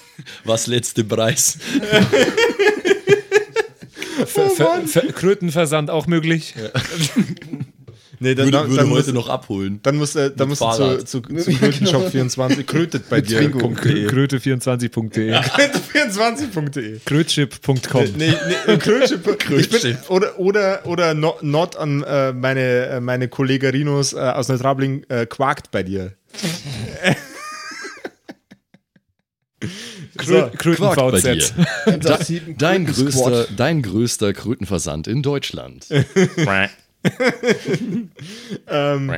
was 0.45 0.67
letzte 0.69 1.05
Preis? 1.05 1.59
Ver 4.27 4.49
Ver 4.49 4.81
Ver 4.87 5.13
Krötenversand 5.13 5.91
auch 5.91 6.07
möglich. 6.07 6.55
nee, 8.19 8.35
dann, 8.35 8.47
Würde, 8.47 8.51
dann, 8.59 8.69
würde 8.71 8.77
dann, 8.77 8.91
heute 8.91 9.13
musst, 9.13 9.13
noch 9.13 9.29
abholen. 9.29 9.81
dann 9.83 9.97
musst, 9.97 10.17
du- 10.17 10.31
dann 10.31 10.49
musst 10.49 10.63
du 10.63 10.71
zu, 11.05 11.05
zu, 11.05 11.21
zu 11.21 11.51
Krötenshop24 11.51 12.63
krötet 12.65 13.11
bei 13.11 13.21
dir. 13.21 13.41
Twingo. 13.41 13.69
.de. 13.69 14.07
Kröte24.de. 14.09 15.35
Kröte24.de. 15.37 17.01
Krötschip.com. 17.05 18.05
Nee, 18.17 18.33
nee, 18.67 18.77
Krötschip. 18.79 19.19
ich 19.19 19.23
bin, 19.23 19.37
Krötschip. 19.39 19.99
oder 20.09 20.39
oder, 20.39 20.87
oder 20.87 21.13
not, 21.13 21.43
not 21.43 21.77
an 21.77 22.03
äh, 22.05 22.33
meine, 22.33 22.87
äh, 22.87 23.01
meine 23.01 23.29
Kollegarinos 23.29 24.15
äh, 24.15 24.21
aus 24.21 24.49
Neutrabling 24.49 25.05
äh, 25.11 25.27
quakt 25.27 25.71
bei 25.71 25.83
dir. 25.83 26.15
Bei 30.17 30.25
dir. 30.25 30.51
Kröten-VZ. 30.57 31.55
Dein, 32.59 32.87
Kröten- 32.87 33.05
größter, 33.11 33.47
dein 33.57 33.83
größter 33.83 34.33
Krötenversand 34.33 35.07
in 35.09 35.23
Deutschland. 35.23 35.87
Ähm, 38.69 39.11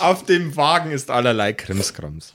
auf 0.00 0.24
dem 0.24 0.56
Wagen 0.56 0.90
ist 0.90 1.10
allerlei 1.10 1.52
Krimskrams. 1.52 2.34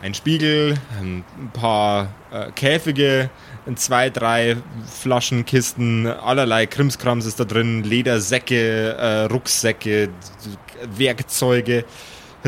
Ein 0.00 0.14
Spiegel, 0.14 0.74
ein 1.00 1.24
paar 1.52 2.14
äh, 2.30 2.50
Käfige, 2.52 3.30
ein 3.66 3.76
zwei, 3.76 4.10
drei 4.10 4.56
Flaschenkisten, 4.86 6.06
allerlei 6.06 6.66
Krimskrams 6.66 7.26
ist 7.26 7.40
da 7.40 7.44
drin, 7.44 7.82
Ledersäcke, 7.82 8.92
äh, 8.96 9.22
Rucksäcke, 9.24 10.08
Werkzeuge. 10.96 11.84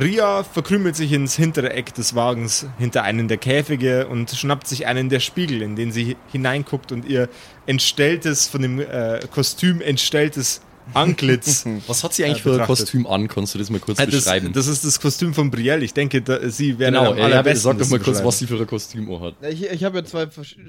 Ria 0.00 0.42
verkrümelt 0.44 0.96
sich 0.96 1.12
ins 1.12 1.36
hintere 1.36 1.72
Eck 1.72 1.94
des 1.94 2.14
Wagens 2.14 2.66
hinter 2.78 3.02
einen 3.02 3.28
der 3.28 3.36
Käfige 3.38 4.06
und 4.08 4.30
schnappt 4.30 4.66
sich 4.66 4.86
einen 4.86 5.08
der 5.08 5.20
Spiegel, 5.20 5.62
in 5.62 5.76
den 5.76 5.92
sie 5.92 6.16
hineinguckt 6.32 6.90
und 6.92 7.04
ihr 7.04 7.28
entstelltes, 7.66 8.48
von 8.48 8.62
dem 8.62 8.80
äh, 8.80 9.20
Kostüm 9.30 9.80
entstelltes 9.80 10.62
Antlitz 10.94 11.64
Was 11.86 12.02
hat 12.02 12.14
sie 12.14 12.24
eigentlich 12.24 12.38
Ja, 12.44 12.52
für 12.54 12.60
ein. 12.62 12.66
Kostüm 12.66 13.06
an? 13.06 13.28
Kannst 13.28 13.54
du 13.54 13.58
das 13.58 13.70
mal 13.70 13.78
kurz 13.78 13.98
Äh, 14.00 14.06
Das, 14.06 14.14
beschreiben? 14.24 14.52
das 14.52 14.66
ist 14.66 14.84
das 14.84 14.98
Kostüm 15.00 15.34
von 15.34 15.50
Brielle. 15.50 15.84
Ich 15.84 15.94
denke, 15.94 16.22
da, 16.22 16.48
sie 16.50 16.78
wäre 16.78 16.90
genau, 16.90 17.06
am 17.12 17.12
aber 17.12 17.24
allerbesten. 17.24 17.60
sag 17.62 17.72
doch 17.74 17.78
das 17.80 17.90
mal 17.90 18.00
kurz, 18.00 18.24
was 18.24 18.38
sie 18.38 18.46
für 18.46 18.58
ein 18.58 18.66
Kostüm 18.66 19.20
hat. 19.20 19.34
Ja, 19.42 19.48
Ich, 19.50 19.62
ich 19.70 19.84
habe 19.84 19.98
ja 19.98 20.04
zwei, 20.04 20.26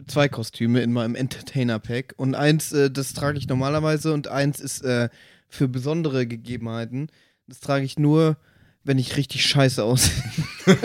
zwei 0.08 0.30
Kostüme 0.30 0.82
in 0.82 0.92
meinem 0.94 1.16
Entertainer-Pack 1.16 2.14
und 2.18 2.36
eins, 2.36 2.72
äh, 2.72 2.92
das 2.92 3.14
trage 3.14 3.38
ich 3.38 3.48
normalerweise 3.48 4.14
und 4.14 4.28
eins 4.28 4.60
ist 4.60 4.84
äh, 4.84 5.10
für 5.48 5.68
besondere 5.68 6.28
Gegebenheiten. 6.28 7.08
Das 7.48 7.60
trage 7.60 7.86
ich 7.86 7.98
nur, 7.98 8.38
wenn 8.84 8.98
ich 8.98 9.18
richtig 9.18 9.46
scheiße 9.46 9.84
aussehe. 9.84 10.24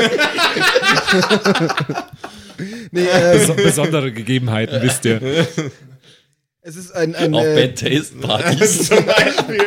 nee, 2.91 3.05
äh, 3.05 3.39
Beso 3.39 3.55
besondere 3.55 4.13
Gegebenheiten, 4.13 4.83
wisst 4.83 5.05
ihr. 5.05 5.21
es 6.63 6.77
ist 6.77 6.93
ein, 6.93 7.15
ein, 7.15 7.35
Auf 7.35 7.45
äh, 7.45 7.67
Bad 7.69 7.79
Taste 7.79 8.17
Partys. 8.17 8.89
Zum 8.89 9.05
Beispiel. 9.07 9.61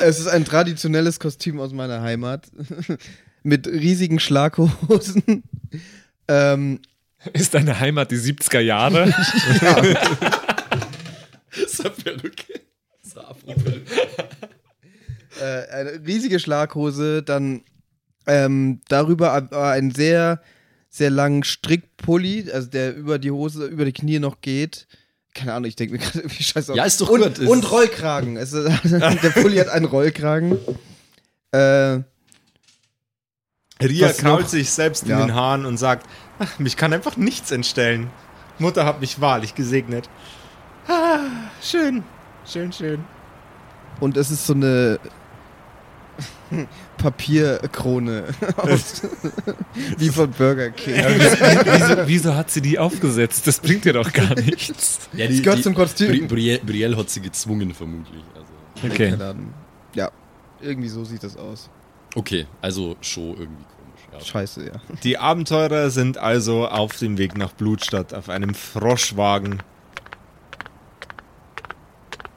es 0.00 0.18
ist 0.18 0.26
ein 0.26 0.44
traditionelles 0.44 1.20
Kostüm 1.20 1.60
aus 1.60 1.72
meiner 1.72 2.02
Heimat 2.02 2.46
mit 3.42 3.66
riesigen 3.68 4.18
Schlaghosen. 4.18 5.44
ähm, 6.28 6.80
Ist 7.32 7.54
deine 7.54 7.78
Heimat 7.78 8.10
die 8.10 8.16
70er 8.16 8.60
Jahre? 8.60 9.14
so 11.68 11.84
eine 11.84 11.92
Perücke. 11.92 12.60
Äh, 15.40 15.70
eine 15.70 16.06
riesige 16.06 16.38
Schlaghose, 16.38 17.22
dann 17.22 17.62
ähm, 18.26 18.80
darüber 18.88 19.32
aber 19.32 19.68
einen 19.70 19.90
sehr, 19.94 20.40
sehr 20.88 21.10
langen 21.10 21.44
Strickpulli, 21.44 22.50
also 22.52 22.68
der 22.68 22.96
über 22.96 23.18
die 23.18 23.30
Hose, 23.30 23.66
über 23.66 23.84
die 23.84 23.92
Knie 23.92 24.18
noch 24.18 24.40
geht. 24.40 24.86
Keine 25.34 25.52
Ahnung, 25.52 25.68
ich 25.68 25.76
denke 25.76 25.94
mir 25.94 25.98
gerade 26.02 26.20
irgendwie 26.20 26.42
scheiße 26.42 26.72
aus. 26.72 26.76
Ja, 26.78 26.84
ist 26.84 27.00
doch 27.00 27.08
und, 27.10 27.22
gut. 27.22 27.38
Und 27.40 27.70
Rollkragen. 27.70 28.36
Es 28.36 28.50
der 28.52 29.30
Pulli 29.34 29.58
hat 29.58 29.68
einen 29.68 29.84
Rollkragen. 29.86 30.58
Äh, 31.52 32.00
Ria 33.82 34.12
noch? 34.22 34.46
sich 34.48 34.70
selbst 34.70 35.06
Ja. 35.06 35.20
in 35.20 35.26
den 35.28 35.34
Haaren 35.34 35.66
und 35.66 35.76
sagt, 35.76 36.06
"Ach, 36.38 36.58
mich 36.58 36.76
kann 36.76 36.92
einfach 36.94 37.16
nichts 37.16 37.50
entstellen. 37.50 38.10
Mutter 38.58 38.86
hat 38.86 39.00
mich 39.00 39.20
wahrlich 39.20 39.54
gesegnet. 39.54 40.08
Ah, 40.88 41.20
schön, 41.60 42.02
schön, 42.46 42.72
schön. 42.72 43.04
und 44.00 44.16
es 44.16 44.30
ist 44.30 44.46
so 44.46 44.54
eine 44.54 44.98
Papierkrone 46.98 48.24
aus, 48.56 49.02
wie 49.98 50.08
von 50.08 50.30
Burger 50.30 50.70
King. 50.70 50.94
wieso, 50.96 52.06
wieso 52.08 52.34
hat 52.34 52.50
sie 52.50 52.60
die 52.60 52.78
aufgesetzt? 52.78 53.46
Das 53.46 53.60
bringt 53.60 53.84
dir 53.84 53.92
doch 53.92 54.12
gar 54.12 54.34
nichts. 54.34 55.08
Ja, 55.12 55.26
Das 55.26 55.42
gehört 55.42 55.62
zum 55.62 55.74
Kostüm. 55.74 56.28
Bri 56.28 56.58
Brielle, 56.58 56.96
hat 56.96 57.10
sie 57.10 57.20
gezwungen, 57.20 57.74
vermutlich. 57.74 58.22
Also. 58.34 58.92
Okay. 58.94 59.16
Ja, 59.94 60.10
irgendwie 60.60 60.88
so 60.88 61.04
sieht 61.04 61.22
das 61.22 61.36
aus. 61.36 61.70
Okay, 62.14 62.46
also 62.62 62.96
schon 63.00 63.30
irgendwie 63.30 63.64
komisch. 63.64 64.00
Ja. 64.12 64.20
Scheiße, 64.20 64.66
ja. 64.66 64.72
Die 65.04 65.18
Abenteurer 65.18 65.90
sind 65.90 66.16
also 66.18 66.66
auf 66.68 66.96
dem 66.96 67.18
Weg 67.18 67.36
nach 67.36 67.52
Blutstadt 67.52 68.14
auf 68.14 68.28
einem 68.28 68.54
Froschwagen. 68.54 69.62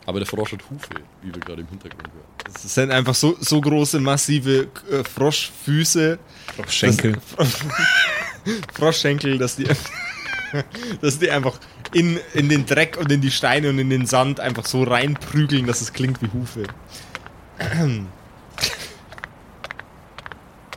Aber 0.10 0.18
der 0.18 0.26
Frosch 0.26 0.54
hat 0.54 0.68
Hufe, 0.72 0.90
wie 1.22 1.32
wir 1.32 1.40
gerade 1.40 1.62
im 1.62 1.68
Hintergrund 1.68 2.08
hören. 2.12 2.52
Das 2.52 2.74
sind 2.74 2.90
einfach 2.90 3.14
so, 3.14 3.38
so 3.40 3.62
große, 3.62 4.00
massive 4.00 4.68
äh, 4.90 5.04
Froschfüße, 5.04 6.18
Schenkel. 6.68 7.18
Froschschenkel, 8.74 9.38
dass 9.38 9.56
die, 9.58 9.68
dass 11.02 11.20
die 11.20 11.30
einfach 11.30 11.60
in, 11.94 12.20
in 12.34 12.50
den 12.50 12.66
Dreck 12.66 12.98
und 12.98 13.12
in 13.12 13.22
die 13.22 13.30
Steine 13.30 13.70
und 13.70 13.78
in 13.78 13.92
den 13.92 14.08
Sand 14.08 14.40
einfach 14.40 14.66
so 14.66 14.82
reinprügeln, 14.82 15.68
dass 15.68 15.82
es 15.82 15.94
klingt 15.94 16.24
wie 16.24 16.30
Hufe. 16.34 16.64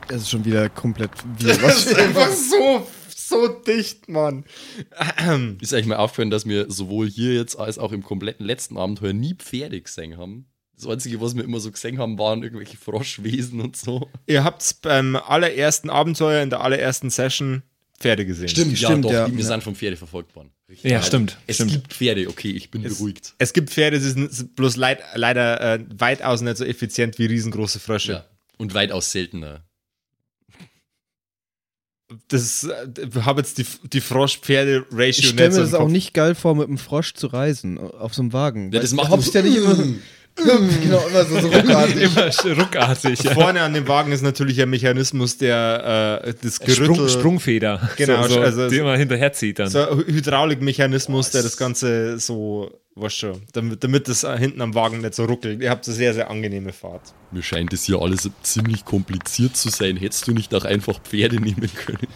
Es 0.09 0.21
ist 0.21 0.29
schon 0.29 0.45
wieder 0.45 0.69
komplett 0.69 1.09
wir. 1.39 1.57
Das 1.57 1.87
ist 1.87 1.97
einfach 1.97 2.29
so, 2.29 2.87
so 3.33 3.47
dicht, 3.47 4.09
Mann. 4.09 4.45
Ist 5.61 5.73
eigentlich 5.73 5.85
mal 5.87 5.97
aufgefallen, 5.97 6.29
dass 6.29 6.45
wir 6.47 6.69
sowohl 6.71 7.09
hier 7.09 7.33
jetzt 7.33 7.55
als 7.57 7.77
auch 7.77 7.91
im 7.91 8.03
kompletten 8.03 8.45
letzten 8.45 8.77
Abenteuer 8.77 9.13
nie 9.13 9.35
Pferde 9.35 9.81
gesehen 9.81 10.17
haben. 10.17 10.45
Das 10.75 10.87
Einzige, 10.87 11.21
was 11.21 11.35
wir 11.35 11.43
immer 11.43 11.59
so 11.59 11.71
gesehen 11.71 11.99
haben, 11.99 12.17
waren 12.17 12.41
irgendwelche 12.43 12.77
Froschwesen 12.77 13.61
und 13.61 13.75
so. 13.77 14.09
Ihr 14.25 14.43
habt 14.43 14.81
beim 14.81 15.15
allerersten 15.15 15.89
Abenteuer 15.89 16.41
in 16.41 16.49
der 16.49 16.61
allerersten 16.61 17.09
Session 17.09 17.61
Pferde 17.99 18.25
gesehen. 18.25 18.47
ja, 18.47 18.75
stimmt, 18.75 19.05
doch, 19.05 19.11
ja. 19.11 19.31
wir 19.31 19.39
Ja. 19.39 19.45
sind 19.45 19.63
vom 19.63 19.75
Pferde 19.75 19.95
verfolgt 19.95 20.35
worden. 20.35 20.49
Richtig. 20.67 20.91
Ja, 20.91 21.01
stimmt, 21.03 21.37
Es 21.47 21.57
stimmt. 21.57 21.71
gibt 21.71 21.93
Pferde, 21.93 22.27
okay, 22.27 22.51
ich 22.51 22.69
bin 22.71 22.83
Es- 22.83 22.97
beruhigt. 22.97 23.33
Es 23.37 23.53
gibt 23.53 23.69
Pferde, 23.69 23.99
die 23.99 24.05
sind 24.09 24.55
bloß 24.55 24.75
leid, 24.75 24.99
leider 25.13 25.75
äh, 25.75 25.85
weitaus 25.95 26.41
nicht 26.41 26.57
so 26.57 26.65
effizient 26.65 27.17
wie 27.19 27.27
riesengroße 27.27 27.79
Frösche. 27.79 28.11
Ja. 28.13 28.25
Und 28.57 28.73
weitaus 28.73 29.11
seltener. 29.11 29.63
Das 32.27 32.63
äh, 32.63 33.21
habe 33.21 33.41
jetzt 33.41 33.57
die, 33.57 33.65
die 33.91 34.01
Frosch-Pferde-Ratio 34.01 35.07
Ich 35.07 35.27
stelle 35.29 35.51
mir 35.51 35.59
das 35.59 35.73
auch 35.73 35.87
nicht 35.87 36.13
geil 36.13 36.35
vor, 36.35 36.55
mit 36.55 36.67
einem 36.67 36.77
Frosch 36.77 37.13
zu 37.13 37.27
reisen, 37.27 37.77
auf 37.77 38.13
so 38.13 38.21
einem 38.21 38.33
Wagen. 38.33 38.71
Ja, 38.71 38.79
das 38.79 38.93
macht 38.93 39.07
du 39.07 39.11
hoppst 39.11 39.33
ja 39.33 39.41
nicht 39.41 39.57
immer. 39.57 39.77
Genau, 40.35 41.07
immer 41.07 41.25
so, 41.25 41.39
so 41.39 41.47
ruckartig. 41.47 41.95
Immer 42.45 42.57
ruckartig. 42.63 43.23
Ja. 43.23 43.33
Vorne 43.33 43.61
an 43.61 43.73
dem 43.73 43.87
Wagen 43.87 44.11
ist 44.11 44.21
natürlich 44.21 44.61
ein 44.61 44.69
Mechanismus, 44.69 45.37
der 45.37 46.21
äh, 46.25 46.33
das 46.41 46.59
Gerüttel, 46.59 46.95
Sprung, 46.95 47.09
Sprungfeder. 47.09 47.89
Genau, 47.97 48.23
so, 48.23 48.33
so, 48.35 48.39
also- 48.41 48.69
die 48.69 48.77
immer 48.77 48.97
hinterherzieht 48.97 49.59
dann. 49.59 49.69
so 49.69 49.87
ein 49.87 49.99
Hydraulikmechanismus, 50.07 51.31
der 51.31 51.43
das 51.43 51.57
Ganze 51.57 52.19
so, 52.19 52.71
was 52.95 53.13
schon, 53.13 53.41
damit, 53.53 53.83
damit 53.83 54.07
das 54.07 54.21
hinten 54.37 54.61
am 54.61 54.73
Wagen 54.75 55.01
nicht 55.01 55.13
so 55.13 55.25
ruckelt. 55.25 55.61
Ihr 55.61 55.69
habt 55.69 55.87
eine 55.87 55.95
sehr, 55.95 56.13
sehr 56.13 56.29
angenehme 56.29 56.73
Fahrt. 56.73 57.13
Mir 57.31 57.43
scheint 57.43 57.71
das 57.73 57.83
hier 57.83 57.99
alles 58.01 58.29
ziemlich 58.41 58.85
kompliziert 58.85 59.55
zu 59.55 59.69
sein. 59.69 59.97
Hättest 59.97 60.27
du 60.27 60.31
nicht 60.31 60.53
auch 60.55 60.65
einfach 60.65 60.99
Pferde 61.01 61.39
nehmen 61.39 61.69
können? 61.75 62.07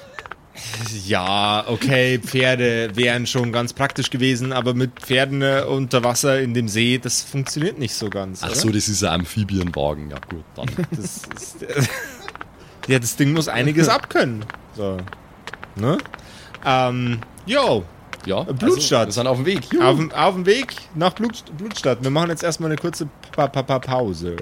Ja, 1.05 1.63
okay, 1.67 2.19
Pferde 2.19 2.95
wären 2.95 3.25
schon 3.27 3.51
ganz 3.51 3.73
praktisch 3.73 4.09
gewesen, 4.09 4.51
aber 4.53 4.73
mit 4.73 4.99
Pferden 4.99 5.41
äh, 5.41 5.63
unter 5.67 6.03
Wasser 6.03 6.39
in 6.41 6.53
dem 6.53 6.67
See, 6.67 6.97
das 6.97 7.21
funktioniert 7.21 7.77
nicht 7.79 7.93
so 7.93 8.09
ganz. 8.09 8.41
Ach 8.43 8.47
oder? 8.49 8.55
so, 8.55 8.69
das 8.69 8.87
ist 8.87 9.03
ein 9.03 9.21
Amphibienwagen. 9.21 10.09
Ja 10.09 10.17
gut, 10.29 10.43
dann. 10.55 10.67
Das 10.91 11.21
ist, 11.35 11.57
ja, 12.87 12.99
das 12.99 13.15
Ding 13.15 13.33
muss 13.33 13.47
einiges 13.47 13.87
abkönnen. 13.89 14.45
So. 14.75 14.97
Ne? 15.75 15.97
Ähm, 16.65 17.19
yo, 17.45 17.83
Ja, 18.25 18.41
Blutstadt. 18.43 19.07
Also, 19.07 19.19
wir 19.19 19.23
sind 19.23 19.27
auf 19.27 19.37
dem 19.37 19.45
Weg. 19.45 19.73
Juhu. 19.73 19.83
auf, 19.83 19.97
dem- 19.97 20.11
auf 20.11 20.33
dem 20.35 20.45
Weg 20.45 20.75
nach 20.95 21.13
Blut, 21.13 21.43
Blutstadt. 21.57 22.03
Wir 22.03 22.09
machen 22.11 22.29
jetzt 22.29 22.43
erstmal 22.43 22.69
eine 22.71 22.77
kurze 22.79 23.07
pa 23.31 23.47
pa 23.47 23.63
pa 23.63 23.79
Pause. 23.79 24.35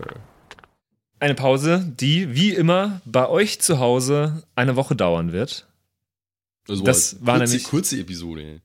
Eine 1.20 1.36
Pause, 1.36 1.86
die 2.00 2.36
wie 2.36 2.50
immer 2.54 3.02
bei 3.06 3.28
euch 3.30 3.62
zu 3.62 3.80
Hause 3.80 4.44
eine 4.56 4.76
Woche 4.76 4.96
dauern 4.96 5.32
wird. 5.32 5.68
Das 6.68 6.82
das 6.84 7.18
war 7.26 7.38
kurze, 7.38 7.52
nämlich- 7.54 7.68
kurze 7.70 8.00
Episode. 8.00 8.62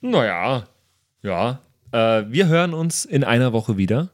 Naja, 0.00 0.66
ja. 1.22 1.60
Äh, 1.92 2.24
wir 2.28 2.48
hören 2.48 2.74
uns 2.74 3.04
in 3.04 3.24
einer 3.24 3.52
Woche 3.52 3.76
wieder. 3.76 4.10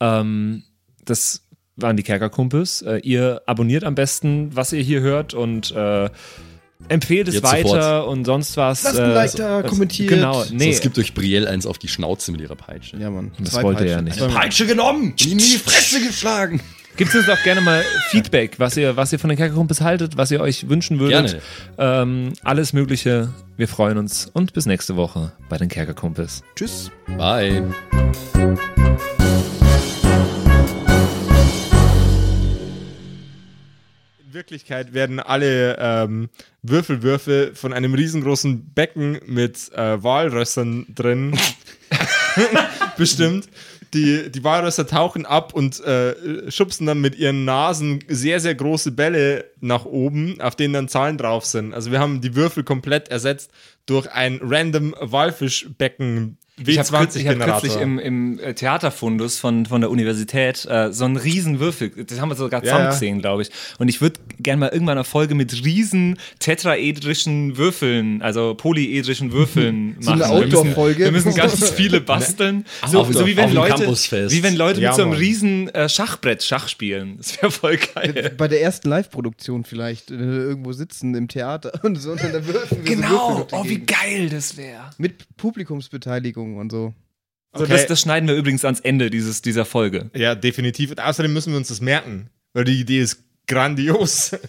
Ähm, 0.00 0.62
das 1.04 1.42
waren 1.76 1.96
die 1.96 2.02
Kerkerkumpels. 2.02 2.82
Äh, 2.82 2.98
ihr 2.98 3.42
abonniert 3.46 3.84
am 3.84 3.94
besten, 3.94 4.54
was 4.54 4.72
ihr 4.72 4.82
hier 4.82 5.00
hört 5.00 5.32
und 5.34 5.72
äh, 5.72 6.10
empfehlt 6.88 7.28
es 7.28 7.34
Jetzt 7.36 7.44
weiter 7.44 7.68
sofort. 7.98 8.08
und 8.08 8.24
sonst 8.24 8.56
was. 8.56 8.82
Lasst 8.84 8.98
ein 8.98 9.10
äh, 9.10 9.14
Like 9.14 9.32
da, 9.34 9.62
kommentiert. 9.62 10.08
Genau, 10.10 10.44
Nee. 10.50 10.64
Sonst 10.72 10.82
gibt 10.82 10.98
euch 10.98 11.14
Brielle 11.14 11.48
eins 11.48 11.66
auf 11.66 11.78
die 11.78 11.88
Schnauze 11.88 12.32
mit 12.32 12.40
ihrer 12.42 12.56
Peitsche. 12.56 12.96
Ja, 12.98 13.10
Mann. 13.10 13.32
Das 13.38 13.50
Zwei 13.54 13.62
wollte 13.62 13.86
er 13.86 14.02
Peitschen. 14.02 14.24
nicht. 14.26 14.34
Peitsche 14.34 14.66
genommen! 14.66 15.14
In 15.20 15.38
die 15.38 15.56
Fresse 15.58 16.00
geschlagen! 16.06 16.60
Gibt 17.00 17.14
es 17.14 17.26
uns 17.26 17.30
auch 17.30 17.42
gerne 17.44 17.62
mal 17.62 17.82
Feedback, 18.10 18.58
was 18.58 18.76
ihr, 18.76 18.94
was 18.94 19.10
ihr 19.10 19.18
von 19.18 19.30
den 19.30 19.38
Kerkerkumpels 19.38 19.80
haltet, 19.80 20.18
was 20.18 20.30
ihr 20.30 20.38
euch 20.42 20.68
wünschen 20.68 20.98
würdet. 20.98 21.40
Gerne. 21.78 22.02
Ähm, 22.02 22.32
alles 22.42 22.74
Mögliche. 22.74 23.32
Wir 23.56 23.68
freuen 23.68 23.96
uns 23.96 24.26
und 24.26 24.52
bis 24.52 24.66
nächste 24.66 24.96
Woche 24.96 25.32
bei 25.48 25.56
den 25.56 25.70
Kerkerkumpels. 25.70 26.42
Tschüss. 26.56 26.90
Bye. 27.16 27.64
In 34.26 34.34
Wirklichkeit 34.34 34.92
werden 34.92 35.20
alle 35.20 35.78
ähm, 35.80 36.28
Würfelwürfe 36.60 37.52
von 37.54 37.72
einem 37.72 37.94
riesengroßen 37.94 38.74
Becken 38.74 39.20
mit 39.24 39.72
äh, 39.72 40.02
Walrössern 40.02 40.84
drin 40.94 41.32
bestimmt. 42.96 43.48
Die, 43.92 44.30
die 44.30 44.44
Walrösser 44.44 44.86
tauchen 44.86 45.26
ab 45.26 45.52
und 45.52 45.80
äh, 45.80 46.50
schubsen 46.50 46.86
dann 46.86 47.00
mit 47.00 47.16
ihren 47.16 47.44
Nasen 47.44 48.04
sehr, 48.06 48.38
sehr 48.38 48.54
große 48.54 48.92
Bälle 48.92 49.46
nach 49.60 49.84
oben, 49.84 50.40
auf 50.40 50.54
denen 50.54 50.74
dann 50.74 50.88
Zahlen 50.88 51.18
drauf 51.18 51.44
sind. 51.44 51.74
Also 51.74 51.90
wir 51.90 51.98
haben 51.98 52.20
die 52.20 52.36
Würfel 52.36 52.62
komplett 52.62 53.08
ersetzt 53.08 53.50
durch 53.86 54.10
ein 54.12 54.38
random 54.42 54.94
Walfischbecken 55.00 56.38
Ich 56.66 56.78
habe 56.78 56.88
kürzlich, 56.90 57.24
ich 57.24 57.28
hab 57.30 57.36
W20-Generator. 57.36 57.60
kürzlich 57.60 57.82
im, 57.82 57.98
im 57.98 58.38
äh, 58.40 58.54
Theaterfundus 58.54 59.38
von, 59.38 59.66
von 59.66 59.80
der 59.80 59.90
Universität 59.90 60.66
äh, 60.66 60.92
so 60.92 61.04
einen 61.04 61.16
riesen 61.16 61.60
Würfel, 61.60 61.90
das 62.06 62.20
haben 62.20 62.28
wir 62.28 62.36
sogar 62.36 62.62
zusammen 62.62 62.84
ja. 62.84 62.90
gesehen, 62.90 63.20
glaube 63.20 63.42
ich. 63.42 63.50
Und 63.78 63.88
ich 63.88 64.00
würde 64.00 64.20
gerne 64.38 64.60
mal 64.60 64.68
irgendwann 64.68 64.98
eine 64.98 65.04
Folge 65.04 65.34
mit 65.34 65.64
riesen 65.64 66.18
tetraedrischen 66.38 67.56
Würfeln, 67.56 68.22
also 68.22 68.54
polyedrischen 68.54 69.32
Würfeln 69.32 69.96
So 70.00 70.10
machen. 70.10 70.22
eine 70.22 70.32
Wir 70.32 70.40
müssen- 70.46 70.56
Outdoor-Folge. 70.56 71.04
Wir 71.04 71.12
müssen 71.12 71.34
ganz 71.34 71.70
viele 71.72 72.00
basteln. 72.00 72.64
So, 72.86 73.00
Auf- 73.00 73.12
so 73.12 73.26
wie 73.26 73.36
wenn 73.36 73.52
Leute, 73.52 73.86
wie 73.88 74.42
wenn 74.42 74.56
Leute 74.56 74.80
Ja, 74.80 74.90
mit 74.90 74.96
so 74.96 75.02
einem 75.02 75.12
riesen 75.12 75.68
äh, 75.74 75.88
Schachbrett 75.88 76.42
Schach 76.42 76.68
spielen. 76.68 77.16
Das 77.18 77.40
wäre 77.40 77.50
voll 77.50 77.76
geil. 77.94 78.32
Bei 78.36 78.48
der 78.48 78.62
ersten 78.62 78.88
Live-Produktion 78.88 79.64
vielleicht 79.64 80.10
äh, 80.10 80.14
irgendwo 80.14 80.72
sitzen 80.72 81.14
im 81.14 81.28
Theater 81.28 81.72
und 81.82 81.96
so 81.96 82.12
und 82.12 82.22
dann 82.22 82.32
würfeln 82.46 82.46
wir 82.46 82.52
so 82.52 82.76
Würfel 82.76 82.78
Genau, 82.84 83.34
durch 83.36 83.46
die 83.48 83.54
oh 83.54 83.64
wie 83.64 83.78
geil 83.78 84.28
das 84.30 84.56
wäre. 84.56 84.90
Mit 84.98 85.36
Publikumsbeteiligung 85.36 86.49
und 86.56 86.70
so. 86.70 86.94
So, 87.54 87.64
Okay. 87.64 87.72
das, 87.72 87.86
das 87.86 88.00
schneiden 88.00 88.28
wir 88.28 88.36
übrigens 88.36 88.64
ans 88.64 88.78
Ende 88.80 89.10
dieses, 89.10 89.42
dieser 89.42 89.64
Folge. 89.64 90.10
Ja, 90.14 90.34
definitiv. 90.36 90.90
Und 90.90 91.00
außerdem 91.00 91.32
müssen 91.32 91.52
wir 91.52 91.56
uns 91.58 91.68
das 91.68 91.80
merken, 91.80 92.30
weil 92.52 92.64
die 92.64 92.80
Idee 92.80 93.00
ist 93.00 93.22
grandios. 93.46 94.32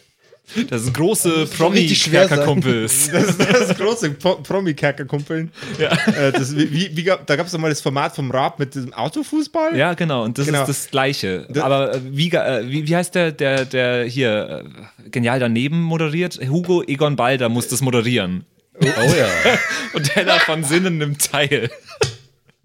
Das 0.70 0.84
sind 0.84 0.94
große. 0.98 1.46
Promi-Kerkerkumpels. 1.56 3.10
Das 3.12 3.24
ist 3.30 3.40
das 3.40 3.78
große 3.78 4.12
Pro 4.12 4.36
Promi-Kerker-Kumpeln. 4.36 5.52
Ja. 5.80 5.92
Äh, 6.08 6.32
das, 6.32 6.56
wie, 6.56 6.96
wie, 6.96 7.04
da 7.04 7.36
gab 7.36 7.46
es 7.46 7.52
doch 7.52 7.60
mal 7.60 7.70
das 7.70 7.80
Format 7.80 8.16
vom 8.16 8.32
Raab 8.32 8.60
mit 8.60 8.76
diesem 8.76 8.92
Autofußball. 8.94 9.78
Ja, 9.78 9.94
genau. 9.94 10.24
Und 10.24 10.38
das 10.38 10.48
Genau. 10.48 10.62
ist 10.62 10.68
das 10.68 10.90
Gleiche. 10.90 11.48
Das- 11.50 11.64
Aber 11.64 11.96
äh, 11.96 12.02
wie, 12.12 12.30
äh, 12.32 12.68
wie, 12.68 12.88
wie 12.88 12.96
heißt 12.96 13.16
der, 13.16 13.32
der, 13.32 13.66
der 13.66 14.04
hier 14.06 14.66
äh, 15.06 15.10
genial 15.10 15.40
daneben 15.40 15.82
moderiert? 15.82 16.40
Hugo 16.50 16.84
Egon 16.84 17.16
Balder 17.16 17.48
muss 17.48 17.68
das 17.70 17.82
moderieren. 17.82 18.44
Oh 18.80 18.86
ja. 19.16 19.28
Und 19.94 20.16
Heller 20.16 20.40
von 20.40 20.64
Sinnen 20.64 20.98
nimmt 20.98 21.30
teil. 21.32 21.70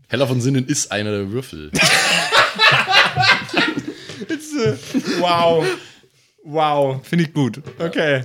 Heller 0.09 0.27
von 0.27 0.41
Sinnen 0.41 0.67
ist 0.67 0.93
einer 0.93 1.11
der 1.11 1.31
Würfel. 1.31 1.71
Wow. 5.19 5.67
Wow. 6.45 7.07
Finde 7.07 7.25
ich 7.25 7.35
gut. 7.35 7.61
Okay. 7.79 8.23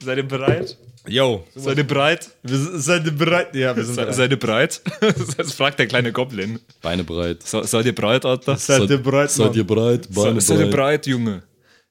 Seid 0.00 0.16
ihr 0.18 0.22
bereit? 0.24 0.76
Yo. 1.06 1.46
Seid 1.54 1.78
ihr 1.78 1.84
bereit? 1.86 2.28
Seid 2.44 3.06
ihr 3.06 3.12
bereit? 3.12 3.54
Ja, 3.54 3.74
wir 3.76 3.84
sind 3.84 3.94
Se, 3.94 4.00
bereit. 4.02 4.14
seid 4.14 4.30
ihr 4.30 4.38
bereit? 4.38 4.80
Das 5.36 5.54
fragt 5.54 5.78
der 5.78 5.86
kleine 5.86 6.12
Goblin. 6.12 6.60
Beine 6.82 7.04
breit. 7.04 7.42
So, 7.44 7.62
seid 7.62 7.86
ihr 7.86 7.94
bereit, 7.94 8.24
Alter? 8.24 8.56
Seid 8.56 8.90
ihr 8.90 8.98
bereit, 8.98 9.30
Seid 9.30 9.46
Mann? 9.46 9.54
ihr 9.56 9.64
bereit? 9.66 10.08
Beine 10.12 10.40
Se, 10.40 10.48
seid 10.48 10.58
ihr 10.58 10.64
breit. 10.66 10.72
bereit, 10.72 11.06
Junge? 11.06 11.42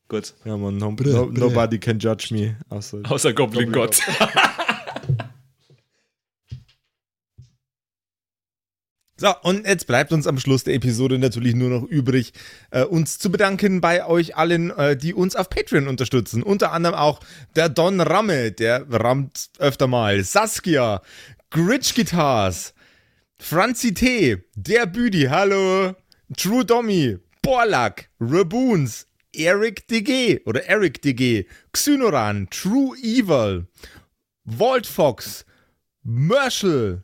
Gut. 0.10 0.34
Ja, 0.46 0.56
man, 0.56 0.78
no, 0.78 0.92
no, 0.92 1.26
nobody 1.26 1.78
can 1.80 2.00
judge 2.00 2.30
me. 2.32 2.56
Außer 2.70 3.02
Außer 3.10 3.34
Goblin 3.34 3.72
Gott. 3.72 4.00
So, 9.20 9.34
und 9.42 9.66
jetzt 9.66 9.88
bleibt 9.88 10.14
uns 10.14 10.28
am 10.28 10.38
Schluss 10.38 10.64
der 10.64 10.76
Episode 10.76 11.18
natürlich 11.18 11.56
nur 11.56 11.70
noch 11.70 11.84
übrig, 11.84 12.34
äh, 12.70 12.84
uns 12.84 13.18
zu 13.18 13.32
bedanken 13.32 13.82
bei 13.82 14.06
euch 14.06 14.36
allen, 14.36 14.70
äh, 14.70 14.96
die 14.96 15.16
uns 15.16 15.36
auf 15.36 15.50
Patreon 15.50 15.88
unterstützen. 15.88 16.44
Unter 16.44 16.72
anderem 16.72 16.94
auch 16.94 17.20
der 17.56 17.68
Don 17.68 18.00
Ramme, 18.00 18.52
der 18.52 18.86
rammt 18.88 19.50
öfter 19.58 19.88
mal, 19.88 20.24
Saskia, 20.24 21.02
Gritch 21.50 21.96
Guitars, 21.96 22.76
Franzi 23.40 23.96
T, 23.96 24.38
der 24.54 24.86
Büdi, 24.86 25.24
hallo, 25.24 25.96
True 26.38 26.64
Dommy, 26.64 27.18
Borlak, 27.42 28.10
Raboons, 28.20 29.07
Eric 29.38 29.88
DG 29.88 30.42
oder 30.46 30.66
Eric 30.66 31.02
DG, 31.02 31.46
Xynoran, 31.72 32.50
True 32.50 32.98
Evil, 32.98 33.68
Walt 34.46 34.88
Fox, 34.88 35.46
Merschel, 36.04 37.04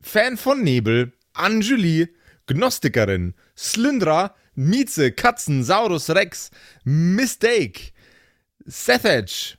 Fan 0.00 0.36
von 0.36 0.62
Nebel, 0.62 1.12
Anjuli, 1.34 2.08
Gnostikerin, 2.46 3.34
Slyndra, 3.56 4.34
Mieze, 4.54 5.12
Katzen, 5.12 5.62
Saurus 5.62 6.10
Rex, 6.10 6.50
Mistake, 6.84 7.92
Sethage, 8.64 9.58